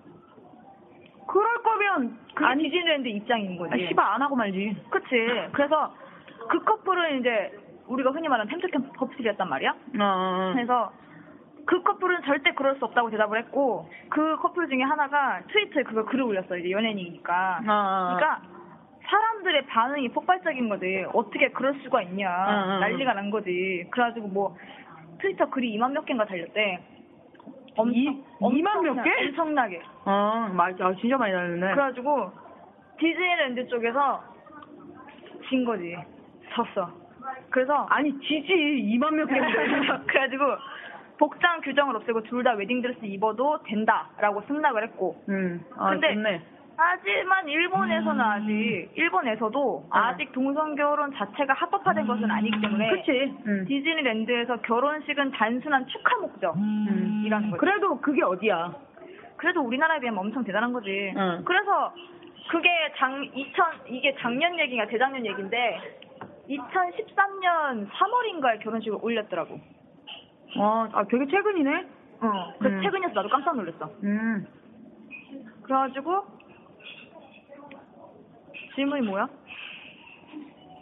그럴 1.27 1.63
거면 1.63 2.19
그게 2.35 2.45
아니 2.45 2.65
디즈니랜드 2.65 3.09
입장인 3.09 3.57
거지. 3.57 3.73
아, 3.73 3.89
씨발 3.89 4.05
안 4.05 4.21
하고 4.21 4.37
말지. 4.37 4.77
그치. 4.91 5.09
그래서 5.53 5.95
그 6.51 6.63
커플은 6.65 7.21
이제 7.21 7.53
우리가 7.87 8.11
흔히 8.11 8.29
말하는 8.29 8.51
fem 8.51 8.67
to 8.67 8.77
fem 8.77 8.93
커플이었단 8.93 9.49
말이야. 9.49 9.71
어, 9.71 10.03
어. 10.03 10.51
그래서 10.55 10.93
그 11.65 11.83
커플은 11.83 12.23
절대 12.25 12.53
그럴 12.53 12.75
수 12.77 12.85
없다고 12.85 13.11
대답을 13.11 13.39
했고 13.39 13.89
그 14.11 14.37
커플 14.37 14.69
중에 14.69 14.83
하나가 14.83 15.41
트위터에 15.53 15.85
그거 15.85 16.05
글을 16.05 16.25
올렸어 16.25 16.57
이제 16.57 16.71
연예인이니까. 16.71 17.61
어, 17.67 17.73
어. 17.73 18.17
그러니까 18.17 18.43
사람들의 19.13 19.67
반응이 19.67 20.09
폭발적인 20.11 20.69
거지. 20.71 21.05
어떻게 21.13 21.49
그럴 21.51 21.75
수가 21.83 22.01
있냐. 22.03 22.29
응, 22.49 22.71
응, 22.75 22.81
난리가 22.81 23.13
난 23.13 23.31
거지. 23.31 23.87
그래가지고 23.91 24.29
뭐 24.29 24.57
트위터 25.21 25.51
글이 25.51 25.77
2만 25.77 25.93
몇 25.93 26.05
개인가 26.07 26.25
달렸대. 26.25 26.81
엄청, 27.77 27.95
이- 27.95 28.23
이만 28.41 28.83
몇 28.83 28.91
엄청나- 28.93 29.03
개? 29.05 29.11
엄청나게. 29.29 29.83
어, 30.07 30.51
맞아. 30.55 30.87
아, 30.87 30.95
진짜 30.95 31.17
많이 31.19 31.33
달렸네. 31.33 31.61
그래가지고 31.75 32.33
디즈니랜드 32.99 33.67
쪽에서 33.69 34.23
진 35.49 35.65
거지. 35.65 35.97
졌어. 36.55 36.91
그래서 37.51 37.87
아니, 37.91 38.13
지지. 38.21 38.53
2만 38.97 39.15
몇 39.15 39.27
개인데. 39.27 39.53
그래가지고 40.07 40.45
복장 41.19 41.61
규정을 41.61 41.97
없애고 41.97 42.23
둘 42.25 42.43
다 42.43 42.53
웨딩드레스 42.55 43.05
입어도 43.05 43.63
된다라고 43.65 44.43
승낙을 44.49 44.83
했고 44.85 45.23
음, 45.29 45.63
아, 45.77 45.91
근데 45.91 46.15
좋네. 46.15 46.43
하지만 46.77 47.49
일본에서는 47.49 48.21
아직 48.21 48.91
일본에서도 48.95 49.89
아직 49.91 50.33
동성 50.33 50.75
결혼 50.75 51.13
자체가 51.13 51.53
합법화된 51.55 52.07
것은 52.07 52.31
아니기 52.31 52.61
때문에 52.61 52.91
그치. 52.91 53.35
음. 53.47 53.65
디즈니랜드에서 53.67 54.57
결혼식은 54.63 55.33
단순한 55.33 55.87
축하 55.87 56.17
목적이라는 56.19 57.51
거지. 57.51 57.61
그래도 57.61 58.01
그게 58.01 58.23
어디야? 58.23 58.75
그래도 59.37 59.61
우리나라에 59.63 60.01
비하면 60.01 60.21
엄청 60.21 60.45
대단한 60.45 60.73
거지. 60.73 61.13
응. 61.17 61.43
그래서 61.45 61.95
그게 62.51 62.69
장 62.97 63.23
2000 63.23 63.87
이게 63.89 64.15
작년 64.21 64.59
얘기가 64.59 64.87
재작년 64.89 65.25
얘기인데 65.27 65.81
2013년 66.49 67.89
3월인가에 67.91 68.63
결혼식을 68.63 68.99
올렸더라고. 69.01 69.59
어, 70.59 70.89
아, 70.93 71.05
되게 71.05 71.27
최근이네? 71.27 71.87
어. 72.21 72.55
그 72.61 72.69
음. 72.69 72.83
최근이어서 72.83 73.15
나도 73.15 73.29
깜짝 73.29 73.57
놀랐어. 73.57 73.91
음. 74.03 74.47
그래가지고 75.63 76.25
질문이 78.75 79.07
뭐야? 79.07 79.29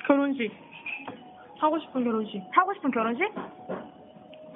결혼식. 0.07 0.53
하고 1.59 1.79
싶은 1.79 2.05
결혼식. 2.05 2.43
하고 2.53 2.75
싶은 2.75 2.91
결혼식? 2.91 3.29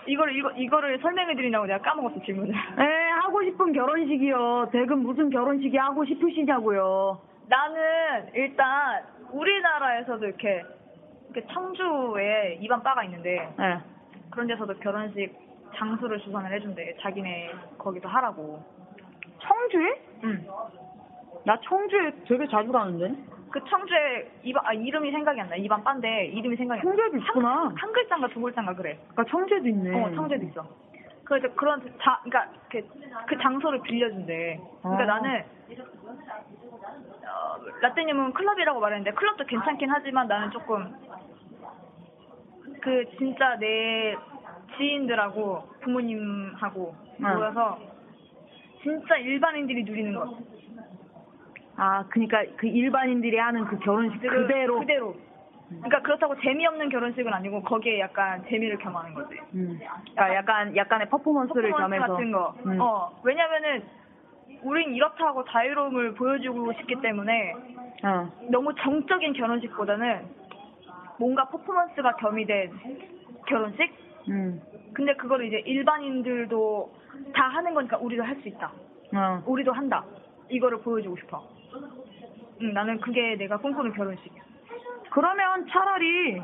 이거를 0.07 0.37
이거 0.37 0.51
이거를 0.53 0.99
설명해 1.01 1.35
드리냐고 1.35 1.67
내가 1.67 1.79
까먹었어 1.81 2.21
질문을. 2.25 2.55
에, 2.55 3.11
하고 3.23 3.43
싶은 3.43 3.73
결혼식이요. 3.73 4.69
대금 4.73 4.99
무슨 5.03 5.31
결혼식이 5.31 5.77
하고 5.77 6.05
싶으시냐고요. 6.05 7.21
나는 7.49 8.29
일단 8.35 9.05
우리나라에서도 9.33 10.25
이렇게 10.27 10.63
이렇게 11.33 11.53
청주에 11.53 12.59
이반 12.61 12.83
바가 12.83 13.05
있는데 13.05 13.49
예. 13.61 13.79
그런 14.31 14.47
데서도 14.47 14.75
결혼식 14.79 15.33
장소를 15.77 16.21
주선을 16.21 16.53
해준대. 16.53 16.97
자기네 17.01 17.51
거기서 17.79 18.09
하라고. 18.09 18.63
청주에? 19.41 20.03
응. 20.25 20.47
나 21.45 21.59
청주에 21.61 22.13
되게 22.27 22.47
자주 22.49 22.71
가는데. 22.73 23.15
그 23.51 23.61
청주에 23.69 24.31
이반 24.43 24.67
아 24.67 24.73
이름이 24.73 25.11
생각이 25.11 25.41
안 25.41 25.49
나. 25.49 25.57
이반 25.57 25.83
바인데 25.85 26.27
이름이 26.27 26.57
생각이 26.57 26.81
안 26.81 26.85
나. 26.85 26.91
청주에도 26.91 27.17
있구나. 27.19 27.49
한, 27.49 27.77
한 27.77 27.93
글자인가 27.93 28.29
두 28.29 28.41
글자인가 28.41 28.75
그래. 28.75 28.99
그러니까 29.09 29.25
청주에도 29.31 29.69
있네. 29.69 30.03
어, 30.03 30.15
청주에도 30.15 30.45
있어. 30.47 30.67
그래서 31.25 31.55
그런 31.55 31.81
자, 32.03 32.21
그러니까 32.23 32.53
그, 32.71 32.81
그 33.27 33.39
장소를 33.39 33.81
빌려준대. 33.83 34.61
그러니까 34.83 35.03
어. 35.03 35.07
나는 35.07 35.45
어, 37.25 37.57
라떼님은 37.81 38.33
클럽이라고 38.33 38.81
말했는데 38.81 39.13
클럽도 39.13 39.47
괜찮긴 39.47 39.91
하지만 39.91 40.27
나는 40.29 40.51
조금 40.51 40.95
그 42.81 43.05
진짜 43.17 43.57
내 43.59 44.15
지인들하고 44.77 45.63
부모님하고 45.81 46.95
응. 47.21 47.35
모여서 47.35 47.79
진짜 48.83 49.17
일반인들이 49.17 49.85
누리는 49.85 50.15
거. 50.15 50.37
아, 51.77 52.05
그니까 52.09 52.45
그 52.57 52.67
일반인들이 52.67 53.37
하는 53.37 53.65
그 53.67 53.79
결혼식 53.81 54.21
그대로. 54.21 54.81
그대로. 54.81 55.15
그러니까 55.69 56.03
그렇다고 56.03 56.39
재미없는 56.41 56.89
결혼식은 56.89 57.33
아니고 57.33 57.63
거기에 57.63 57.99
약간 58.01 58.45
재미를 58.49 58.79
겸하는 58.79 59.15
거지. 59.15 59.35
음. 59.55 59.79
그러니까 60.13 60.35
약간 60.35 60.77
약간의 60.77 61.09
퍼포먼스를 61.09 61.71
퍼포먼스 61.71 61.97
겸해서. 61.97 62.13
같은 62.13 62.33
거. 62.33 62.55
음. 62.67 62.81
어, 62.81 63.11
왜냐면은 63.25 63.83
우린 64.63 64.95
이렇다고 64.95 65.45
자유로움을 65.45 66.15
보여주고 66.15 66.73
싶기 66.75 67.01
때문에 67.01 67.55
어. 68.05 68.31
너무 68.51 68.75
정적인 68.77 69.33
결혼식보다는 69.33 70.23
뭔가 71.19 71.49
퍼포먼스가 71.49 72.17
겸이된 72.17 72.71
결혼식? 73.47 73.93
음. 74.29 74.61
근데 74.93 75.15
그거를 75.17 75.47
이제 75.47 75.59
일반인들도 75.59 76.95
다 77.35 77.49
하는 77.49 77.75
거니까 77.75 77.97
우리도 77.99 78.23
할 78.23 78.37
수 78.43 78.49
있다. 78.49 78.71
어. 79.15 79.43
우리도 79.47 79.73
한다. 79.73 80.05
이거를 80.51 80.79
보여주고 80.83 81.17
싶어. 81.17 81.43
응, 82.65 82.73
나는 82.73 82.99
그게 83.01 83.37
내가 83.37 83.59
꿈꾸는 83.59 83.93
결혼식이야. 83.93 84.43
그러면 85.11 85.67
차라리 85.69 86.41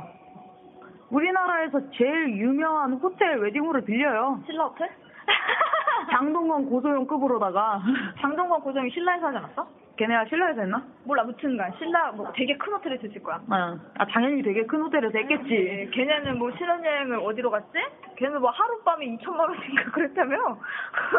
우리나라에서 1.10 1.90
제일 1.92 2.36
유명한 2.36 2.92
호텔 2.92 3.38
웨딩홀을 3.38 3.84
빌려요. 3.84 4.42
신라 4.46 4.64
호텔? 4.66 4.90
장동건 6.12 6.66
고소영급으로다가 6.68 7.82
장동건 8.20 8.60
고정이 8.60 8.90
신라에서 8.90 9.26
하지 9.28 9.38
않았어? 9.38 9.66
걔네가 9.96 10.24
신라에서 10.26 10.60
했나? 10.62 10.82
몰라, 11.04 11.24
무튼간 11.24 11.72
신라 11.78 12.12
뭐 12.12 12.30
되게 12.34 12.56
큰 12.56 12.72
호텔에서 12.74 13.02
했을 13.06 13.22
거야. 13.22 13.36
어. 13.36 13.78
아 13.98 14.06
당연히 14.06 14.42
되게 14.42 14.64
큰 14.66 14.80
호텔에서 14.82 15.16
했겠지. 15.18 15.52
예, 15.54 15.86
걔네는 15.90 16.38
뭐 16.38 16.50
신혼여행을 16.56 17.18
어디로 17.18 17.50
갔지? 17.50 17.72
걔는 18.16 18.40
뭐 18.40 18.50
하룻밤에 18.50 19.06
2천만 19.16 19.40
원인가 19.40 19.90
그랬다며? 19.92 20.58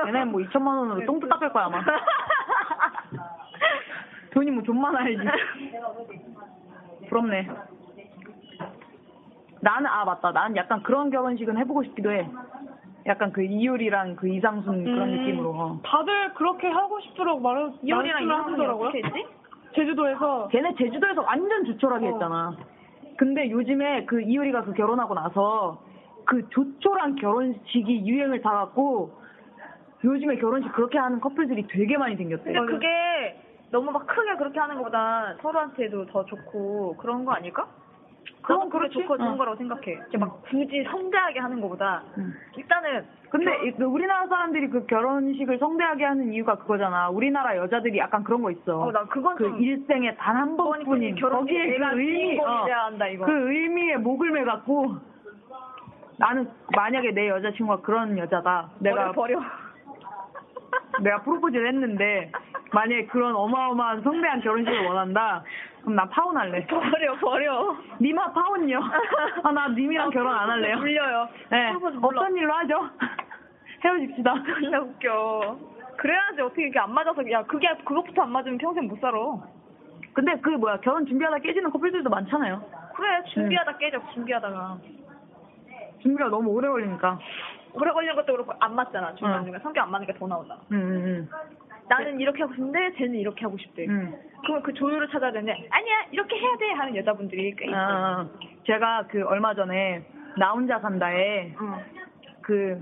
걔네 0.06 0.26
뭐 0.26 0.42
2천만 0.42 0.68
원으로 0.78 1.06
똥도 1.06 1.28
닦을 1.28 1.52
거야 1.52 1.66
아마. 1.66 1.82
돈이 4.32 4.52
뭐 4.52 4.64
좀 4.64 4.80
많아야지. 4.82 5.18
부럽네. 7.10 7.48
나는 9.62 9.88
아 9.88 10.06
맞다. 10.06 10.32
나는 10.32 10.56
약간 10.56 10.82
그런 10.84 11.10
결혼식은 11.10 11.58
해보고 11.58 11.84
싶기도 11.84 12.12
해. 12.12 12.28
약간 13.08 13.32
그 13.32 13.44
이효리랑 13.44 14.16
그 14.16 14.28
이상순 14.30 14.84
그런 14.84 15.10
음, 15.10 15.18
느낌으로. 15.18 15.50
어. 15.52 15.80
다들 15.84 16.34
그렇게 16.36 16.68
하고 16.68 17.00
싶도록 17.02 17.42
말을 17.42 17.74
이효리랑 17.84 18.26
말씀을 18.26 18.26
이상순이 18.26 18.52
하더라고요. 18.54 18.88
어떻게 18.90 19.04
했지? 19.04 19.26
제주도에서 19.76 20.48
걔네 20.50 20.76
제주도에서 20.78 21.22
완전 21.22 21.66
조촐하게 21.66 22.08
어. 22.08 22.12
했잖아. 22.12 22.58
근데 23.18 23.50
요즘에 23.50 24.06
그 24.06 24.22
이효리가 24.22 24.64
그 24.64 24.74
결혼하고 24.74 25.14
나서 25.14 25.84
그 26.26 26.48
조촐한 26.50 27.16
결혼식이 27.16 28.08
유행을 28.08 28.42
타갖고 28.42 29.20
요즘에 30.04 30.38
결혼식 30.38 30.72
그렇게 30.74 30.98
하는 30.98 31.20
커플들이 31.20 31.68
되게 31.68 31.98
많이 31.98 32.16
생겼대. 32.16 32.52
근데 32.54 32.60
그게 32.72 33.41
너무 33.72 33.92
막 33.92 34.06
크게 34.06 34.36
그렇게 34.36 34.60
하는 34.60 34.78
것보다 34.78 35.36
서로한테도 35.42 36.06
더 36.08 36.26
좋고 36.26 36.98
그런 36.98 37.24
거 37.26 37.32
아닐까? 37.34 37.68
그건 38.42 38.70
그건 38.70 38.90
그게. 38.90 39.02
좋고 39.02 39.18
좋은 39.18 39.30
어. 39.30 39.38
거라고 39.38 39.58
생각해. 39.58 39.84
이렇게 39.94 40.18
막 40.18 40.42
굳이 40.50 40.84
성대하게 40.90 41.40
하는 41.40 41.62
것보다 41.62 42.04
음. 42.18 42.34
일단은 42.58 43.06
근데 43.30 43.68
이- 43.68 43.72
그 43.72 43.84
우리나라 43.86 44.28
사람들이 44.28 44.68
그 44.70 44.86
결혼식을 44.88 45.58
성대하게 45.60 46.04
하는 46.04 46.34
이유가 46.34 46.56
그거잖아. 46.58 47.10
우리나라 47.10 47.56
여자들이 47.56 47.98
약간 47.98 48.24
그런 48.24 48.42
거 48.42 48.52
있어. 48.52 48.80
어, 48.82 48.92
나 48.92 49.06
그건 49.06 49.36
그 49.36 49.46
좀 49.46 49.62
일생에 49.62 50.16
단 50.16 50.36
한 50.36 50.58
번뿐인 50.58 51.16
거기에 51.20 51.78
그 51.78 52.00
의미, 52.00 52.40
어, 52.40 52.66
돼야 52.66 52.86
한다 52.86 53.08
이거. 53.08 53.26
그 53.26 53.52
의미에 53.52 53.96
목을 53.98 54.32
매갖고 54.32 54.96
나는 56.18 56.50
만약에 56.76 57.12
내 57.12 57.30
여자친구가 57.30 57.82
그런 57.82 58.18
여자다. 58.18 58.70
내가 58.80 59.12
버려 59.14 59.40
버려. 59.40 59.42
내가 61.02 61.22
프로포즈를 61.22 61.68
했는데 61.68 62.32
만약에 62.74 63.06
그런 63.08 63.36
어마어마한 63.36 64.02
성대한 64.02 64.42
결혼식을 64.42 64.86
원한다. 64.86 65.44
그럼 65.82 65.96
난 65.96 66.10
파혼 66.10 66.38
할래. 66.38 66.66
버려 66.68 67.16
버려. 67.20 67.76
님아 68.00 68.32
파혼요. 68.32 68.80
아 69.44 69.52
나 69.52 69.68
님이랑 69.70 70.10
결혼 70.12 70.34
안 70.34 70.50
할래요. 70.50 70.78
물려요. 70.78 71.28
네. 71.50 71.74
어떤 72.02 72.36
일로 72.38 72.54
하죠? 72.54 72.90
헤어집시다. 73.84 74.34
존나 74.44 74.80
웃겨. 74.80 75.58
그래야지 75.98 76.42
어떻게 76.42 76.68
이게 76.68 76.80
안 76.80 76.94
맞아서 76.94 77.30
야 77.32 77.44
그게 77.44 77.68
그것부터 77.84 78.22
안 78.24 78.32
맞으면 78.32 78.58
평생 78.58 78.88
못 78.88 79.00
살아. 79.02 79.18
근데 80.14 80.36
그 80.42 80.50
뭐야 80.50 80.78
결혼 80.78 81.06
준비하다 81.06 81.40
깨지는 81.40 81.70
커플들도 81.72 82.10
많잖아요. 82.10 82.62
그래 82.96 83.24
준비하다 83.34 83.78
깨져 83.78 84.00
준비하다가 84.14 84.78
준비가 86.02 86.30
너무 86.30 86.50
오래 86.52 86.68
걸리니까. 86.70 87.20
오래 87.74 87.92
걸리는 87.92 88.16
것도 88.16 88.34
그렇고 88.34 88.54
안 88.60 88.76
맞잖아 88.76 89.16
중간 89.16 89.42
어. 89.42 89.44
중간 89.44 89.62
성격 89.62 89.84
안 89.84 89.92
맞는 89.92 90.08
게더 90.08 90.28
나오잖아. 90.28 90.60
응, 90.72 90.78
응, 90.78 91.30
나는 91.88 92.20
이렇게 92.20 92.42
하고 92.42 92.54
싶은데 92.54 92.94
쟤는 92.98 93.16
이렇게 93.16 93.46
하고 93.46 93.58
싶대. 93.58 93.86
응. 93.88 94.18
그러면 94.42 94.64
그 94.64 94.74
조율을 94.74 95.10
찾아야 95.10 95.32
되는데 95.32 95.68
아니야 95.70 95.96
이렇게 96.12 96.38
해야 96.38 96.58
돼 96.58 96.72
하는 96.72 96.96
여자분들이 96.96 97.56
꽤 97.56 97.66
있어. 97.68 97.76
아, 97.76 98.28
제가 98.66 99.08
그 99.10 99.24
얼마 99.28 99.54
전에 99.54 100.04
나 100.38 100.52
혼자 100.52 100.80
산다에 100.80 101.54
응. 101.60 101.74
그, 102.42 102.82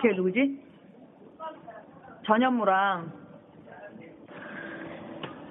걔 0.00 0.12
누구지? 0.12 0.62
전현무랑 2.26 3.12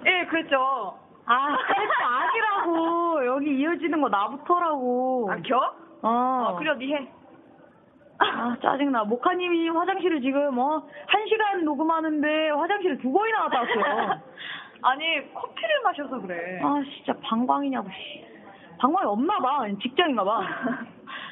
예, 0.06 0.26
그랬죠. 0.28 0.98
아, 1.26 1.58
셋도 1.68 2.08
아니라고. 2.08 3.26
여기 3.26 3.60
이어지는 3.60 4.00
거 4.00 4.08
나부터라고. 4.08 5.30
아, 5.30 5.36
겨? 5.38 5.58
어. 6.02 6.10
어, 6.10 6.56
그래, 6.58 6.74
니 6.78 6.94
해. 6.94 7.12
아, 8.20 8.56
짜증나. 8.62 9.04
모카님이 9.04 9.70
화장실을 9.70 10.22
지금, 10.22 10.58
어, 10.58 10.82
한 11.08 11.28
시간 11.28 11.64
녹음하는데 11.64 12.50
화장실을 12.50 12.98
두 13.00 13.12
번이나 13.12 13.44
갔다 13.44 13.60
왔어요. 13.62 14.20
아니, 14.84 15.34
커피를 15.34 15.82
마셔서 15.84 16.22
그래. 16.22 16.60
아, 16.64 16.82
진짜 16.96 17.14
방광이냐고, 17.22 17.90
씨. 17.90 18.26
방광이 18.80 19.06
없나 19.08 19.40
봐. 19.40 19.66
직장인가 19.82 20.24
봐. 20.24 20.42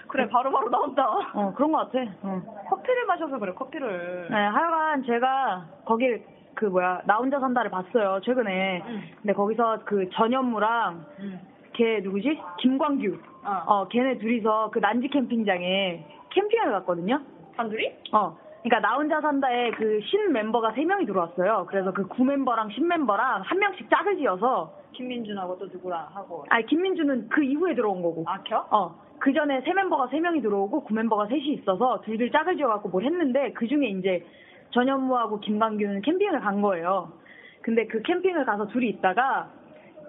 그래, 0.07 0.27
바로바로 0.29 0.69
나온다. 0.69 1.07
어, 1.33 1.53
그런 1.55 1.71
거 1.71 1.79
같아. 1.79 1.99
어. 2.21 2.41
커피를 2.69 3.05
마셔서 3.05 3.37
그래, 3.39 3.53
커피를. 3.53 4.27
네, 4.29 4.35
하여간 4.35 5.03
제가 5.03 5.65
거기 5.85 6.21
그 6.53 6.65
뭐야, 6.65 7.01
나 7.05 7.17
혼자 7.17 7.39
산다를 7.39 7.69
봤어요, 7.69 8.21
최근에. 8.23 8.81
응. 8.87 9.01
근데 9.21 9.33
거기서 9.33 9.79
그 9.85 10.09
전현무랑 10.11 11.05
응. 11.19 11.39
걔 11.73 11.99
누구지? 12.01 12.39
김광규. 12.59 13.17
어. 13.43 13.63
어, 13.67 13.87
걔네 13.89 14.17
둘이서 14.19 14.69
그 14.71 14.79
난지 14.79 15.07
캠핑장에 15.09 16.05
캠핑을 16.35 16.71
갔거든요. 16.71 17.19
단둘이? 17.57 17.91
어. 18.13 18.37
그러니까 18.63 18.87
나 18.87 18.95
혼자 18.95 19.21
산다에 19.21 19.71
그 19.71 19.99
신 20.03 20.31
멤버가 20.33 20.71
세 20.73 20.83
명이 20.83 21.05
들어왔어요. 21.05 21.65
그래서 21.69 21.91
그구 21.93 22.23
멤버랑 22.25 22.69
신 22.71 22.87
멤버랑 22.87 23.41
한 23.41 23.59
명씩 23.59 23.89
짝을 23.89 24.17
지어서 24.17 24.73
김민준하고 24.93 25.57
또 25.57 25.65
누구랑 25.67 26.07
하고. 26.13 26.45
아니 26.49 26.65
김민주는 26.65 27.29
그 27.29 27.43
이후에 27.43 27.75
들어온 27.75 28.01
거고. 28.01 28.23
아, 28.27 28.41
겨? 28.43 28.65
어. 28.71 28.95
그 29.19 29.31
전에 29.33 29.61
세 29.61 29.73
멤버가 29.73 30.07
세 30.07 30.19
명이 30.19 30.41
들어오고 30.41 30.83
구 30.83 30.93
멤버가 30.93 31.27
셋이 31.27 31.53
있어서 31.53 32.01
둘둘 32.01 32.31
짝을 32.31 32.57
지어 32.57 32.67
갖고 32.67 32.89
뭘 32.89 33.05
했는데 33.05 33.51
그 33.53 33.67
중에 33.67 33.87
이제 33.87 34.25
전현무하고 34.71 35.39
김광규는 35.39 36.01
캠핑을 36.01 36.39
간 36.41 36.61
거예요. 36.61 37.13
근데 37.61 37.85
그 37.87 38.01
캠핑을 38.01 38.45
가서 38.45 38.67
둘이 38.67 38.89
있다가 38.89 39.49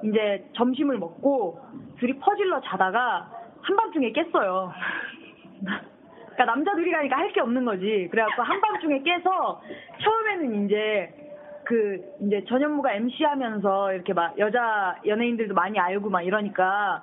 이제 0.02 0.48
점심을 0.54 0.98
먹고 0.98 1.60
둘이 1.98 2.14
퍼질러 2.18 2.60
자다가 2.62 3.30
한밤중에 3.62 4.12
깼어요. 4.12 4.72
그러니까 6.36 6.44
남자 6.44 6.74
둘이 6.74 6.90
가니까 6.92 7.16
할 7.16 7.32
게 7.32 7.40
없는 7.40 7.64
거지. 7.64 8.08
그래갖고 8.10 8.42
한밤중에 8.42 9.00
깨서 9.02 9.60
처음에는 10.02 10.64
이제 10.66 11.12
그 11.64 12.00
이제 12.22 12.44
전현무가 12.48 12.92
MC 12.92 13.24
하면서 13.24 13.92
이렇게 13.92 14.12
막 14.12 14.38
여자 14.38 14.96
연예인들도 15.04 15.54
많이 15.54 15.78
알고 15.78 16.08
막 16.10 16.22
이러니까 16.22 17.02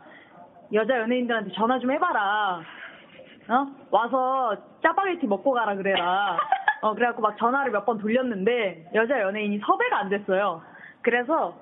여자 0.74 0.98
연예인들한테 1.00 1.52
전화 1.54 1.78
좀 1.80 1.92
해봐라. 1.92 2.62
어? 3.50 3.68
와서 3.92 4.56
짜파게티 4.82 5.28
먹고 5.28 5.52
가라 5.52 5.76
그래라. 5.76 6.38
어, 6.82 6.94
그래갖고 6.94 7.22
막 7.22 7.38
전화를 7.38 7.72
몇 7.72 7.86
번 7.86 7.98
돌렸는데 7.98 8.90
여자 8.96 9.20
연예인이 9.22 9.60
섭외가 9.60 10.00
안 10.00 10.10
됐어요. 10.10 10.62
그래서 11.02 11.56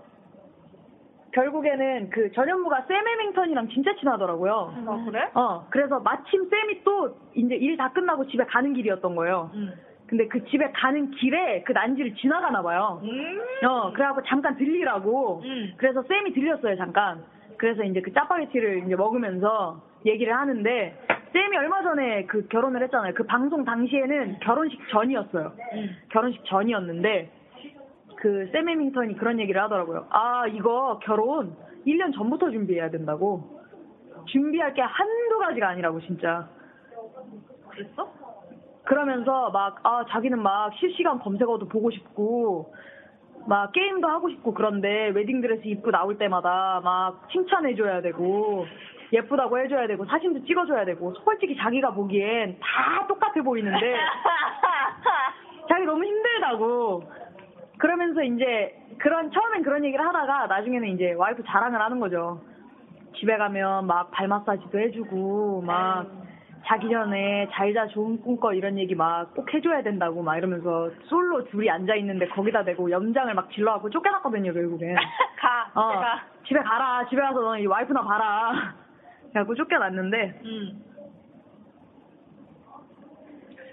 결국에는 1.34 2.10
그 2.10 2.32
전현무가 2.34 2.82
샘 2.88 3.08
해밍턴이랑 3.08 3.70
진짜 3.70 3.96
친하더라고요. 3.96 4.74
어, 4.86 5.06
그래? 5.06 5.30
어, 5.34 5.66
그래서 5.70 6.00
마침 6.00 6.50
쌤이 6.50 6.84
또 6.84 7.16
이제 7.34 7.56
일 7.56 7.78
다 7.78 7.92
끝나고 7.92 8.28
집에 8.28 8.44
가는 8.46 8.74
길이었던 8.74 9.16
거예요. 9.16 9.50
응. 9.56 9.74
근데 10.08 10.28
그 10.28 10.44
집에 10.46 10.70
가는 10.72 11.10
길에 11.12 11.64
그 11.64 11.72
난지를 11.72 12.16
지나가나 12.16 12.62
봐요. 12.62 13.00
음. 13.02 13.42
어, 13.66 13.94
그래갖고 13.94 14.24
잠깐 14.24 14.58
들리라고. 14.58 15.42
음. 15.46 15.74
그래서 15.78 16.04
쌤이 16.04 16.34
들렸어요, 16.34 16.76
잠깐. 16.76 17.24
그래서 17.58 17.84
이제 17.84 18.02
그 18.02 18.12
짜파게티를 18.12 18.84
이제 18.86 18.96
먹으면서 18.98 19.82
얘기를 20.06 20.36
하는데, 20.36 20.98
쌤이 21.32 21.56
얼마 21.56 21.82
전에 21.82 22.26
그 22.26 22.46
결혼을 22.50 22.84
했잖아요. 22.84 23.14
그 23.14 23.24
방송 23.26 23.64
당시에는 23.64 24.40
결혼식 24.42 24.80
전이었어요. 24.90 25.54
응. 25.76 25.90
결혼식 26.10 26.44
전이었는데, 26.44 27.32
그 28.22 28.48
샘 28.52 28.70
해밍턴이 28.70 29.16
그런 29.18 29.40
얘기를 29.40 29.62
하더라고요. 29.64 30.06
아, 30.12 30.46
이거 30.48 31.00
결혼 31.04 31.56
1년 31.88 32.14
전부터 32.14 32.52
준비해야 32.52 32.92
된다고. 32.92 33.60
준비할 34.28 34.74
게 34.76 34.82
한두 34.82 35.40
가지가 35.40 35.70
아니라고, 35.70 36.00
진짜. 36.02 36.48
그랬어? 37.70 38.12
그러면서 38.84 39.50
막, 39.50 39.80
아, 39.84 40.06
자기는 40.10 40.40
막 40.40 40.72
실시간 40.76 41.18
검색어도 41.20 41.68
보고 41.68 41.90
싶고, 41.90 42.74
막 43.48 43.72
게임도 43.72 44.08
하고 44.08 44.30
싶고 44.30 44.54
그런데 44.54 45.10
웨딩드레스 45.10 45.64
입고 45.66 45.90
나올 45.90 46.20
때마다 46.20 46.80
막 46.84 47.28
칭찬해줘야 47.32 48.02
되고, 48.02 48.68
예쁘다고 49.14 49.58
해줘야 49.58 49.88
되고, 49.88 50.06
사진도 50.06 50.46
찍어줘야 50.46 50.86
되고, 50.86 51.12
솔직히 51.16 51.58
자기가 51.58 51.92
보기엔 51.96 52.60
다 52.60 53.08
똑같아 53.08 53.42
보이는데, 53.42 53.96
자기 55.68 55.86
너무 55.86 56.04
힘들다고. 56.06 57.04
그러면서 57.82 58.22
이제 58.22 58.76
그런, 59.00 59.32
처음엔 59.32 59.64
그런 59.64 59.84
얘기를 59.84 60.06
하다가 60.06 60.46
나중에는 60.48 60.88
이제 60.90 61.14
와이프 61.14 61.42
자랑을 61.48 61.82
하는 61.82 62.00
거죠. 62.00 62.40
집에 63.16 63.36
가면 63.38 63.88
막 63.88 64.12
발 64.12 64.28
마사지도 64.28 64.80
해주고, 64.80 65.64
막 65.66 66.06
자기 66.68 66.88
전에 66.90 67.50
잘 67.52 67.74
자 67.74 67.88
좋은 67.88 68.22
꿈꿔 68.22 68.54
이런 68.54 68.78
얘기 68.78 68.94
막 68.94 69.34
꼭 69.34 69.52
해줘야 69.52 69.82
된다고 69.82 70.22
막 70.22 70.38
이러면서 70.38 70.92
솔로 71.10 71.44
둘이 71.46 71.70
앉아 71.72 71.96
있는데 71.96 72.28
거기다 72.28 72.64
대고 72.64 72.92
염장을 72.92 73.34
막 73.34 73.50
질러갖고 73.52 73.90
쫓겨났거든요 73.90 74.54
결국엔. 74.54 74.96
가, 75.42 75.72
어, 75.74 75.92
제가. 75.94 76.22
집에 76.48 76.60
가라 76.62 77.08
집에 77.10 77.20
가서 77.20 77.42
너이 77.42 77.66
와이프나 77.66 78.04
봐라. 78.04 78.76
그래갖고 79.34 79.56
쫓겨났는데 79.56 80.42
응. 80.46 80.82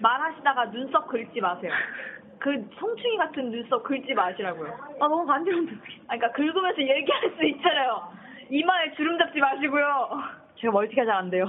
말하시다가 0.01 0.71
눈썹 0.71 1.07
긁지 1.09 1.41
마세요. 1.41 1.71
그 2.39 2.69
송충이 2.79 3.17
같은 3.17 3.51
눈썹 3.51 3.83
긁지 3.83 4.13
마시라고요. 4.13 4.71
아 4.99 5.07
너무 5.07 5.25
간지러운데 5.25 5.73
아, 6.07 6.15
그러니까 6.17 6.31
긁으면서 6.31 6.81
얘기할 6.81 7.31
수 7.37 7.45
있잖아요. 7.45 8.01
이마에 8.49 8.91
주름 8.95 9.17
잡지 9.17 9.39
마시고요. 9.39 10.09
제가 10.55 10.71
멀티가 10.71 11.05
잘 11.05 11.15
안 11.15 11.29
돼요. 11.29 11.45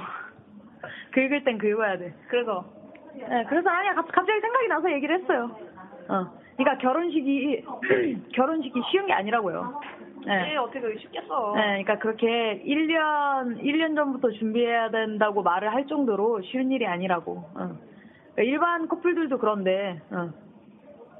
긁을 1.12 1.44
땐 1.44 1.58
긁어야 1.58 1.98
돼. 1.98 2.14
그래서 2.28 2.64
네, 3.14 3.44
그래서 3.48 3.68
아니야 3.68 3.94
갑- 3.94 4.10
갑자기 4.12 4.40
생각이 4.40 4.68
나서 4.68 4.92
얘기를 4.92 5.20
했어요. 5.20 5.50
어, 6.08 6.26
그러니까 6.56 6.78
결혼식이 6.80 7.64
결혼식이 8.34 8.80
쉬운 8.90 9.06
게 9.06 9.12
아니라고요. 9.12 9.80
네. 10.26 10.36
네. 10.42 10.56
어떻게 10.56 10.80
그렇게 10.80 10.98
쉽겠어. 11.00 11.54
네, 11.56 11.62
그러니까 11.82 11.98
그렇게 11.98 12.62
1년, 12.66 13.62
1년 13.62 13.96
전부터 13.96 14.30
준비해야 14.32 14.90
된다고 14.90 15.42
말을 15.42 15.72
할 15.72 15.86
정도로 15.86 16.42
쉬운 16.42 16.70
일이 16.72 16.86
아니라고. 16.86 17.32
어. 17.54 17.78
그러니까 18.34 18.42
일반 18.42 18.86
커플들도 18.86 19.38
그런데, 19.38 20.00
어. 20.10 20.30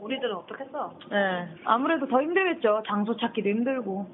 우리들은 0.01 0.35
어떻겠어? 0.35 0.95
네, 1.11 1.49
아무래도 1.65 2.07
더 2.07 2.23
힘들겠죠. 2.23 2.83
장소 2.87 3.17
찾기도 3.17 3.49
힘들고. 3.49 4.07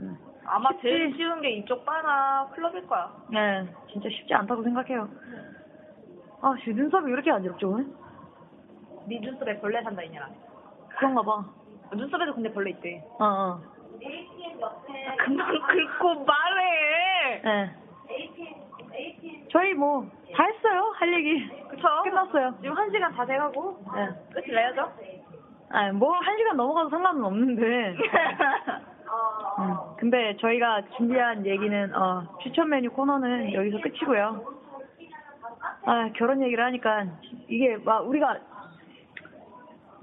음. 0.00 0.18
아마 0.44 0.70
쉽지. 0.72 0.82
제일 0.82 1.14
쉬운 1.16 1.40
게 1.40 1.50
이쪽 1.50 1.84
바나 1.84 2.48
클럽일 2.54 2.86
거야. 2.86 3.10
네, 3.30 3.66
진짜 3.90 4.08
쉽지 4.08 4.34
않다고 4.34 4.62
생각해요. 4.62 5.08
아, 6.42 6.54
씨, 6.62 6.70
눈썹이 6.74 7.06
왜 7.06 7.12
이렇게 7.12 7.30
안 7.30 7.42
지럽죠, 7.42 7.70
오늘? 7.70 7.86
네 9.06 9.18
눈썹에 9.20 9.58
벌레 9.60 9.82
산다 9.82 10.02
이년아. 10.02 10.28
그런가 10.96 11.22
봐. 11.22 11.44
눈썹에도 11.92 12.34
근데 12.34 12.52
벌레 12.52 12.70
있대. 12.70 13.02
어, 13.18 13.24
어. 13.24 13.60
그만 15.24 15.46
긁고 15.48 16.24
말해. 16.24 17.40
네. 17.44 17.70
저희 19.50 19.74
뭐, 19.74 20.06
다 20.34 20.44
했어요, 20.44 20.92
할 20.96 21.12
얘기. 21.14 21.48
그쵸? 21.68 21.88
끝났어요. 22.04 22.54
지금 22.60 22.76
한 22.76 22.90
시간 22.90 23.12
다 23.14 23.24
돼가고 23.24 23.84
네. 23.94 24.08
끝을 24.34 24.54
내야죠. 24.54 24.92
아니, 25.70 25.92
뭐, 25.96 26.12
한 26.14 26.36
시간 26.36 26.56
넘어가도 26.56 26.90
상관은 26.90 27.24
없는데. 27.24 27.96
음, 29.58 29.76
근데 29.98 30.36
저희가 30.38 30.82
준비한 30.96 31.44
얘기는 31.44 31.94
어, 31.94 32.24
추천 32.42 32.68
메뉴 32.70 32.90
코너는 32.90 33.52
여기서 33.52 33.78
끝이고요. 33.82 34.62
아 35.84 36.08
결혼 36.16 36.42
얘기를 36.42 36.64
하니까 36.64 37.06
이게 37.48 37.76
막 37.76 38.06
우리가 38.08 38.38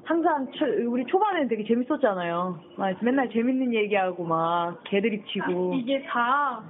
항상 0.03 0.51
초, 0.51 0.65
우리 0.87 1.05
초반에는 1.05 1.47
되게 1.47 1.63
재밌었잖아요. 1.63 2.59
막 2.77 2.95
맨날 3.01 3.29
재밌는 3.29 3.73
얘기하고 3.73 4.23
막 4.23 4.83
개드립 4.85 5.25
치고 5.27 5.75
이게 5.75 6.03
다 6.03 6.61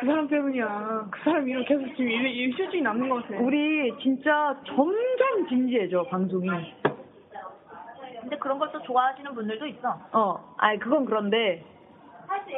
그 0.00 0.06
사람 0.06 0.28
때문이야. 0.28 1.08
그 1.10 1.20
사람 1.24 1.48
이름 1.48 1.64
계속 1.64 1.84
지금 1.96 2.10
이, 2.10 2.30
이 2.30 2.52
실증이 2.52 2.82
남는 2.82 3.08
것 3.08 3.22
같아. 3.26 3.40
우리 3.42 3.92
진짜 4.00 4.56
점점 4.66 5.48
진지해져 5.48 6.04
방송이. 6.04 6.48
근데 8.20 8.36
그런 8.38 8.58
걸 8.58 8.70
또 8.72 8.82
좋아하시는 8.82 9.34
분들도 9.34 9.66
있어. 9.66 9.98
어, 10.12 10.54
아니 10.58 10.78
그건 10.78 11.04
그런데 11.06 11.64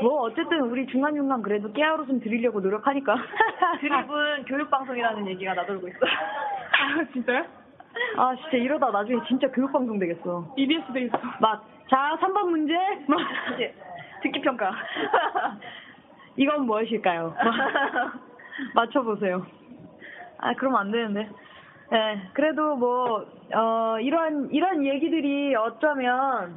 뭐 0.03 0.23
어쨌든 0.23 0.61
우리 0.63 0.87
중간중간 0.87 1.43
그래도 1.43 1.73
깨알 1.73 2.01
웃음 2.01 2.19
드리려고 2.21 2.61
노력하니까. 2.61 3.15
드립은 3.81 4.45
교육방송이라는 4.47 5.27
얘기가 5.29 5.55
나돌고 5.55 5.87
있어. 5.89 5.99
아 5.99 7.05
진짜요? 7.13 7.45
아 8.17 8.35
진짜 8.37 8.57
이러다 8.57 8.91
나중에 8.91 9.21
진짜 9.29 9.49
교육방송 9.53 9.99
되겠어. 9.99 10.55
EBS 10.57 10.93
돼 10.93 11.03
있어. 11.03 11.19
막, 11.41 11.65
자, 11.89 12.17
3번 12.21 12.51
문제. 12.51 12.75
막, 13.07 13.21
이제 13.55 13.75
듣기 14.23 14.41
평가. 14.41 14.73
이건 16.37 16.67
무엇일까요? 16.67 17.35
막, 17.45 17.55
맞춰보세요. 18.75 19.47
아, 20.39 20.55
그러면 20.55 20.81
안 20.81 20.91
되는데. 20.91 21.29
네, 21.91 22.23
그래도 22.35 22.77
뭐, 22.77 23.27
어, 23.55 23.99
이런, 24.01 24.49
이런 24.53 24.85
얘기들이 24.87 25.55
어쩌면, 25.57 26.57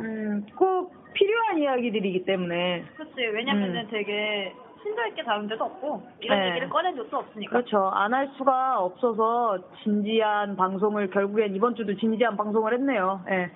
음, 0.00 0.46
꼭 0.56 0.92
필요한 1.12 1.58
이야기들이기 1.58 2.24
때문에 2.24 2.84
그렇지. 2.96 3.14
왜냐면은 3.20 3.84
음. 3.84 3.88
되게 3.90 4.52
심도 4.82 5.06
있게 5.06 5.22
다룬 5.22 5.46
데도 5.46 5.64
없고 5.64 6.02
이런 6.20 6.40
네. 6.40 6.48
얘기를 6.50 6.68
꺼낸 6.68 6.96
적도 6.96 7.18
없으니까. 7.18 7.50
그렇죠. 7.52 7.90
안 7.94 8.12
할 8.12 8.28
수가 8.36 8.80
없어서 8.80 9.58
진지한 9.84 10.56
방송을 10.56 11.10
결국엔 11.10 11.54
이번 11.54 11.74
주도 11.76 11.94
진지한 11.96 12.36
방송을 12.36 12.72
했네요. 12.74 13.20
예. 13.30 13.50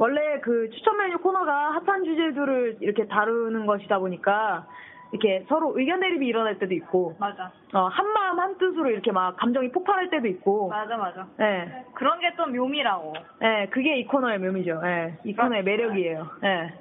원래 0.00 0.40
그 0.40 0.70
추천 0.70 0.96
메뉴 0.96 1.18
코너가 1.18 1.72
핫한 1.72 2.04
주제들을 2.04 2.78
이렇게 2.80 3.06
다루는 3.06 3.66
것이다 3.66 3.98
보니까 3.98 4.66
이렇게 5.12 5.44
서로 5.46 5.78
의견 5.78 6.00
대립이 6.00 6.26
일어날 6.26 6.58
때도 6.58 6.72
있고 6.72 7.16
맞아. 7.18 7.52
어, 7.74 7.80
한 7.86 8.06
마음 8.12 8.40
한 8.40 8.56
뜻으로 8.56 8.90
이렇게 8.90 9.12
막 9.12 9.36
감정이 9.36 9.70
폭발할 9.72 10.08
때도 10.08 10.26
있고 10.28 10.68
맞아 10.68 10.96
맞아. 10.96 11.26
예. 11.40 11.84
그런 11.94 12.18
게 12.20 12.30
또 12.38 12.46
묘미라고. 12.46 13.12
예, 13.42 13.66
그게 13.70 13.98
이 13.98 14.06
코너의 14.06 14.38
묘미죠. 14.38 14.80
예, 14.84 15.18
이 15.24 15.34
코너의 15.34 15.64
매력이에요. 15.64 16.26
예. 16.44 16.72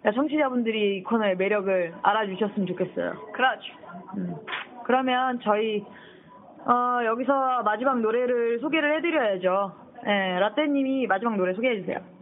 그러니까 0.00 0.12
청취자분들이 0.20 0.96
이 0.96 1.02
코너의 1.04 1.36
매력을 1.36 1.94
알아주셨으면 2.02 2.66
좋겠어요. 2.66 3.12
그렇죠. 3.34 3.72
음. 4.16 4.34
그러면 4.84 5.38
저희 5.44 5.84
어, 6.66 7.04
여기서 7.04 7.62
마지막 7.62 8.00
노래를 8.00 8.58
소개를 8.58 8.96
해드려야죠. 8.96 9.72
예, 10.06 10.38
라떼님이 10.40 11.06
마지막 11.06 11.36
노래 11.36 11.54
소개해주세요. 11.54 12.17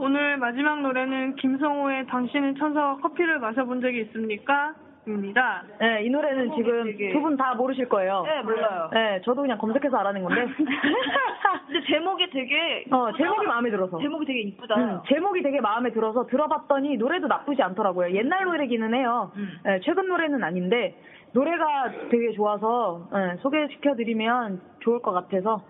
오늘 0.00 0.36
마지막 0.36 0.80
노래는 0.80 1.34
김성호의 1.36 2.06
당신은 2.06 2.56
천사와 2.56 2.96
커피를 2.98 3.38
마셔본 3.40 3.80
적이 3.80 4.02
있습니까? 4.02 4.74
입니다. 5.06 5.62
예, 5.82 6.04
이 6.04 6.10
노래는 6.10 6.54
지금 6.54 6.84
되게- 6.84 7.12
두분 7.12 7.34
다 7.36 7.54
모르실 7.54 7.88
거예요. 7.88 8.22
네 8.26 8.42
몰라요. 8.42 8.90
예, 8.94 9.20
저도 9.24 9.40
그냥 9.40 9.56
검색해서 9.56 9.96
알아낸 9.96 10.22
건데. 10.22 10.44
근데 11.66 11.86
제목이 11.86 12.28
되게 12.30 12.84
어, 12.90 13.10
제목이 13.16 13.46
마음에 13.46 13.70
들어서. 13.70 13.98
제목이 13.98 14.26
되게 14.26 14.40
이쁘다. 14.40 14.74
음, 14.76 15.00
제목이 15.08 15.42
되게 15.42 15.60
마음에 15.62 15.90
들어서 15.92 16.26
들어봤더니 16.26 16.98
노래도 16.98 17.26
나쁘지 17.26 17.62
않더라고요. 17.62 18.14
옛날 18.14 18.44
노래기는 18.44 18.92
해요. 18.94 19.32
음. 19.36 19.48
예, 19.66 19.80
최근 19.82 20.08
노래는 20.08 20.44
아닌데 20.44 20.94
노래가 21.32 21.90
되게 22.10 22.32
좋아서 22.32 23.08
예, 23.14 23.36
소개시켜드리면 23.38 24.60
좋을 24.80 25.00
것 25.00 25.12
같아서 25.12 25.62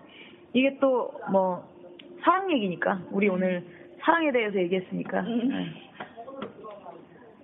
이게 0.53 0.77
또 0.79 1.11
뭐 1.31 1.63
사랑 2.23 2.51
얘기니까 2.51 2.99
우리 3.11 3.29
오늘 3.29 3.63
사랑에 4.01 4.31
대해서 4.31 4.57
얘기했으니까 4.57 5.19
음. 5.21 5.73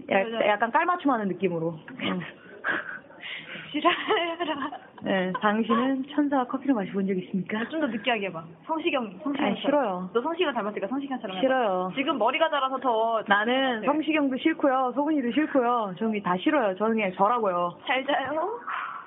예. 0.09 0.23
맞아. 0.23 0.45
야- 0.45 0.47
약간 0.49 0.71
깔맞춤 0.71 1.09
하는 1.11 1.27
느낌으로. 1.29 1.79
음. 2.01 2.19
지랄해라. 3.71 4.69
예, 5.07 5.33
당신은 5.41 6.05
천사와 6.15 6.45
커피를 6.45 6.73
마셔본 6.75 7.07
적 7.07 7.17
있습니까? 7.17 7.67
좀 7.69 7.81
더 7.81 7.87
느끼하게 7.87 8.27
해봐. 8.27 8.43
성시경, 8.65 9.19
성시경. 9.23 9.45
아, 9.51 9.55
싫어요. 9.55 10.09
너 10.13 10.21
성시경 10.21 10.53
닮았으니까 10.53 10.87
성시경처럼. 10.87 11.39
싫어요. 11.41 11.91
지금 11.95 12.17
머리가 12.17 12.49
자라서 12.49 12.77
더. 12.79 13.21
나는 13.27 13.81
네. 13.81 13.85
성시경도 13.85 14.37
싫고요, 14.37 14.93
소근이도 14.95 15.31
싫고요. 15.31 15.95
저는 15.99 16.23
다 16.23 16.37
싫어요. 16.37 16.75
저는 16.77 16.95
그냥 16.95 17.11
저라고요. 17.13 17.77
잘 17.85 18.03
자요. 18.05 18.59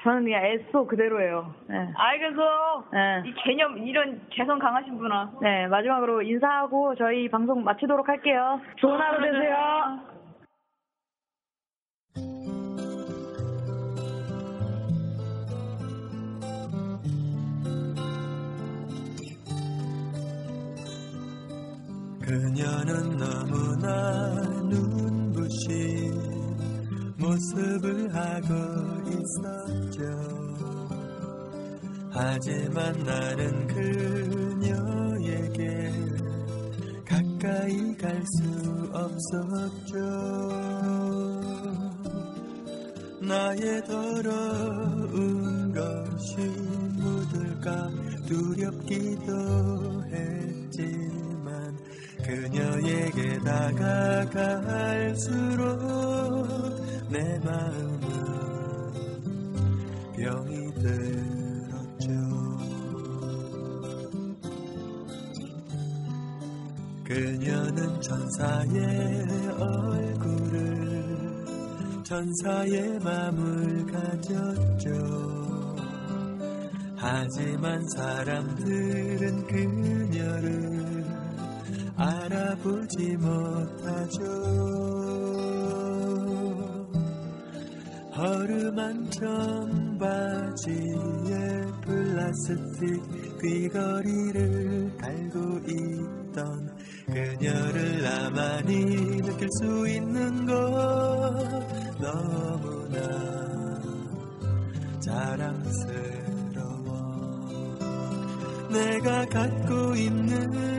저는 0.03 0.25
그냥 0.25 0.45
애써 0.45 0.85
그대로예요. 0.87 1.55
네. 1.69 1.93
알겠어. 1.95 2.85
네. 2.93 3.23
이 3.27 3.35
개념, 3.45 3.79
이런 3.79 4.21
개성 4.31 4.59
강하신 4.59 4.97
분아. 4.97 5.33
네, 5.43 5.67
마지막으로 5.67 6.23
인사하고 6.23 6.95
저희 6.95 7.29
방송 7.29 7.65
마치도록 7.65 8.09
할게요. 8.09 8.61
좋은 8.77 9.01
하루 9.01 9.21
되세요. 9.21 10.19
그녀는 22.29 23.17
너무나 23.17 23.89
눈부신 24.69 26.38
모습을 27.19 28.15
하고 28.15 28.55
있었죠. 29.11 30.03
하지만 32.11 32.99
나는 33.05 33.67
그녀에게 33.67 35.59
가까이 37.05 37.97
갈 37.97 38.23
수 38.25 38.91
없었죠. 38.93 39.99
나의 43.21 43.83
더러운 43.85 45.73
것이 45.73 46.37
묻을까 46.97 47.91
두렵기도 48.27 49.33
했지만 50.13 51.28
그녀에게 52.29 53.39
다가갈수록 53.39 54.29
내 57.09 57.39
마음은 57.39 58.03
병이 60.15 60.75
들었죠. 60.75 62.07
그녀는 67.03 67.99
천사의 68.03 69.27
얼굴을 69.59 70.67
천사의 72.05 72.99
맘을 72.99 73.87
가졌죠. 73.87 74.91
하지만 76.95 77.83
사람들은 77.89 79.47
그녀를 79.47 80.88
알아보지 82.59 83.17
못하죠. 83.17 84.25
허름한 88.17 89.11
청바지에 89.11 90.75
플라스틱 91.85 93.01
귀걸이를 93.41 94.97
달고 94.99 95.61
있던 95.69 96.77
그녀를 97.07 98.03
나만이 98.03 99.23
느낄 99.23 99.49
수 99.61 99.89
있는 99.89 100.47
것 100.47 100.53
너무나 102.01 102.99
자랑스러워 104.99 106.19
내가 108.73 109.25
갖고 109.27 109.95
있는 109.95 110.78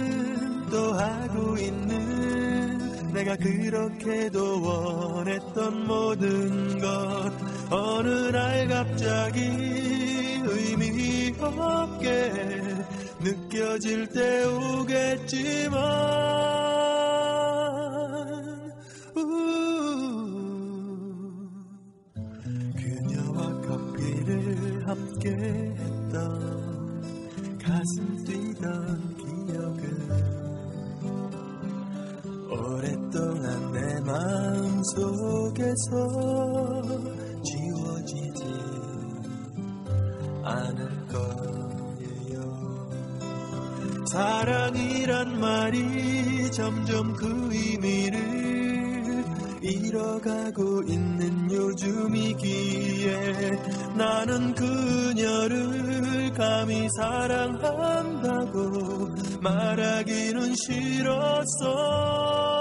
또 0.70 0.94
하고 0.94 1.58
있는 1.58 3.12
내가 3.14 3.36
그렇게도 3.36 4.62
원했던 4.62 5.88
모든 5.88 6.80
것. 6.80 7.32
어느 7.72 8.08
날 8.32 8.68
갑자기 8.68 9.40
의미 10.44 10.90
없게 11.60 12.32
느껴질 13.22 14.08
때 14.08 14.46
오겠지만 14.46 15.80
우. 19.16 19.22
그녀와 22.76 23.62
커피를 23.62 24.88
함께 24.88 25.30
했던 25.32 27.02
가슴 27.62 28.24
뛰던 28.26 29.18
기억은 29.18 30.39
동안 33.12 33.72
내 33.72 34.00
마음 34.02 34.82
속에서 34.96 36.82
지워지지 37.44 38.44
않을 40.44 41.08
거예요. 41.08 42.90
사랑이란 44.12 45.40
말이 45.40 46.52
점점 46.52 47.14
그 47.14 47.50
의미를 47.52 48.50
잃어가고 49.62 50.84
있는 50.88 51.52
요즘이기에 51.52 53.12
나는 53.98 54.54
그녀를 54.54 56.32
감히 56.34 56.88
사랑한다고 56.98 58.70
말하기는 59.42 60.56
싫었어. 60.56 62.59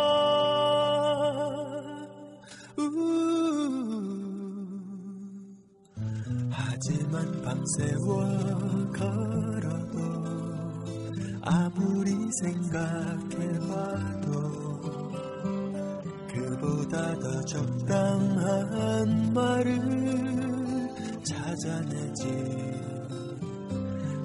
하지만 6.89 7.43
밤새워 7.43 8.24
걸어도 8.95 9.99
아무리 11.43 12.16
생각해봐도 12.41 13.68
그보다 16.32 17.14
더 17.18 17.43
적당한 17.45 19.34
말을 19.34 19.76
찾아내지 21.24 22.24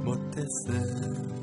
못했습니다. 0.05 1.33